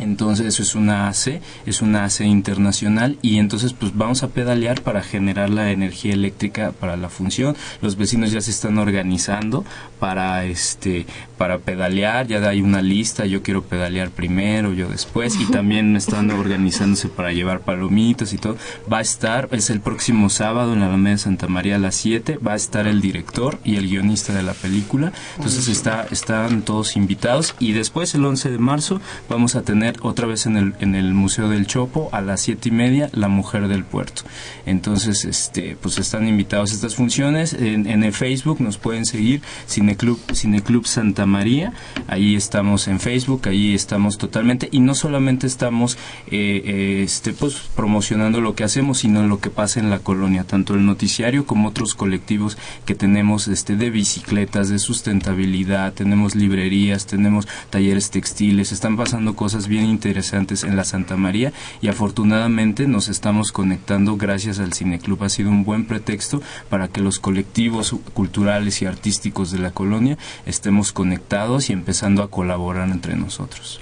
Entonces 0.00 0.46
eso 0.46 0.62
es 0.62 0.74
una 0.74 1.08
AC, 1.08 1.40
es 1.66 1.82
una 1.82 2.04
AC 2.04 2.20
internacional 2.22 3.18
y 3.22 3.38
entonces 3.38 3.72
pues 3.72 3.96
vamos 3.96 4.22
a 4.22 4.28
pedalear 4.28 4.82
para 4.82 5.02
generar 5.02 5.50
la 5.50 5.70
energía 5.70 6.14
eléctrica 6.14 6.72
para 6.72 6.96
la 6.96 7.08
función. 7.08 7.56
Los 7.82 7.96
vecinos 7.96 8.32
ya 8.32 8.40
se 8.40 8.50
están 8.50 8.78
organizando 8.78 9.64
para 9.98 10.44
este 10.44 11.06
para 11.36 11.58
pedalear, 11.58 12.26
ya 12.26 12.46
hay 12.46 12.60
una 12.60 12.82
lista, 12.82 13.24
yo 13.26 13.42
quiero 13.42 13.62
pedalear 13.62 14.10
primero, 14.10 14.72
yo 14.72 14.88
después 14.88 15.36
y 15.40 15.46
también 15.50 15.96
están 15.96 16.30
organizándose 16.30 17.08
para 17.08 17.32
llevar 17.32 17.60
palomitas 17.60 18.32
y 18.32 18.38
todo. 18.38 18.56
Va 18.90 18.98
a 18.98 19.02
estar 19.02 19.48
es 19.52 19.70
el 19.70 19.80
próximo 19.80 20.30
sábado 20.30 20.72
en 20.72 20.80
la 20.80 20.86
Alameda 20.86 21.16
de 21.16 21.18
Santa 21.18 21.46
María 21.46 21.76
a 21.76 21.78
las 21.78 21.94
7, 21.96 22.38
va 22.38 22.52
a 22.52 22.56
estar 22.56 22.86
el 22.86 23.00
director 23.00 23.58
y 23.64 23.76
el 23.76 23.88
guionista 23.88 24.32
de 24.32 24.42
la 24.42 24.54
película. 24.54 25.12
Entonces 25.36 25.68
está 25.68 26.06
están 26.10 26.62
todos 26.62 26.96
invitados 26.96 27.54
y 27.58 27.72
después 27.72 28.14
el 28.14 28.24
11 28.24 28.50
de 28.50 28.58
marzo 28.58 29.00
vamos 29.28 29.56
a 29.56 29.62
tener 29.62 29.89
otra 30.02 30.26
vez 30.26 30.46
en 30.46 30.56
el, 30.56 30.74
en 30.80 30.94
el 30.94 31.14
Museo 31.14 31.48
del 31.48 31.66
Chopo 31.66 32.08
a 32.12 32.20
las 32.20 32.40
siete 32.40 32.68
y 32.68 32.72
media 32.72 33.10
La 33.12 33.28
Mujer 33.28 33.68
del 33.68 33.84
Puerto. 33.84 34.22
Entonces, 34.66 35.24
este, 35.24 35.76
pues 35.80 35.98
están 35.98 36.28
invitados 36.28 36.72
a 36.72 36.74
estas 36.74 36.94
funciones. 36.94 37.52
En, 37.54 37.86
el 37.86 38.12
Facebook 38.12 38.60
nos 38.60 38.78
pueden 38.78 39.04
seguir 39.04 39.42
Cineclub, 39.68 40.18
Cineclub 40.34 40.86
Santa 40.86 41.26
María. 41.26 41.72
Ahí 42.08 42.34
estamos 42.34 42.88
en 42.88 43.00
Facebook, 43.00 43.48
ahí 43.48 43.74
estamos 43.74 44.18
totalmente. 44.18 44.68
Y 44.72 44.80
no 44.80 44.94
solamente 44.94 45.46
estamos 45.46 45.96
eh, 46.30 46.62
eh, 46.64 47.02
este, 47.04 47.32
pues, 47.32 47.56
promocionando 47.74 48.40
lo 48.40 48.54
que 48.54 48.64
hacemos, 48.64 48.98
sino 48.98 49.26
lo 49.26 49.40
que 49.40 49.50
pasa 49.50 49.80
en 49.80 49.90
la 49.90 49.98
colonia, 49.98 50.44
tanto 50.44 50.74
el 50.74 50.86
noticiario 50.86 51.46
como 51.46 51.68
otros 51.68 51.94
colectivos 51.94 52.56
que 52.84 52.94
tenemos 52.94 53.48
este, 53.48 53.76
de 53.76 53.90
bicicletas, 53.90 54.68
de 54.68 54.78
sustentabilidad, 54.78 55.92
tenemos 55.92 56.34
librerías, 56.34 57.06
tenemos 57.06 57.46
talleres 57.70 58.10
textiles, 58.10 58.72
están 58.72 58.96
pasando 58.96 59.36
cosas 59.36 59.68
bien 59.68 59.79
interesantes 59.88 60.64
en 60.64 60.76
la 60.76 60.84
Santa 60.84 61.16
María 61.16 61.52
y 61.80 61.88
afortunadamente 61.88 62.86
nos 62.86 63.08
estamos 63.08 63.52
conectando 63.52 64.16
gracias 64.16 64.58
al 64.58 64.72
Cineclub. 64.72 65.22
Ha 65.24 65.28
sido 65.28 65.50
un 65.50 65.64
buen 65.64 65.86
pretexto 65.86 66.42
para 66.68 66.88
que 66.88 67.00
los 67.00 67.18
colectivos 67.18 67.94
culturales 68.14 68.82
y 68.82 68.86
artísticos 68.86 69.50
de 69.50 69.58
la 69.58 69.70
colonia 69.70 70.18
estemos 70.46 70.92
conectados 70.92 71.70
y 71.70 71.72
empezando 71.72 72.22
a 72.22 72.30
colaborar 72.30 72.88
entre 72.90 73.16
nosotros. 73.16 73.80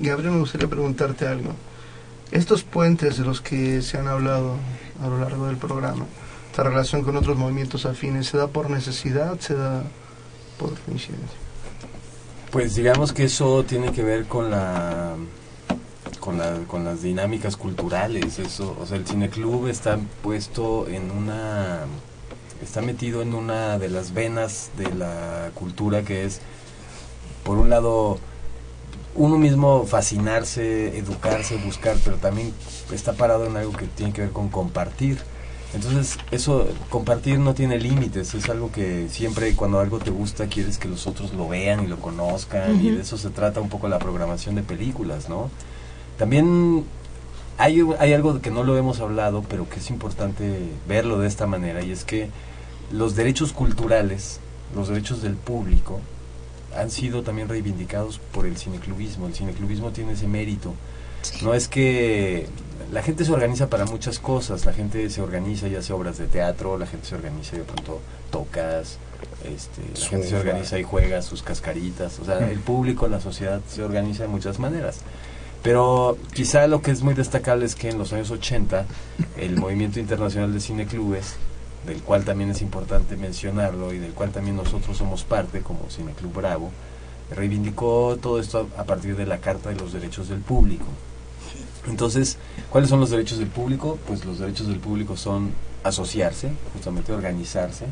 Gabriel, 0.00 0.32
me 0.32 0.40
gustaría 0.40 0.68
preguntarte 0.68 1.26
algo. 1.26 1.54
Estos 2.30 2.62
puentes 2.62 3.18
de 3.18 3.24
los 3.24 3.40
que 3.40 3.82
se 3.82 3.98
han 3.98 4.08
hablado 4.08 4.56
a 5.02 5.08
lo 5.08 5.18
largo 5.18 5.46
del 5.46 5.56
programa, 5.56 6.06
esta 6.50 6.62
relación 6.62 7.02
con 7.02 7.16
otros 7.16 7.36
movimientos 7.36 7.86
afines, 7.86 8.26
¿se 8.26 8.38
da 8.38 8.48
por 8.48 8.70
necesidad? 8.70 9.38
¿Se 9.40 9.54
da 9.54 9.82
por 10.58 10.78
coincidencia? 10.80 11.43
Pues 12.54 12.76
digamos 12.76 13.12
que 13.12 13.24
eso 13.24 13.64
tiene 13.64 13.90
que 13.90 14.04
ver 14.04 14.26
con 14.26 14.48
la 14.48 15.16
con, 16.20 16.38
con 16.66 16.84
las 16.84 17.02
dinámicas 17.02 17.56
culturales, 17.56 18.38
eso, 18.38 18.76
o 18.80 18.86
sea, 18.86 18.96
el 18.96 19.04
cineclub 19.04 19.66
está 19.66 19.98
puesto 20.22 20.86
en 20.86 21.10
una 21.10 21.80
está 22.62 22.80
metido 22.80 23.22
en 23.22 23.34
una 23.34 23.76
de 23.80 23.88
las 23.88 24.14
venas 24.14 24.70
de 24.78 24.94
la 24.94 25.50
cultura 25.56 26.02
que 26.04 26.26
es 26.26 26.42
por 27.42 27.58
un 27.58 27.70
lado 27.70 28.20
uno 29.16 29.36
mismo 29.36 29.84
fascinarse, 29.84 30.96
educarse, 30.96 31.56
buscar, 31.56 31.96
pero 32.04 32.18
también 32.18 32.54
está 32.92 33.14
parado 33.14 33.46
en 33.46 33.56
algo 33.56 33.72
que 33.72 33.86
tiene 33.88 34.12
que 34.12 34.20
ver 34.20 34.30
con 34.30 34.48
compartir. 34.48 35.18
Entonces, 35.74 36.18
eso, 36.30 36.68
compartir 36.88 37.38
no 37.38 37.54
tiene 37.54 37.78
límites, 37.78 38.34
es 38.34 38.48
algo 38.48 38.70
que 38.70 39.08
siempre 39.08 39.54
cuando 39.56 39.80
algo 39.80 39.98
te 39.98 40.10
gusta 40.10 40.46
quieres 40.46 40.78
que 40.78 40.88
los 40.88 41.06
otros 41.06 41.34
lo 41.34 41.48
vean 41.48 41.82
y 41.82 41.88
lo 41.88 41.98
conozcan, 41.98 42.84
y 42.84 42.90
de 42.90 43.00
eso 43.00 43.18
se 43.18 43.30
trata 43.30 43.60
un 43.60 43.68
poco 43.68 43.88
la 43.88 43.98
programación 43.98 44.54
de 44.54 44.62
películas, 44.62 45.28
¿no? 45.28 45.50
También 46.16 46.84
hay, 47.58 47.84
hay 47.98 48.12
algo 48.12 48.40
que 48.40 48.52
no 48.52 48.62
lo 48.62 48.78
hemos 48.78 49.00
hablado, 49.00 49.42
pero 49.48 49.68
que 49.68 49.80
es 49.80 49.90
importante 49.90 50.60
verlo 50.86 51.18
de 51.18 51.26
esta 51.26 51.46
manera, 51.46 51.82
y 51.82 51.90
es 51.90 52.04
que 52.04 52.30
los 52.92 53.16
derechos 53.16 53.52
culturales, 53.52 54.38
los 54.76 54.88
derechos 54.88 55.22
del 55.22 55.34
público, 55.34 56.00
han 56.76 56.90
sido 56.90 57.22
también 57.22 57.48
reivindicados 57.48 58.18
por 58.32 58.46
el 58.46 58.56
cineclubismo. 58.56 59.26
El 59.26 59.34
cineclubismo 59.34 59.90
tiene 59.90 60.12
ese 60.12 60.26
mérito. 60.26 60.74
No 61.42 61.54
es 61.54 61.68
que 61.68 62.48
la 62.94 63.02
gente 63.02 63.24
se 63.24 63.32
organiza 63.32 63.68
para 63.68 63.86
muchas 63.86 64.20
cosas, 64.20 64.64
la 64.64 64.72
gente 64.72 65.10
se 65.10 65.20
organiza 65.20 65.66
y 65.66 65.74
hace 65.74 65.92
obras 65.92 66.16
de 66.16 66.28
teatro, 66.28 66.78
la 66.78 66.86
gente 66.86 67.08
se 67.08 67.16
organiza 67.16 67.56
y 67.56 67.58
de 67.58 67.64
pronto 67.64 68.00
tocas, 68.30 68.98
este, 69.44 69.82
la 70.00 70.06
gente 70.06 70.28
se 70.28 70.36
organiza 70.36 70.78
y 70.78 70.84
juega 70.84 71.20
sus 71.20 71.42
cascaritas, 71.42 72.20
o 72.20 72.24
sea, 72.24 72.38
el 72.48 72.60
público, 72.60 73.08
la 73.08 73.20
sociedad 73.20 73.60
se 73.68 73.82
organiza 73.82 74.22
de 74.22 74.28
muchas 74.28 74.60
maneras. 74.60 75.00
Pero 75.64 76.16
quizá 76.34 76.68
lo 76.68 76.82
que 76.82 76.92
es 76.92 77.02
muy 77.02 77.14
destacable 77.14 77.66
es 77.66 77.74
que 77.74 77.88
en 77.88 77.98
los 77.98 78.12
años 78.12 78.30
80 78.30 78.86
el 79.38 79.56
movimiento 79.58 79.98
internacional 79.98 80.54
de 80.54 80.60
cineclubes, 80.60 81.34
del 81.88 82.00
cual 82.00 82.24
también 82.24 82.50
es 82.50 82.62
importante 82.62 83.16
mencionarlo 83.16 83.92
y 83.92 83.98
del 83.98 84.12
cual 84.12 84.30
también 84.30 84.54
nosotros 84.54 84.96
somos 84.96 85.24
parte 85.24 85.62
como 85.62 85.90
Cineclub 85.90 86.32
Bravo, 86.32 86.70
reivindicó 87.34 88.16
todo 88.22 88.38
esto 88.38 88.68
a 88.78 88.84
partir 88.84 89.16
de 89.16 89.26
la 89.26 89.38
Carta 89.38 89.70
de 89.70 89.74
los 89.74 89.92
Derechos 89.92 90.28
del 90.28 90.40
Público. 90.42 90.86
Entonces, 91.86 92.38
¿cuáles 92.70 92.90
son 92.90 93.00
los 93.00 93.10
derechos 93.10 93.38
del 93.38 93.48
público? 93.48 93.98
Pues 94.06 94.24
los 94.24 94.38
derechos 94.38 94.68
del 94.68 94.78
público 94.78 95.16
son 95.16 95.52
asociarse, 95.82 96.50
justamente 96.72 97.12
organizarse, 97.12 97.86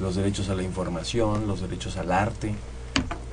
los 0.00 0.16
derechos 0.16 0.48
a 0.48 0.54
la 0.54 0.62
información, 0.62 1.46
los 1.46 1.60
derechos 1.60 1.96
al 1.96 2.10
arte, 2.10 2.54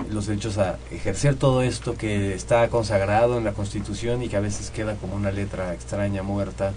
los 0.10 0.28
derechos 0.28 0.58
a 0.58 0.78
ejercer 0.92 1.36
todo 1.36 1.62
esto 1.62 1.96
que 1.96 2.34
está 2.34 2.68
consagrado 2.68 3.38
en 3.38 3.46
la 3.46 3.54
Constitución 3.54 4.22
y 4.22 4.28
que 4.28 4.38
a 4.38 4.42
veces 4.42 4.70
queda 4.70 4.96
como 4.96 5.16
una 5.16 5.32
letra 5.32 5.74
extraña, 5.74 6.24
muerta, 6.24 6.74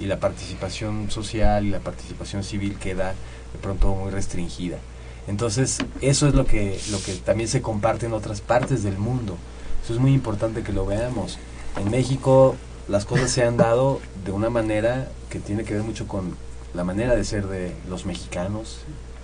y 0.00 0.06
la 0.06 0.20
participación 0.20 1.10
social 1.10 1.66
y 1.66 1.70
la 1.70 1.80
participación 1.80 2.44
civil 2.44 2.76
queda 2.78 3.14
de 3.52 3.58
pronto 3.60 3.94
muy 3.94 4.10
restringida. 4.10 4.78
Entonces, 5.26 5.78
eso 6.00 6.28
es 6.28 6.34
lo 6.34 6.46
que, 6.46 6.80
lo 6.90 7.02
que 7.02 7.14
también 7.14 7.48
se 7.48 7.60
comparte 7.60 8.06
en 8.06 8.12
otras 8.12 8.40
partes 8.40 8.82
del 8.82 8.96
mundo. 8.96 9.36
Eso 9.84 9.94
es 9.94 9.98
muy 9.98 10.12
importante 10.12 10.62
que 10.62 10.72
lo 10.72 10.86
veamos. 10.86 11.38
En 11.76 11.90
México 11.90 12.56
las 12.88 13.04
cosas 13.04 13.30
se 13.30 13.44
han 13.44 13.56
dado 13.56 14.00
de 14.24 14.32
una 14.32 14.50
manera 14.50 15.08
que 15.30 15.38
tiene 15.38 15.64
que 15.64 15.74
ver 15.74 15.82
mucho 15.82 16.08
con 16.08 16.34
la 16.74 16.84
manera 16.84 17.14
de 17.14 17.24
ser 17.24 17.46
de 17.46 17.72
los 17.88 18.06
mexicanos, 18.06 18.80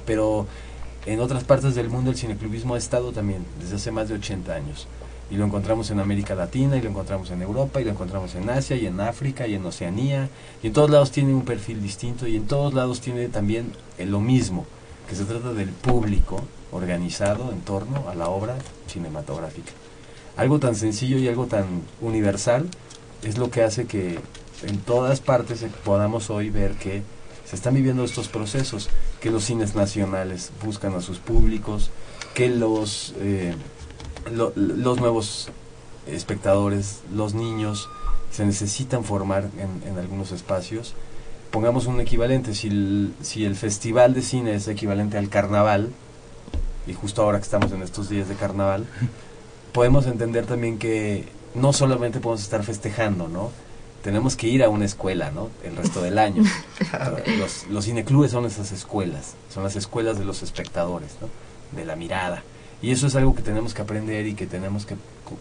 pero 0.07 0.47
en 1.07 1.21
otras 1.21 1.45
partes 1.45 1.75
del 1.75 1.89
mundo 1.89 2.11
el 2.11 2.17
cineclubismo 2.17 2.75
ha 2.75 2.79
estado 2.79 3.13
también 3.13 3.45
desde 3.61 3.77
hace 3.77 3.91
más 3.91 4.09
de 4.09 4.15
80 4.17 4.55
años. 4.55 4.87
Y 5.31 5.37
lo 5.37 5.47
encontramos 5.47 5.91
en 5.91 6.01
América 6.01 6.35
Latina, 6.35 6.77
y 6.77 6.83
lo 6.83 6.91
encontramos 6.91 7.31
en 7.31 7.41
Europa, 7.41 7.81
y 7.81 7.85
lo 7.85 7.91
encontramos 7.91 8.35
en 8.35 8.51
Asia, 8.51 8.77
y 8.77 8.87
en 8.87 9.01
África, 9.01 9.47
y 9.47 9.55
en 9.55 9.65
Oceanía. 9.65 10.29
Y 10.63 10.67
en 10.67 10.73
todos 10.75 10.91
lados 10.91 11.11
tiene 11.11 11.33
un 11.35 11.47
perfil 11.47 11.83
distinto, 11.83 12.27
y 12.27 12.37
en 12.37 12.47
todos 12.47 12.75
lados 12.75 13.01
tiene 13.01 13.29
también 13.29 13.73
lo 13.99 14.21
mismo, 14.21 14.67
que 15.09 15.17
se 15.17 15.25
trata 15.25 15.55
del 15.55 15.71
público 15.71 16.43
organizado 16.73 17.51
en 17.53 17.63
torno 17.63 18.09
a 18.11 18.15
la 18.15 18.29
obra 18.29 18.57
cinematográfica. 18.87 19.73
Algo 20.37 20.59
tan 20.59 20.75
sencillo 20.75 21.17
y 21.17 21.27
algo 21.27 21.47
tan 21.47 21.65
universal 22.03 22.69
es 23.25 23.39
lo 23.39 23.51
que 23.51 23.63
hace 23.63 23.87
que 23.87 24.19
en 24.63 24.79
todas 24.79 25.21
partes 25.21 25.65
podamos 25.85 26.31
hoy 26.31 26.51
ver 26.51 26.73
que 26.75 27.03
se 27.45 27.57
están 27.57 27.75
viviendo 27.75 28.05
estos 28.05 28.29
procesos, 28.29 28.89
que 29.21 29.31
los 29.31 29.45
cines 29.45 29.75
nacionales 29.75 30.51
buscan 30.65 30.95
a 30.95 31.01
sus 31.01 31.19
públicos, 31.19 31.91
que 32.35 32.49
los, 32.49 33.15
eh, 33.19 33.55
los 34.31 35.01
nuevos 35.01 35.49
espectadores, 36.07 37.01
los 37.15 37.35
niños, 37.35 37.89
se 38.31 38.45
necesitan 38.45 39.05
formar 39.05 39.49
en, 39.59 39.89
en, 39.89 39.99
algunos 39.99 40.33
espacios. 40.33 40.95
Pongamos 41.51 41.87
un 41.87 42.01
equivalente, 42.01 42.55
si 42.55 42.69
el, 42.69 43.15
si 43.23 43.45
el 43.45 43.55
festival 43.55 44.13
de 44.15 44.23
cine 44.23 44.55
es 44.55 44.67
equivalente 44.67 45.19
al 45.19 45.29
carnaval, 45.29 45.91
y 46.87 46.95
justo 46.95 47.23
ahora 47.23 47.39
que 47.39 47.45
estamos 47.45 47.71
en 47.73 47.83
estos 47.83 48.09
días 48.09 48.29
de 48.29 48.35
carnaval, 48.35 48.87
podemos 49.73 50.07
entender 50.07 50.47
también 50.47 50.79
que 50.79 51.27
no 51.55 51.73
solamente 51.73 52.21
podemos 52.21 52.43
estar 52.43 52.63
festejando, 52.63 53.29
¿no? 53.29 53.51
Tenemos 54.03 54.37
que 54.37 54.49
ir 54.49 54.63
a 54.63 54.69
una 54.69 54.85
escuela, 54.85 55.31
¿no? 55.31 55.49
El 55.63 55.77
resto 55.77 56.03
del 56.03 56.19
año. 56.19 56.45
los, 57.39 57.67
los 57.69 57.85
cineclubes 57.85 58.33
son 58.33 58.45
esas 58.45 58.73
escuelas, 58.73 59.35
son 59.53 59.65
las 59.65 59.77
escuelas 59.77 60.19
de 60.19 60.25
los 60.25 60.43
espectadores, 60.43 61.17
¿no? 61.21 61.29
De 61.77 61.85
la 61.85 61.97
mirada. 61.97 62.43
Y 62.83 62.91
eso 62.91 63.07
es 63.07 63.17
algo 63.17 63.35
que 63.35 63.43
tenemos 63.43 63.73
que 63.73 63.81
aprender 63.81 64.27
y 64.27 64.35
que 64.35 64.47
tenemos 64.47 64.85
que 64.85 64.97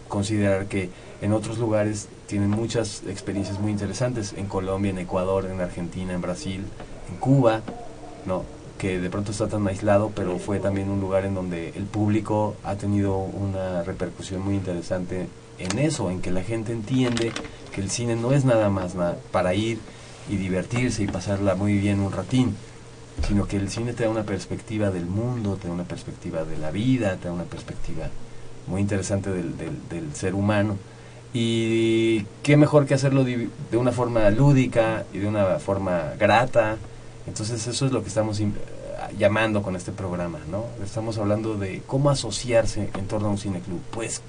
considerar 0.08 0.66
que 0.66 0.88
en 1.20 1.32
otros 1.32 1.58
lugares 1.58 2.08
tienen 2.26 2.48
muchas 2.48 3.02
experiencias 3.06 3.60
muy 3.60 3.70
interesantes, 3.70 4.32
en 4.36 4.46
Colombia, 4.46 4.90
en 4.90 4.98
Ecuador, 4.98 5.44
en 5.44 5.60
Argentina, 5.60 6.14
en 6.14 6.22
Brasil, 6.22 6.64
en 7.10 7.16
Cuba, 7.16 7.60
¿no? 8.24 8.44
que 8.78 8.98
de 8.98 9.10
pronto 9.10 9.32
está 9.32 9.48
tan 9.48 9.66
aislado, 9.66 10.10
pero 10.14 10.38
fue 10.38 10.58
también 10.58 10.90
un 10.90 11.00
lugar 11.00 11.24
en 11.24 11.34
donde 11.34 11.70
el 11.76 11.84
público 11.84 12.56
ha 12.64 12.76
tenido 12.76 13.16
una 13.18 13.82
repercusión 13.82 14.42
muy 14.42 14.54
interesante 14.54 15.28
en 15.58 15.78
eso, 15.78 16.10
en 16.10 16.20
que 16.20 16.30
la 16.30 16.42
gente 16.42 16.72
entiende 16.72 17.32
que 17.74 17.80
el 17.80 17.90
cine 17.90 18.16
no 18.16 18.32
es 18.32 18.44
nada 18.44 18.70
más 18.70 18.94
para 19.32 19.54
ir 19.54 19.78
y 20.28 20.36
divertirse 20.36 21.02
y 21.02 21.06
pasarla 21.06 21.54
muy 21.54 21.78
bien 21.78 22.00
un 22.00 22.12
ratín, 22.12 22.56
sino 23.26 23.46
que 23.46 23.56
el 23.56 23.70
cine 23.70 23.92
te 23.92 24.04
da 24.04 24.10
una 24.10 24.24
perspectiva 24.24 24.90
del 24.90 25.06
mundo, 25.06 25.56
te 25.60 25.68
da 25.68 25.74
una 25.74 25.84
perspectiva 25.84 26.44
de 26.44 26.56
la 26.58 26.70
vida, 26.70 27.16
te 27.16 27.28
da 27.28 27.34
una 27.34 27.44
perspectiva 27.44 28.08
muy 28.66 28.80
interesante 28.80 29.30
del, 29.30 30.14
ser 30.14 30.34
humano 30.34 30.78
Y 31.34 32.22
qué 32.42 32.56
mejor 32.56 32.86
que 32.86 32.94
hacerlo 32.94 33.24
de 33.24 33.50
una 33.72 33.92
forma 33.92 34.30
lúdica 34.30 35.04
y 35.12 35.18
de 35.18 35.26
una 35.26 35.58
forma 35.58 36.14
grata. 36.18 36.76
Entonces 37.26 37.66
eso 37.66 37.86
es 37.86 37.92
lo 37.92 38.02
que 38.02 38.08
estamos 38.08 38.40
llamando 39.18 39.62
con 39.62 39.76
este 39.76 39.92
programa, 39.92 40.38
¿no? 40.50 40.64
Estamos 40.82 41.18
hablando 41.18 41.56
de 41.56 41.82
cómo 41.86 42.10
asociarse 42.10 42.90
en 42.94 43.06
torno 43.06 43.28
a 43.28 43.30
un 43.30 43.38
cineclub. 43.38 43.80
Pues 43.90 44.22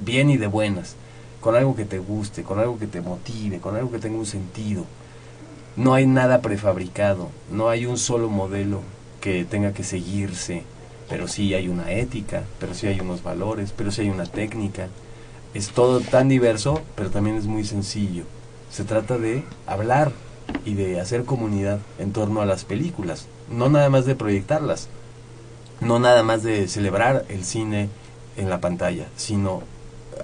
bien 0.00 0.30
y 0.30 0.36
de 0.36 0.46
buenas, 0.46 0.96
con 1.40 1.54
algo 1.54 1.76
que 1.76 1.84
te 1.84 1.98
guste, 1.98 2.42
con 2.42 2.58
algo 2.58 2.78
que 2.78 2.86
te 2.86 3.00
motive, 3.00 3.58
con 3.58 3.76
algo 3.76 3.90
que 3.90 3.98
tenga 3.98 4.18
un 4.18 4.26
sentido. 4.26 4.84
No 5.76 5.94
hay 5.94 6.06
nada 6.06 6.40
prefabricado, 6.40 7.28
no 7.52 7.68
hay 7.68 7.86
un 7.86 7.98
solo 7.98 8.28
modelo 8.28 8.80
que 9.20 9.44
tenga 9.44 9.72
que 9.72 9.84
seguirse, 9.84 10.64
pero 11.08 11.28
sí 11.28 11.54
hay 11.54 11.68
una 11.68 11.92
ética, 11.92 12.42
pero 12.58 12.74
sí 12.74 12.86
hay 12.86 13.00
unos 13.00 13.22
valores, 13.22 13.72
pero 13.76 13.90
sí 13.90 14.02
hay 14.02 14.10
una 14.10 14.26
técnica 14.26 14.88
es 15.54 15.70
todo 15.70 16.00
tan 16.00 16.28
diverso, 16.28 16.82
pero 16.94 17.10
también 17.10 17.36
es 17.36 17.46
muy 17.46 17.64
sencillo. 17.64 18.24
Se 18.70 18.84
trata 18.84 19.18
de 19.18 19.44
hablar 19.66 20.12
y 20.64 20.74
de 20.74 21.00
hacer 21.00 21.24
comunidad 21.24 21.80
en 21.98 22.12
torno 22.12 22.40
a 22.40 22.46
las 22.46 22.64
películas, 22.64 23.26
no 23.50 23.68
nada 23.68 23.88
más 23.90 24.04
de 24.04 24.14
proyectarlas, 24.14 24.88
no 25.80 25.98
nada 25.98 26.22
más 26.22 26.42
de 26.42 26.68
celebrar 26.68 27.24
el 27.28 27.44
cine 27.44 27.88
en 28.36 28.50
la 28.50 28.60
pantalla, 28.60 29.06
sino 29.16 29.62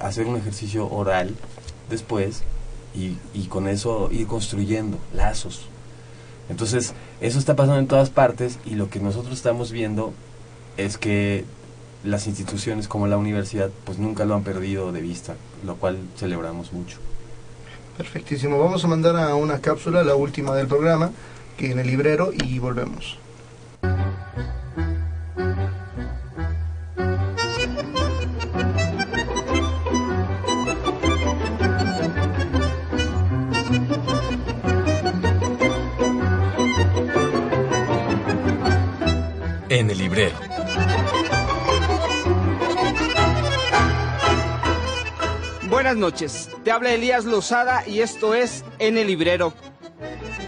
hacer 0.01 0.27
un 0.27 0.37
ejercicio 0.37 0.91
oral 0.91 1.35
después 1.91 2.43
y, 2.95 3.17
y 3.33 3.47
con 3.49 3.69
eso 3.69 4.09
ir 4.11 4.27
construyendo 4.27 4.99
lazos. 5.13 5.67
Entonces, 6.49 6.95
eso 7.21 7.39
está 7.39 7.57
pasando 7.57 7.79
en 7.79 7.87
todas 7.87 8.11
partes 8.11 8.59
y 8.65 8.75
lo 8.75 8.91
que 8.91 9.01
nosotros 9.01 9.35
estamos 9.35 9.73
viendo 9.73 10.13
es 10.77 10.99
que 10.99 11.45
las 12.05 12.27
instituciones 12.27 12.87
como 12.87 13.07
la 13.07 13.17
universidad 13.17 13.71
pues 13.85 13.99
nunca 13.99 14.25
lo 14.25 14.35
han 14.35 14.45
perdido 14.45 14.93
de 14.93 15.01
vista, 15.01 15.37
lo 15.65 15.77
cual 15.77 15.99
celebramos 16.17 16.73
mucho. 16.73 16.99
Perfectísimo. 17.97 18.59
Vamos 18.59 18.85
a 18.85 18.89
mandar 18.89 19.17
a 19.17 19.35
una 19.37 19.61
cápsula, 19.61 20.03
la 20.03 20.15
última 20.15 20.55
del 20.55 20.67
programa, 20.67 21.13
que 21.57 21.71
en 21.71 21.79
el 21.79 21.87
librero 21.87 22.33
y 22.33 22.59
volvemos. 22.59 23.19
Buenas 45.95 46.13
noches, 46.13 46.51
te 46.65 46.73
habla 46.73 46.93
Elías 46.93 47.25
Lozada 47.25 47.87
y 47.87 48.01
esto 48.01 48.35
es 48.35 48.65
En 48.81 48.99
el 48.99 49.07
Librero. 49.07 49.55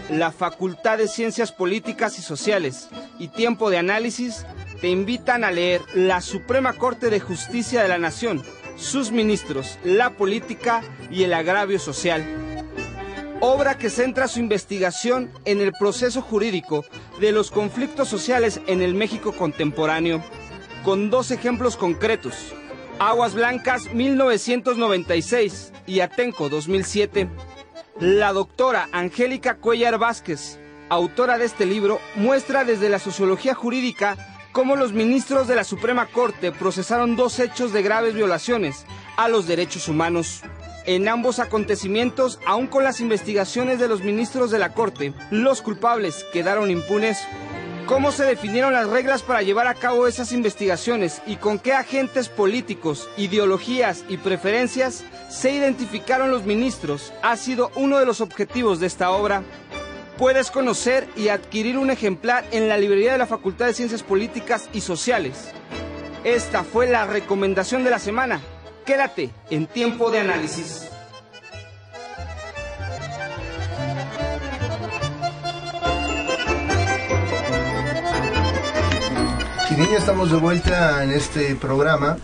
La 0.09 0.33
Facultad 0.33 0.97
de 0.97 1.07
Ciencias 1.07 1.53
Políticas 1.53 2.19
y 2.19 2.21
Sociales 2.21 2.89
y 3.17 3.29
Tiempo 3.29 3.69
de 3.69 3.77
Análisis 3.77 4.45
te 4.81 4.89
invitan 4.89 5.45
a 5.45 5.51
leer 5.51 5.81
La 5.95 6.19
Suprema 6.19 6.73
Corte 6.73 7.09
de 7.09 7.21
Justicia 7.21 7.81
de 7.81 7.87
la 7.87 7.97
Nación, 7.97 8.43
sus 8.75 9.13
ministros, 9.13 9.79
la 9.85 10.09
política 10.17 10.83
y 11.09 11.23
el 11.23 11.31
agravio 11.31 11.79
social. 11.79 12.25
Obra 13.39 13.77
que 13.77 13.89
centra 13.89 14.27
su 14.27 14.41
investigación 14.41 15.31
en 15.45 15.61
el 15.61 15.71
proceso 15.71 16.21
jurídico 16.21 16.83
de 17.21 17.31
los 17.31 17.51
conflictos 17.51 18.09
sociales 18.09 18.59
en 18.67 18.81
el 18.81 18.95
México 18.95 19.31
contemporáneo, 19.31 20.21
con 20.83 21.09
dos 21.09 21.31
ejemplos 21.31 21.77
concretos 21.77 22.53
Aguas 22.99 23.35
Blancas 23.35 23.93
1996 23.93 25.71
y 25.85 25.99
Atenco 25.99 26.49
2007. 26.49 27.29
La 27.99 28.33
doctora 28.33 28.89
Angélica 28.91 29.57
Cuellar 29.57 29.99
Vázquez, 29.99 30.59
autora 30.89 31.37
de 31.37 31.45
este 31.45 31.67
libro, 31.67 31.99
muestra 32.15 32.63
desde 32.63 32.89
la 32.89 32.97
sociología 32.97 33.53
jurídica 33.53 34.17
cómo 34.51 34.75
los 34.75 34.93
ministros 34.93 35.47
de 35.47 35.55
la 35.55 35.63
Suprema 35.63 36.07
Corte 36.07 36.51
procesaron 36.51 37.15
dos 37.15 37.39
hechos 37.39 37.71
de 37.71 37.83
graves 37.83 38.15
violaciones 38.15 38.87
a 39.15 39.27
los 39.27 39.45
derechos 39.45 39.87
humanos. 39.87 40.41
En 40.87 41.07
ambos 41.07 41.37
acontecimientos, 41.37 42.39
aun 42.47 42.65
con 42.65 42.83
las 42.83 42.99
investigaciones 42.99 43.77
de 43.77 43.89
los 43.89 44.01
ministros 44.01 44.49
de 44.49 44.57
la 44.57 44.73
Corte, 44.73 45.13
los 45.29 45.61
culpables 45.61 46.25
quedaron 46.33 46.71
impunes 46.71 47.19
¿Cómo 47.87 48.11
se 48.11 48.25
definieron 48.25 48.73
las 48.73 48.89
reglas 48.89 49.23
para 49.23 49.43
llevar 49.43 49.67
a 49.67 49.73
cabo 49.73 50.07
esas 50.07 50.33
investigaciones 50.33 51.21
y 51.25 51.37
con 51.37 51.57
qué 51.57 51.71
agentes 51.71 52.27
políticos, 52.27 53.09
ideologías 53.15 54.03
y 54.09 54.17
preferencias 54.17 55.05
se 55.29 55.51
identificaron 55.51 56.29
los 56.29 56.43
ministros? 56.43 57.13
Ha 57.23 57.37
sido 57.37 57.71
uno 57.75 57.97
de 57.97 58.05
los 58.05 58.19
objetivos 58.19 58.81
de 58.81 58.87
esta 58.87 59.11
obra. 59.11 59.41
Puedes 60.17 60.51
conocer 60.51 61.07
y 61.15 61.29
adquirir 61.29 61.77
un 61.77 61.89
ejemplar 61.89 62.43
en 62.51 62.67
la 62.67 62.77
librería 62.77 63.13
de 63.13 63.19
la 63.19 63.25
Facultad 63.25 63.67
de 63.67 63.73
Ciencias 63.73 64.03
Políticas 64.03 64.67
y 64.73 64.81
Sociales. 64.81 65.53
Esta 66.25 66.65
fue 66.65 66.87
la 66.87 67.05
recomendación 67.05 67.85
de 67.85 67.91
la 67.91 67.99
semana. 67.99 68.41
Quédate 68.85 69.29
en 69.49 69.65
tiempo 69.65 70.11
de 70.11 70.19
análisis. 70.19 70.89
Ya 79.85 79.97
estamos 79.97 80.31
de 80.31 80.37
vuelta 80.37 81.03
en 81.03 81.11
este 81.11 81.55
programa, 81.55 82.17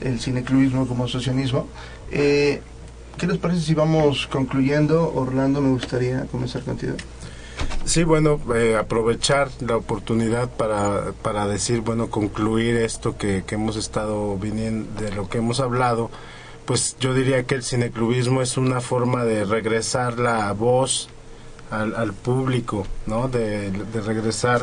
el 0.00 0.20
cineclubismo 0.20 0.86
como 0.86 1.04
asociacionismo. 1.04 1.66
Eh, 2.10 2.60
¿Qué 3.16 3.26
les 3.26 3.38
parece 3.38 3.62
si 3.62 3.74
vamos 3.74 4.26
concluyendo? 4.26 5.12
Orlando, 5.14 5.60
me 5.60 5.70
gustaría 5.70 6.26
comenzar 6.26 6.62
contigo. 6.62 6.94
Sí, 7.84 8.04
bueno, 8.04 8.38
eh, 8.54 8.76
aprovechar 8.78 9.48
la 9.60 9.76
oportunidad 9.76 10.50
para, 10.50 11.12
para 11.22 11.46
decir, 11.46 11.80
bueno, 11.80 12.10
concluir 12.10 12.76
esto 12.76 13.16
que, 13.16 13.42
que 13.46 13.54
hemos 13.54 13.76
estado 13.76 14.36
viniendo, 14.36 15.00
de 15.00 15.10
lo 15.12 15.28
que 15.28 15.38
hemos 15.38 15.60
hablado, 15.60 16.10
pues 16.66 16.96
yo 17.00 17.14
diría 17.14 17.44
que 17.44 17.54
el 17.54 17.62
cineclubismo 17.62 18.42
es 18.42 18.58
una 18.58 18.80
forma 18.82 19.24
de 19.24 19.44
regresar 19.46 20.18
la 20.18 20.52
voz 20.52 21.08
al, 21.70 21.96
al 21.96 22.12
público, 22.12 22.86
¿no? 23.06 23.28
De, 23.28 23.70
de 23.70 24.00
regresar 24.02 24.62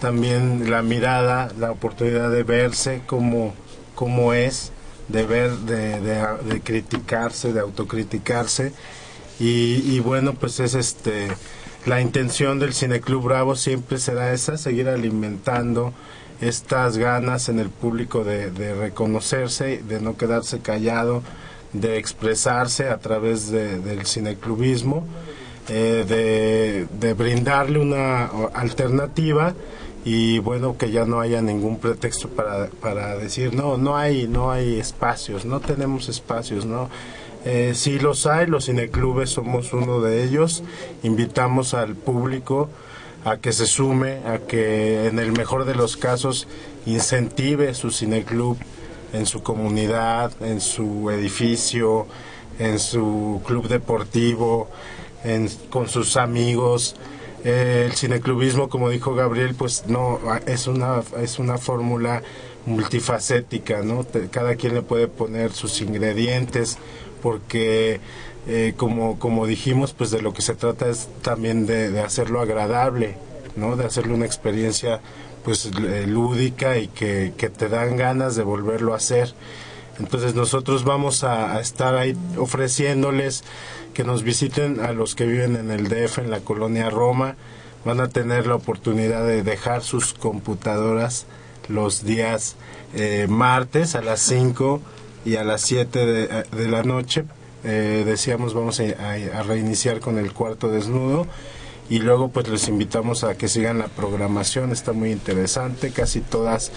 también 0.00 0.70
la 0.70 0.82
mirada, 0.82 1.50
la 1.58 1.70
oportunidad 1.70 2.30
de 2.30 2.42
verse 2.42 3.02
como, 3.06 3.54
como 3.94 4.32
es, 4.32 4.72
de 5.08 5.26
ver, 5.26 5.50
de, 5.58 6.00
de, 6.00 6.60
criticarse, 6.62 7.52
de 7.52 7.60
autocriticarse. 7.60 8.72
Y, 9.38 9.82
y, 9.86 10.00
bueno, 10.00 10.34
pues 10.34 10.60
es 10.60 10.74
este 10.74 11.28
la 11.86 12.00
intención 12.00 12.58
del 12.58 12.72
Cineclub 12.72 13.24
Bravo 13.24 13.56
siempre 13.56 13.98
será 13.98 14.32
esa, 14.32 14.56
seguir 14.56 14.88
alimentando 14.88 15.92
estas 16.40 16.96
ganas 16.96 17.50
en 17.50 17.58
el 17.58 17.68
público 17.68 18.24
de, 18.24 18.74
reconocerse, 18.74 19.82
de 19.86 20.00
no 20.00 20.16
quedarse 20.16 20.60
callado, 20.60 21.22
de 21.74 21.98
expresarse 21.98 22.88
a 22.88 22.98
través 22.98 23.50
de, 23.50 23.80
del 23.80 24.06
cineclubismo, 24.06 25.06
eh, 25.68 26.86
de 26.90 27.12
brindarle 27.12 27.78
una 27.78 28.30
alternativa 28.54 29.54
y 30.04 30.38
bueno 30.38 30.76
que 30.76 30.90
ya 30.90 31.06
no 31.06 31.20
haya 31.20 31.40
ningún 31.40 31.78
pretexto 31.78 32.28
para, 32.28 32.66
para 32.66 33.16
decir 33.16 33.54
no 33.54 33.78
no 33.78 33.96
hay 33.96 34.28
no 34.28 34.50
hay 34.50 34.78
espacios 34.78 35.46
no 35.46 35.60
tenemos 35.60 36.08
espacios 36.08 36.66
no 36.66 36.90
eh, 37.46 37.72
sí 37.74 37.98
los 37.98 38.26
hay 38.26 38.46
los 38.46 38.66
cineclubes 38.66 39.30
somos 39.30 39.72
uno 39.72 40.00
de 40.00 40.24
ellos 40.24 40.62
invitamos 41.02 41.72
al 41.72 41.94
público 41.94 42.68
a 43.24 43.38
que 43.38 43.52
se 43.52 43.64
sume 43.66 44.18
a 44.26 44.38
que 44.38 45.06
en 45.06 45.18
el 45.18 45.32
mejor 45.32 45.64
de 45.64 45.74
los 45.74 45.96
casos 45.96 46.46
incentive 46.84 47.72
su 47.72 47.90
cineclub 47.90 48.58
en 49.14 49.24
su 49.24 49.42
comunidad 49.42 50.32
en 50.42 50.60
su 50.60 51.10
edificio 51.10 52.06
en 52.58 52.78
su 52.78 53.40
club 53.46 53.68
deportivo 53.68 54.68
en, 55.24 55.48
con 55.70 55.88
sus 55.88 56.18
amigos 56.18 56.94
el 57.44 57.92
cineclubismo, 57.92 58.68
como 58.70 58.88
dijo 58.88 59.14
Gabriel, 59.14 59.54
pues 59.54 59.84
no 59.86 60.18
es 60.46 60.66
una 60.66 61.02
es 61.20 61.38
una 61.38 61.58
fórmula 61.58 62.22
multifacética, 62.66 63.82
¿no? 63.82 64.06
Cada 64.30 64.56
quien 64.56 64.74
le 64.74 64.82
puede 64.82 65.08
poner 65.08 65.52
sus 65.52 65.82
ingredientes 65.82 66.78
porque 67.22 68.00
eh, 68.48 68.72
como 68.76 69.18
como 69.18 69.46
dijimos, 69.46 69.92
pues 69.92 70.10
de 70.10 70.22
lo 70.22 70.32
que 70.32 70.42
se 70.42 70.54
trata 70.54 70.88
es 70.88 71.08
también 71.22 71.66
de, 71.66 72.00
hacerlo 72.00 72.40
agradable, 72.40 73.16
¿no? 73.56 73.76
De 73.76 73.84
hacerlo 73.84 74.14
una 74.14 74.26
experiencia 74.26 75.00
pues 75.44 75.66
eh, 75.66 76.06
lúdica 76.06 76.78
y 76.78 76.88
que, 76.88 77.34
que 77.36 77.50
te 77.50 77.68
dan 77.68 77.98
ganas 77.98 78.36
de 78.36 78.42
volverlo 78.42 78.94
a 78.94 78.96
hacer. 78.96 79.34
Entonces 79.98 80.34
nosotros 80.34 80.84
vamos 80.84 81.24
a 81.24 81.60
estar 81.60 81.94
ahí 81.94 82.16
ofreciéndoles 82.36 83.44
que 83.92 84.04
nos 84.04 84.22
visiten 84.22 84.80
a 84.80 84.92
los 84.92 85.14
que 85.14 85.26
viven 85.26 85.56
en 85.56 85.70
el 85.70 85.88
DF, 85.88 86.18
en 86.18 86.30
la 86.30 86.40
colonia 86.40 86.90
Roma. 86.90 87.36
Van 87.84 88.00
a 88.00 88.08
tener 88.08 88.46
la 88.46 88.56
oportunidad 88.56 89.26
de 89.26 89.42
dejar 89.42 89.82
sus 89.82 90.14
computadoras 90.14 91.26
los 91.68 92.04
días 92.04 92.56
eh, 92.94 93.26
martes 93.28 93.94
a 93.94 94.02
las 94.02 94.20
5 94.20 94.80
y 95.24 95.36
a 95.36 95.44
las 95.44 95.62
7 95.62 96.06
de, 96.06 96.68
la 96.68 96.82
noche. 96.82 97.24
Eh, 97.62 98.02
decíamos 98.04 98.52
vamos 98.52 98.80
a 98.80 99.42
reiniciar 99.42 100.00
con 100.00 100.18
el 100.18 100.32
cuarto 100.32 100.68
desnudo. 100.68 101.26
Y 101.90 101.98
luego 101.98 102.28
pues 102.28 102.48
les 102.48 102.68
invitamos 102.68 103.24
a 103.24 103.36
que 103.36 103.46
sigan 103.46 103.78
la 103.78 103.88
programación, 103.88 104.72
está 104.72 104.92
muy 104.92 105.12
interesante, 105.12 105.90
casi 105.90 106.20
todas 106.20 106.72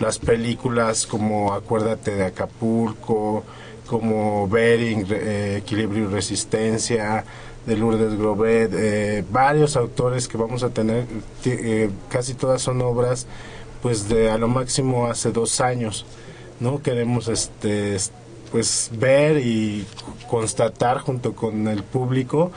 las 0.00 0.18
películas 0.18 1.06
como 1.06 1.52
Acuérdate 1.52 2.14
de 2.14 2.24
Acapulco, 2.26 3.44
como 3.86 4.48
Bering, 4.48 5.06
eh, 5.10 5.56
Equilibrio 5.58 6.04
y 6.04 6.06
Resistencia, 6.12 7.24
de 7.66 7.76
Lourdes 7.76 8.16
Grobet, 8.16 8.72
eh, 8.74 9.24
varios 9.30 9.76
autores 9.76 10.28
que 10.28 10.36
vamos 10.36 10.62
a 10.62 10.70
tener, 10.70 11.06
eh, 11.44 11.90
casi 12.08 12.34
todas 12.34 12.62
son 12.62 12.80
obras 12.80 13.26
pues 13.82 14.08
de 14.08 14.30
a 14.30 14.38
lo 14.38 14.48
máximo 14.48 15.06
hace 15.06 15.32
dos 15.32 15.60
años, 15.60 16.06
¿no? 16.60 16.82
Queremos 16.82 17.28
este 17.28 17.96
pues 18.50 18.90
ver 18.92 19.38
y 19.38 19.84
constatar 20.28 20.98
junto 20.98 21.34
con 21.34 21.66
el 21.66 21.82
público 21.82 22.52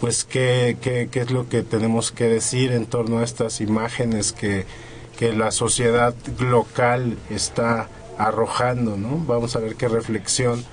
pues 0.00 0.24
qué, 0.24 0.76
qué, 0.80 1.08
qué 1.10 1.20
es 1.20 1.30
lo 1.30 1.48
que 1.48 1.62
tenemos 1.62 2.10
que 2.10 2.24
decir 2.24 2.72
en 2.72 2.86
torno 2.86 3.20
a 3.20 3.24
estas 3.24 3.60
imágenes 3.60 4.32
que, 4.32 4.66
que 5.20 5.34
la 5.34 5.50
sociedad 5.50 6.14
local 6.38 7.18
está 7.28 7.88
arrojando, 8.16 8.96
¿no? 8.96 9.22
Vamos 9.26 9.54
a 9.54 9.58
ver 9.58 9.76
qué 9.76 9.86
reflexión, 9.86 10.64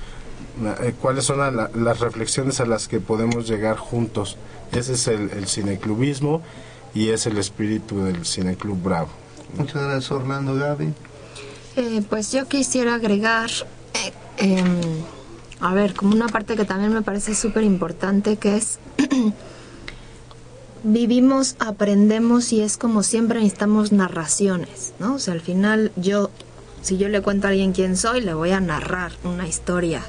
eh, 0.82 0.94
cuáles 1.02 1.26
son 1.26 1.40
la, 1.40 1.70
las 1.76 2.00
reflexiones 2.00 2.62
a 2.62 2.66
las 2.66 2.88
que 2.88 3.02
podemos 3.02 3.46
llegar 3.46 3.76
juntos. 3.76 4.38
Ese 4.72 4.94
es 4.94 5.08
el, 5.10 5.32
el 5.32 5.48
cineclubismo 5.48 6.42
y 6.94 7.10
es 7.10 7.26
el 7.28 7.38
espíritu 7.38 8.06
del 8.06 8.26
Cineclub 8.26 8.82
Bravo. 8.82 9.10
Muchas 9.58 9.84
gracias, 9.84 10.12
Orlando 10.12 10.56
Gaby. 10.56 10.94
Eh, 11.76 12.02
pues 12.10 12.32
yo 12.32 12.48
quisiera 12.48 12.96
agregar, 12.96 13.50
eh, 13.94 14.14
eh, 14.38 14.64
a 15.60 15.74
ver, 15.74 15.94
como 15.94 16.16
una 16.16 16.28
parte 16.28 16.56
que 16.56 16.64
también 16.64 16.94
me 16.94 17.02
parece 17.02 17.36
súper 17.36 17.64
importante, 17.66 18.38
que 18.38 18.56
es 18.56 18.80
vivimos, 20.88 21.56
aprendemos 21.60 22.54
y 22.54 22.62
es 22.62 22.78
como 22.78 23.04
siempre 23.04 23.40
necesitamos 23.40 23.92
narraciones, 23.92 24.94
¿no? 25.00 25.16
O 25.16 25.20
sea, 25.20 25.34
al 25.34 25.42
final 25.42 25.92
yo, 25.98 26.30
si 26.82 26.98
yo 26.98 27.10
le 27.10 27.22
cuento 27.22 27.48
a 27.48 27.50
alguien 27.50 27.74
quién 27.74 27.98
soy, 27.98 28.22
le 28.22 28.34
voy 28.34 28.52
a 28.52 28.62
narrar 28.62 29.12
una 29.24 29.48
historia, 29.48 30.02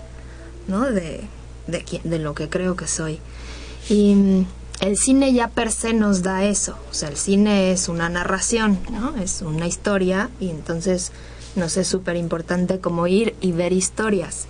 ¿no? 0.68 0.84
De, 0.84 1.22
de, 1.66 2.00
de 2.04 2.18
lo 2.18 2.34
que 2.34 2.48
creo 2.48 2.76
que 2.76 2.86
soy. 2.86 3.18
Y 3.88 4.14
mm, 4.14 4.46
el 4.80 4.96
cine 4.96 5.32
ya 5.32 5.48
per 5.48 5.72
se 5.72 5.92
nos 5.92 6.22
da 6.22 6.44
eso, 6.44 6.76
o 6.90 6.94
sea, 6.94 7.08
el 7.08 7.16
cine 7.16 7.72
es 7.72 7.88
una 7.88 8.08
narración, 8.08 8.78
¿no? 8.92 9.16
Es 9.16 9.42
una 9.42 9.66
historia 9.66 10.30
y 10.38 10.50
entonces 10.50 11.10
nos 11.56 11.76
es 11.76 11.88
súper 11.88 12.16
importante 12.16 12.78
como 12.78 13.08
ir 13.08 13.34
y 13.40 13.50
ver 13.50 13.72
historias 13.72 14.46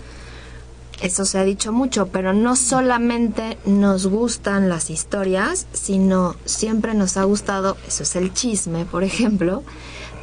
eso 1.00 1.24
se 1.24 1.38
ha 1.38 1.44
dicho 1.44 1.72
mucho, 1.72 2.08
pero 2.08 2.32
no 2.32 2.56
solamente 2.56 3.58
nos 3.64 4.06
gustan 4.06 4.68
las 4.68 4.90
historias, 4.90 5.66
sino 5.72 6.34
siempre 6.44 6.94
nos 6.94 7.16
ha 7.16 7.24
gustado, 7.24 7.76
eso 7.86 8.02
es 8.02 8.16
el 8.16 8.32
chisme, 8.32 8.84
por 8.84 9.04
ejemplo, 9.04 9.62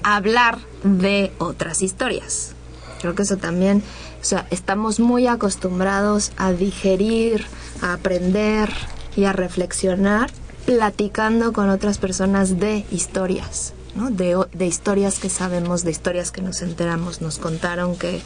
hablar 0.04 0.60
de 0.84 1.32
otras 1.38 1.82
historias. 1.82 2.54
Creo 3.00 3.16
que 3.16 3.24
eso 3.24 3.38
también, 3.38 3.84
o 4.22 4.24
sea, 4.26 4.48
estamos 4.52 5.00
muy 5.00 5.28
acostumbrados 5.28 6.32
a 6.38 6.52
digerir, 6.52 7.46
a 7.82 7.94
aprender 7.94 8.70
y 9.16 9.26
a 9.26 9.34
reflexionar 9.34 10.32
platicando 10.66 11.54
con 11.54 11.70
otras 11.70 12.00
personas 12.00 12.60
de 12.60 12.86
historias, 12.92 13.74
¿no? 13.96 14.10
De, 14.10 14.36
de 14.54 14.66
historias 14.66 15.20
que 15.20 15.30
sabemos, 15.30 15.84
de 15.84 15.92
historias 15.92 16.32
que 16.32 16.42
nos 16.42 16.62
enteramos, 16.62 17.22
nos 17.22 17.38
contaron 17.38 17.96
que 17.96 18.22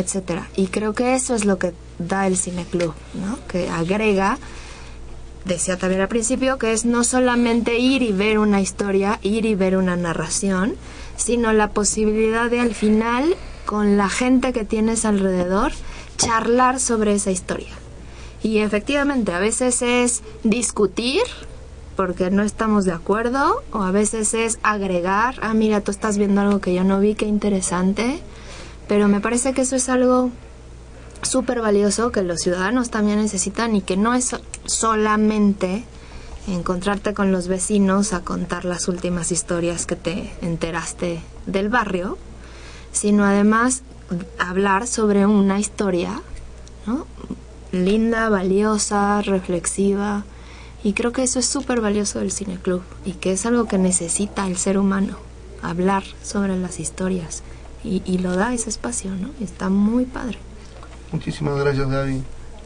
etcétera. 0.00 0.48
Y 0.56 0.66
creo 0.68 0.92
que 0.92 1.14
eso 1.14 1.34
es 1.34 1.44
lo 1.44 1.58
que 1.58 1.72
da 1.98 2.26
el 2.26 2.36
cineclub, 2.36 2.94
¿no? 3.14 3.38
Que 3.46 3.68
agrega, 3.68 4.38
decía 5.44 5.78
también 5.78 6.00
al 6.00 6.08
principio, 6.08 6.58
que 6.58 6.72
es 6.72 6.84
no 6.84 7.04
solamente 7.04 7.78
ir 7.78 8.02
y 8.02 8.12
ver 8.12 8.38
una 8.38 8.60
historia, 8.60 9.18
ir 9.22 9.46
y 9.46 9.54
ver 9.54 9.76
una 9.76 9.96
narración, 9.96 10.74
sino 11.16 11.52
la 11.52 11.70
posibilidad 11.70 12.50
de 12.50 12.60
al 12.60 12.74
final, 12.74 13.36
con 13.66 13.96
la 13.96 14.08
gente 14.08 14.52
que 14.52 14.64
tienes 14.64 15.04
alrededor, 15.04 15.72
charlar 16.16 16.80
sobre 16.80 17.14
esa 17.14 17.30
historia. 17.30 17.72
Y 18.42 18.58
efectivamente, 18.58 19.32
a 19.32 19.38
veces 19.38 19.82
es 19.82 20.22
discutir 20.44 21.22
porque 21.96 22.30
no 22.30 22.42
estamos 22.42 22.86
de 22.86 22.92
acuerdo, 22.92 23.62
o 23.72 23.82
a 23.82 23.90
veces 23.90 24.32
es 24.32 24.58
agregar, 24.62 25.34
ah, 25.42 25.52
mira, 25.52 25.82
tú 25.82 25.90
estás 25.90 26.16
viendo 26.16 26.40
algo 26.40 26.58
que 26.58 26.72
yo 26.72 26.82
no 26.82 26.98
vi, 26.98 27.14
qué 27.14 27.26
interesante 27.26 28.22
pero 28.90 29.06
me 29.06 29.20
parece 29.20 29.52
que 29.52 29.60
eso 29.60 29.76
es 29.76 29.88
algo 29.88 30.30
súper 31.22 31.60
valioso 31.60 32.10
que 32.10 32.22
los 32.22 32.40
ciudadanos 32.40 32.90
también 32.90 33.20
necesitan 33.20 33.76
y 33.76 33.82
que 33.82 33.96
no 33.96 34.14
es 34.14 34.34
solamente 34.64 35.84
encontrarte 36.48 37.14
con 37.14 37.30
los 37.30 37.46
vecinos 37.46 38.12
a 38.12 38.24
contar 38.24 38.64
las 38.64 38.88
últimas 38.88 39.30
historias 39.30 39.86
que 39.86 39.94
te 39.94 40.32
enteraste 40.42 41.20
del 41.46 41.68
barrio, 41.68 42.18
sino 42.90 43.24
además 43.24 43.84
hablar 44.40 44.88
sobre 44.88 45.24
una 45.24 45.60
historia 45.60 46.20
¿no? 46.84 47.06
linda, 47.70 48.28
valiosa, 48.28 49.22
reflexiva. 49.22 50.24
Y 50.82 50.94
creo 50.94 51.12
que 51.12 51.22
eso 51.22 51.38
es 51.38 51.46
súper 51.46 51.80
valioso 51.80 52.18
del 52.18 52.32
cineclub 52.32 52.82
y 53.04 53.12
que 53.12 53.30
es 53.30 53.46
algo 53.46 53.66
que 53.66 53.78
necesita 53.78 54.48
el 54.48 54.56
ser 54.56 54.78
humano, 54.78 55.16
hablar 55.62 56.02
sobre 56.24 56.56
las 56.56 56.80
historias 56.80 57.44
y, 57.84 58.02
y 58.04 58.18
lo 58.18 58.36
da 58.36 58.52
ese 58.54 58.70
espacio, 58.70 59.10
¿no? 59.12 59.30
Está 59.40 59.68
muy 59.68 60.04
padre. 60.04 60.38
Muchísimas 61.12 61.58
gracias, 61.58 61.88
Gaby. 61.88 62.22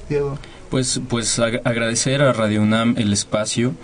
Diego. 0.09 0.39
Pues, 0.71 1.01
pues 1.09 1.39
ag 1.39 1.61
agradecer 1.65 2.21
a 2.23 2.33
Radio 2.33 2.63
UNAM 2.63 2.95
el 2.99 3.13
espacio 3.13 3.75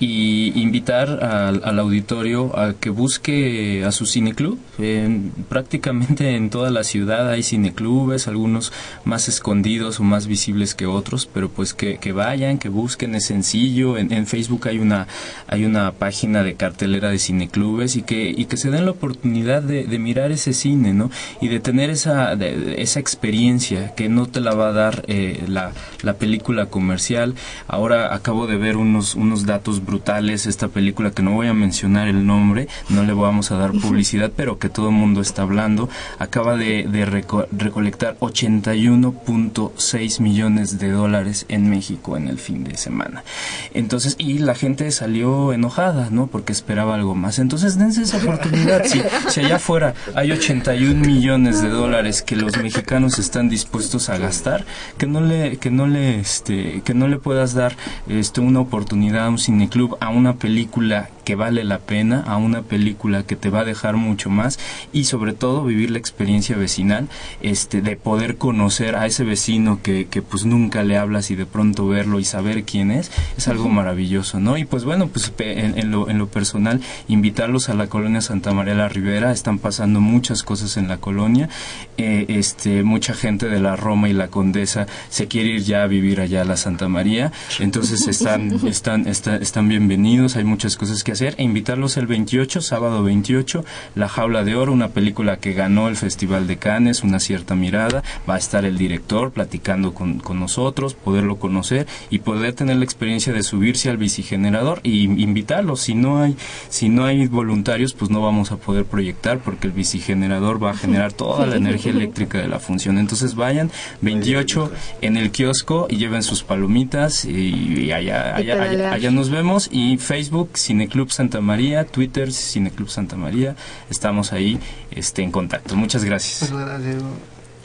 y 0.00 0.58
invitar 0.60 1.24
al, 1.24 1.62
al, 1.64 1.78
auditorio 1.78 2.56
a 2.58 2.74
que 2.74 2.90
busque 2.90 3.84
a 3.84 3.92
su 3.92 4.06
cineclub. 4.06 4.58
En, 4.78 5.32
prácticamente 5.48 6.36
en 6.36 6.50
toda 6.50 6.70
la 6.70 6.84
ciudad 6.84 7.28
hay 7.28 7.42
cineclubes, 7.42 8.28
algunos 8.28 8.72
más 9.04 9.28
escondidos 9.28 9.98
o 9.98 10.04
más 10.04 10.26
visibles 10.26 10.74
que 10.74 10.86
otros, 10.86 11.26
pero 11.26 11.48
pues 11.48 11.74
que, 11.74 11.98
que 11.98 12.12
vayan, 12.12 12.58
que 12.58 12.68
busquen, 12.68 13.14
es 13.14 13.26
sencillo. 13.26 13.98
En, 13.98 14.12
en, 14.12 14.26
Facebook 14.26 14.68
hay 14.68 14.78
una, 14.78 15.08
hay 15.48 15.64
una 15.64 15.92
página 15.92 16.42
de 16.42 16.54
cartelera 16.54 17.10
de 17.10 17.18
cineclubes 17.18 17.96
y 17.96 18.02
que, 18.02 18.30
y 18.30 18.44
que 18.44 18.56
se 18.56 18.70
den 18.70 18.84
la 18.84 18.92
oportunidad 18.92 19.62
de, 19.62 19.84
de 19.84 19.98
mirar 19.98 20.30
ese 20.30 20.52
cine, 20.52 20.92
¿no? 20.92 21.10
Y 21.40 21.48
de 21.48 21.60
tener 21.60 21.90
esa, 21.90 22.36
de, 22.36 22.80
esa 22.82 23.00
experiencia 23.00 23.94
que 23.94 24.08
no 24.08 24.26
te 24.26 24.40
la 24.40 24.54
va 24.54 24.68
a 24.68 24.72
dar 24.72 25.04
eh, 25.08 25.44
la, 25.48 25.72
la 26.02 26.14
película 26.14 26.66
comercial. 26.66 27.34
Ahora 27.66 28.14
acabo 28.14 28.46
de 28.46 28.56
ver 28.56 28.76
unos, 28.76 29.14
unos 29.14 29.46
datos 29.46 29.84
brutales 29.88 30.46
esta 30.46 30.68
película 30.68 31.10
que 31.10 31.22
no 31.22 31.32
voy 31.32 31.48
a 31.48 31.54
mencionar 31.54 32.08
el 32.08 32.26
nombre, 32.26 32.68
no 32.90 33.02
le 33.02 33.14
vamos 33.14 33.50
a 33.50 33.56
dar 33.56 33.72
publicidad, 33.72 34.30
pero 34.36 34.58
que 34.58 34.68
todo 34.68 34.90
el 34.90 34.94
mundo 34.94 35.20
está 35.20 35.42
hablando, 35.42 35.88
acaba 36.18 36.56
de, 36.56 36.84
de 36.84 37.06
reco 37.06 37.46
recolectar 37.50 38.16
81.6 38.20 40.20
millones 40.20 40.78
de 40.78 40.90
dólares 40.90 41.46
en 41.48 41.70
México 41.70 42.16
en 42.16 42.28
el 42.28 42.38
fin 42.38 42.64
de 42.64 42.76
semana. 42.76 43.24
Entonces, 43.72 44.16
y 44.18 44.38
la 44.38 44.54
gente 44.54 44.90
salió 44.90 45.52
enojada, 45.52 46.08
¿no? 46.10 46.26
Porque 46.26 46.52
esperaba 46.52 46.94
algo 46.94 47.14
más. 47.14 47.38
Entonces, 47.38 47.78
dense 47.78 48.02
esa 48.02 48.18
oportunidad. 48.18 48.84
Si, 48.84 49.02
si 49.28 49.40
allá 49.40 49.56
afuera 49.56 49.94
hay 50.14 50.32
81 50.32 51.00
millones 51.00 51.62
de 51.62 51.68
dólares 51.68 52.22
que 52.22 52.36
los 52.36 52.56
mexicanos 52.58 53.18
están 53.18 53.48
dispuestos 53.48 54.10
a 54.10 54.18
gastar, 54.18 54.64
que 54.98 55.06
no 55.06 55.20
le, 55.20 55.56
que 55.56 55.70
no 55.70 55.86
le, 55.86 56.20
este, 56.20 56.82
que 56.84 56.94
no 56.94 57.08
le 57.08 57.18
puedas 57.18 57.54
dar 57.54 57.76
este, 58.08 58.40
una 58.40 58.60
oportunidad 58.60 59.26
a 59.26 59.30
un 59.30 59.38
cineclub 59.38 59.77
a 60.00 60.08
una 60.08 60.34
película 60.34 61.08
que 61.28 61.34
vale 61.34 61.62
la 61.62 61.80
pena, 61.80 62.24
a 62.26 62.38
una 62.38 62.62
película 62.62 63.22
que 63.22 63.36
te 63.36 63.50
va 63.50 63.60
a 63.60 63.64
dejar 63.66 63.98
mucho 63.98 64.30
más 64.30 64.58
y 64.94 65.04
sobre 65.04 65.34
todo 65.34 65.62
vivir 65.62 65.90
la 65.90 65.98
experiencia 65.98 66.56
vecinal, 66.56 67.06
este, 67.42 67.82
de 67.82 67.96
poder 67.96 68.38
conocer 68.38 68.96
a 68.96 69.04
ese 69.04 69.24
vecino 69.24 69.80
que, 69.82 70.06
que 70.06 70.22
pues 70.22 70.46
nunca 70.46 70.82
le 70.84 70.96
hablas 70.96 71.30
y 71.30 71.36
de 71.36 71.44
pronto 71.44 71.86
verlo 71.86 72.18
y 72.18 72.24
saber 72.24 72.64
quién 72.64 72.90
es, 72.90 73.10
es 73.36 73.46
algo 73.46 73.68
maravilloso, 73.68 74.40
¿no? 74.40 74.56
Y 74.56 74.64
pues 74.64 74.86
bueno, 74.86 75.08
pues 75.08 75.30
en, 75.40 75.78
en, 75.78 75.90
lo, 75.90 76.08
en 76.08 76.16
lo 76.16 76.28
personal, 76.28 76.80
invitarlos 77.08 77.68
a 77.68 77.74
la 77.74 77.88
colonia 77.88 78.22
Santa 78.22 78.54
María 78.54 78.72
la 78.72 78.88
Ribera, 78.88 79.30
están 79.30 79.58
pasando 79.58 80.00
muchas 80.00 80.42
cosas 80.42 80.78
en 80.78 80.88
la 80.88 80.96
colonia, 80.96 81.50
eh, 81.98 82.24
este, 82.28 82.84
mucha 82.84 83.12
gente 83.12 83.50
de 83.50 83.60
la 83.60 83.76
Roma 83.76 84.08
y 84.08 84.14
la 84.14 84.28
Condesa 84.28 84.86
se 85.10 85.28
quiere 85.28 85.50
ir 85.50 85.62
ya 85.64 85.82
a 85.82 85.88
vivir 85.88 86.22
allá 86.22 86.40
a 86.40 86.46
la 86.46 86.56
Santa 86.56 86.88
María, 86.88 87.32
entonces 87.58 88.08
están, 88.08 88.50
están, 88.66 89.06
están, 89.06 89.42
están 89.42 89.68
bienvenidos, 89.68 90.34
hay 90.36 90.44
muchas 90.44 90.78
cosas 90.78 91.04
que 91.04 91.12
hacer 91.12 91.17
e 91.20 91.42
invitarlos 91.42 91.96
el 91.96 92.06
28, 92.06 92.60
sábado 92.60 93.02
28, 93.02 93.64
La 93.94 94.08
Jaula 94.08 94.44
de 94.44 94.54
Oro, 94.54 94.72
una 94.72 94.88
película 94.88 95.38
que 95.38 95.52
ganó 95.52 95.88
el 95.88 95.96
Festival 95.96 96.46
de 96.46 96.56
Cannes, 96.56 97.02
una 97.02 97.20
cierta 97.20 97.54
mirada. 97.54 98.02
Va 98.28 98.36
a 98.36 98.38
estar 98.38 98.64
el 98.64 98.78
director 98.78 99.32
platicando 99.32 99.94
con, 99.94 100.18
con 100.18 100.38
nosotros, 100.38 100.94
poderlo 100.94 101.38
conocer 101.38 101.86
y 102.10 102.20
poder 102.20 102.52
tener 102.52 102.76
la 102.76 102.84
experiencia 102.84 103.32
de 103.32 103.42
subirse 103.42 103.90
al 103.90 103.96
bicigenerador 103.96 104.80
y 104.82 105.04
invitarlos. 105.04 105.80
Si 105.80 105.94
no 105.94 106.22
hay, 106.22 106.36
si 106.68 106.88
no 106.88 107.04
hay 107.04 107.26
voluntarios, 107.26 107.94
pues 107.94 108.10
no 108.10 108.20
vamos 108.20 108.52
a 108.52 108.56
poder 108.56 108.84
proyectar 108.84 109.40
porque 109.40 109.66
el 109.66 109.72
bicigenerador 109.72 110.62
va 110.62 110.70
a 110.70 110.74
generar 110.74 111.12
toda 111.12 111.46
la 111.46 111.56
energía 111.56 111.92
eléctrica 111.92 112.38
de 112.38 112.48
la 112.48 112.58
función. 112.58 112.98
Entonces 112.98 113.34
vayan 113.34 113.70
28 114.02 114.70
en 115.00 115.16
el 115.16 115.30
kiosco 115.30 115.86
y 115.90 115.96
lleven 115.96 116.22
sus 116.22 116.42
palomitas 116.42 117.24
y, 117.24 117.92
allá, 117.92 118.36
allá, 118.36 118.92
allá, 118.92 119.10
nos 119.10 119.30
vemos 119.30 119.68
y 119.72 119.96
Facebook 119.98 120.50
Cineclub 120.56 121.07
Santa 121.10 121.40
María, 121.40 121.86
Twitter 121.86 122.32
Cineclub 122.32 122.88
Santa 122.88 123.16
María, 123.16 123.56
estamos 123.90 124.32
ahí 124.32 124.58
este, 124.90 125.22
en 125.22 125.30
contacto. 125.30 125.76
Muchas 125.76 126.04
gracias. 126.04 126.50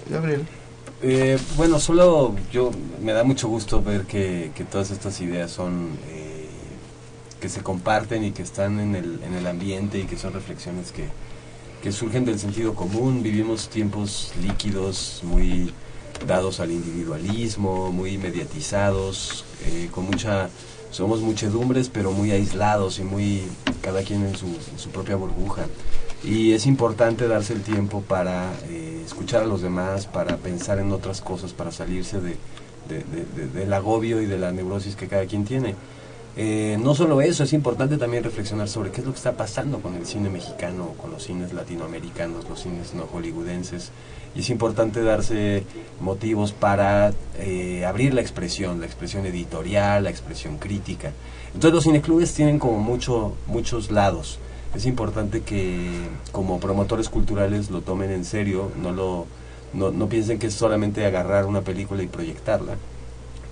Gabriel. 0.09 0.45
Eh, 1.01 1.37
bueno, 1.57 1.79
solo 1.79 2.35
yo 2.51 2.71
me 3.01 3.11
da 3.11 3.23
mucho 3.23 3.47
gusto 3.49 3.81
ver 3.81 4.03
que, 4.03 4.51
todas 4.71 4.91
estas 4.91 5.19
ideas 5.19 5.51
son 5.51 5.89
eh, 6.09 6.47
que 7.41 7.49
se 7.49 7.61
comparten 7.61 8.23
y 8.23 8.31
que 8.31 8.41
están 8.41 8.79
en 8.79 8.95
el, 8.95 9.19
en 9.23 9.33
el 9.33 9.45
ambiente 9.47 9.99
y 9.99 10.03
que 10.03 10.17
son 10.17 10.33
reflexiones 10.33 10.91
que, 10.91 11.07
que 11.83 11.91
surgen 11.91 12.23
del 12.23 12.39
sentido 12.39 12.73
común. 12.73 13.21
Vivimos 13.21 13.67
tiempos 13.67 14.31
líquidos, 14.41 15.19
muy 15.23 15.73
dados 16.25 16.61
al 16.61 16.71
individualismo, 16.71 17.91
muy 17.91 18.17
mediatizados, 18.17 19.43
eh, 19.65 19.89
con 19.91 20.05
mucha 20.05 20.49
somos 20.93 21.21
muchedumbres 21.21 21.89
pero 21.89 22.11
muy 22.11 22.31
aislados 22.31 22.99
y 22.99 23.03
muy 23.03 23.43
cada 23.81 24.03
quien 24.03 24.25
en 24.25 24.35
su, 24.35 24.47
propia 24.89 25.15
burbuja 25.15 25.65
y 26.23 26.53
es 26.53 26.65
importante 26.65 27.27
darse 27.27 27.53
el 27.53 27.61
tiempo 27.61 28.01
para 28.01 28.53
eh, 28.69 29.01
escuchar 29.05 29.41
a 29.43 29.45
los 29.45 29.61
demás, 29.61 30.05
para 30.05 30.37
pensar 30.37 30.79
en 30.79 30.93
otras 30.93 31.19
cosas, 31.19 31.51
para 31.51 31.71
salirse 31.71 32.21
de, 32.21 32.37
del 33.53 33.73
agobio 33.73 34.21
y 34.21 34.25
de 34.25 34.37
la 34.37 34.51
neurosis 34.53 34.95
que 34.95 35.07
cada 35.07 35.25
quien 35.25 35.43
tiene. 35.43 35.75
Eh, 36.35 36.77
no 36.81 36.95
solo 36.95 37.21
eso, 37.21 37.43
es 37.43 37.53
importante 37.53 37.97
también 37.97 38.23
reflexionar 38.23 38.67
sobre 38.67 38.91
qué 38.91 39.01
es 39.01 39.05
lo 39.05 39.13
que 39.13 39.17
está 39.17 39.33
pasando 39.33 39.79
con 39.79 39.95
el 39.95 40.05
cine 40.05 40.29
mexicano, 40.29 40.93
con 40.99 41.11
los 41.11 41.23
cines 41.23 41.53
latinoamericanos, 41.53 42.49
los 42.49 42.61
cines 42.61 42.93
no 42.93 43.03
hollywoodenses. 43.03 43.91
Y 44.35 44.39
es 44.39 44.49
importante 44.49 45.03
darse 45.03 45.63
motivos 46.01 46.51
para 46.53 47.13
eh, 47.37 47.85
abrir 47.85 48.13
la 48.15 48.21
expresión, 48.21 48.79
la 48.79 48.87
expresión 48.87 49.25
editorial, 49.27 50.05
la 50.05 50.09
expresión 50.09 50.57
crítica. 50.57 51.11
Entonces 51.53 51.73
los 51.73 51.83
cineclubes 51.83 52.33
tienen 52.33 52.57
como 52.57 52.79
mucho, 52.79 53.35
muchos 53.47 53.91
lados 53.91 54.39
es 54.75 54.85
importante 54.85 55.41
que 55.41 56.07
como 56.31 56.59
promotores 56.59 57.09
culturales 57.09 57.69
lo 57.69 57.81
tomen 57.81 58.11
en 58.11 58.25
serio, 58.25 58.71
no, 58.81 58.91
lo, 58.91 59.27
no, 59.73 59.91
no 59.91 60.09
piensen 60.09 60.39
que 60.39 60.47
es 60.47 60.53
solamente 60.53 61.05
agarrar 61.05 61.45
una 61.45 61.61
película 61.61 62.01
y 62.01 62.07
proyectarla, 62.07 62.77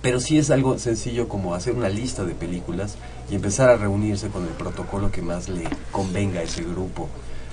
pero 0.02 0.18
sí 0.18 0.36
es 0.36 0.50
algo 0.50 0.78
sencillo 0.78 1.28
como 1.28 1.54
hacer 1.54 1.74
una 1.74 1.88
lista 1.88 2.24
de 2.24 2.34
películas 2.34 2.96
y 3.30 3.36
empezar 3.36 3.70
a 3.70 3.76
reunirse 3.76 4.28
con 4.28 4.42
el 4.42 4.50
protocolo 4.50 5.10
que 5.12 5.22
más 5.22 5.48
le 5.48 5.64
convenga 5.92 6.40
a 6.40 6.42
ese 6.42 6.64
grupo. 6.64 7.08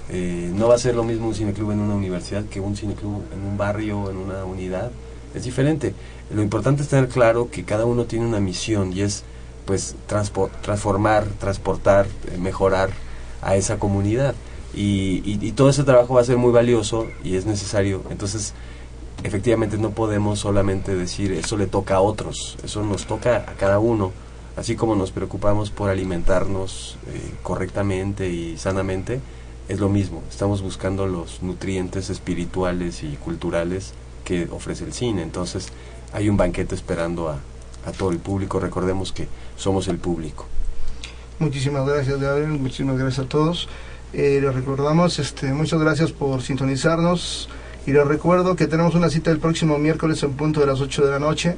Eh, 0.09 0.51
no 0.55 0.67
va 0.67 0.75
a 0.75 0.79
ser 0.79 0.95
lo 0.95 1.03
mismo 1.03 1.27
un 1.27 1.35
cineclub 1.35 1.71
en 1.71 1.79
una 1.79 1.93
universidad 1.93 2.43
que 2.45 2.59
un 2.59 2.75
cineclub 2.75 3.21
en 3.31 3.45
un 3.45 3.57
barrio, 3.57 4.09
en 4.09 4.17
una 4.17 4.43
unidad. 4.43 4.91
Es 5.35 5.43
diferente. 5.43 5.93
Lo 6.33 6.41
importante 6.41 6.81
es 6.81 6.89
tener 6.89 7.07
claro 7.07 7.51
que 7.51 7.63
cada 7.63 7.85
uno 7.85 8.05
tiene 8.05 8.25
una 8.25 8.39
misión 8.39 8.91
y 8.91 9.01
es 9.01 9.23
pues 9.65 9.95
transformar, 10.07 11.25
transportar, 11.39 12.07
eh, 12.31 12.37
mejorar 12.39 12.89
a 13.43 13.55
esa 13.55 13.77
comunidad. 13.77 14.33
Y, 14.73 15.21
y, 15.25 15.51
todo 15.53 15.69
ese 15.69 15.83
trabajo 15.83 16.13
va 16.13 16.21
a 16.21 16.23
ser 16.23 16.37
muy 16.37 16.51
valioso 16.51 17.07
y 17.23 17.35
es 17.35 17.45
necesario. 17.45 18.03
Entonces, 18.11 18.53
efectivamente 19.23 19.77
no 19.77 19.91
podemos 19.91 20.39
solamente 20.39 20.95
decir 20.95 21.31
eso 21.31 21.57
le 21.57 21.67
toca 21.67 21.95
a 21.95 22.01
otros, 22.01 22.57
eso 22.63 22.83
nos 22.83 23.05
toca 23.05 23.37
a 23.37 23.53
cada 23.53 23.79
uno. 23.79 24.11
Así 24.55 24.75
como 24.75 24.95
nos 24.95 25.11
preocupamos 25.11 25.69
por 25.69 25.89
alimentarnos 25.89 26.97
eh, 27.07 27.33
correctamente 27.43 28.29
y 28.29 28.57
sanamente, 28.57 29.21
es 29.69 29.79
lo 29.79 29.87
mismo. 29.87 30.21
Estamos 30.29 30.61
buscando 30.61 31.07
los 31.07 31.41
nutrientes 31.41 32.09
espirituales 32.09 33.03
y 33.03 33.15
culturales 33.15 33.93
que 34.25 34.49
ofrece 34.51 34.83
el 34.83 34.93
cine. 34.93 35.21
Entonces, 35.21 35.69
hay 36.11 36.27
un 36.27 36.35
banquete 36.35 36.75
esperando 36.75 37.29
a, 37.29 37.39
a 37.85 37.91
todo 37.91 38.11
el 38.11 38.17
público. 38.17 38.59
Recordemos 38.59 39.13
que 39.13 39.27
somos 39.55 39.87
el 39.87 39.97
público. 39.97 40.45
Muchísimas 41.39 41.87
gracias, 41.87 42.19
Gabriel. 42.19 42.49
Muchísimas 42.49 42.97
gracias 42.97 43.25
a 43.25 43.29
todos. 43.29 43.69
Eh, 44.11 44.39
les 44.41 44.53
recordamos, 44.53 45.19
este, 45.19 45.53
muchas 45.53 45.79
gracias 45.79 46.11
por 46.11 46.41
sintonizarnos. 46.41 47.47
Y 47.89 47.91
les 47.91 48.05
recuerdo 48.05 48.55
que 48.55 48.67
tenemos 48.67 48.93
una 48.93 49.09
cita 49.09 49.31
el 49.31 49.39
próximo 49.39 49.79
miércoles 49.79 50.21
en 50.21 50.33
punto 50.33 50.59
de 50.59 50.67
las 50.67 50.79
8 50.79 51.05
de 51.05 51.11
la 51.11 51.17
noche 51.17 51.55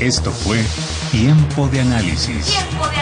Esto 0.00 0.30
fue 0.30 0.58
Tiempo 1.10 1.68
de 1.68 1.80
Análisis. 1.80 2.46
Tiempo 2.46 2.88
de 2.88 2.96
Análisis 2.96 3.01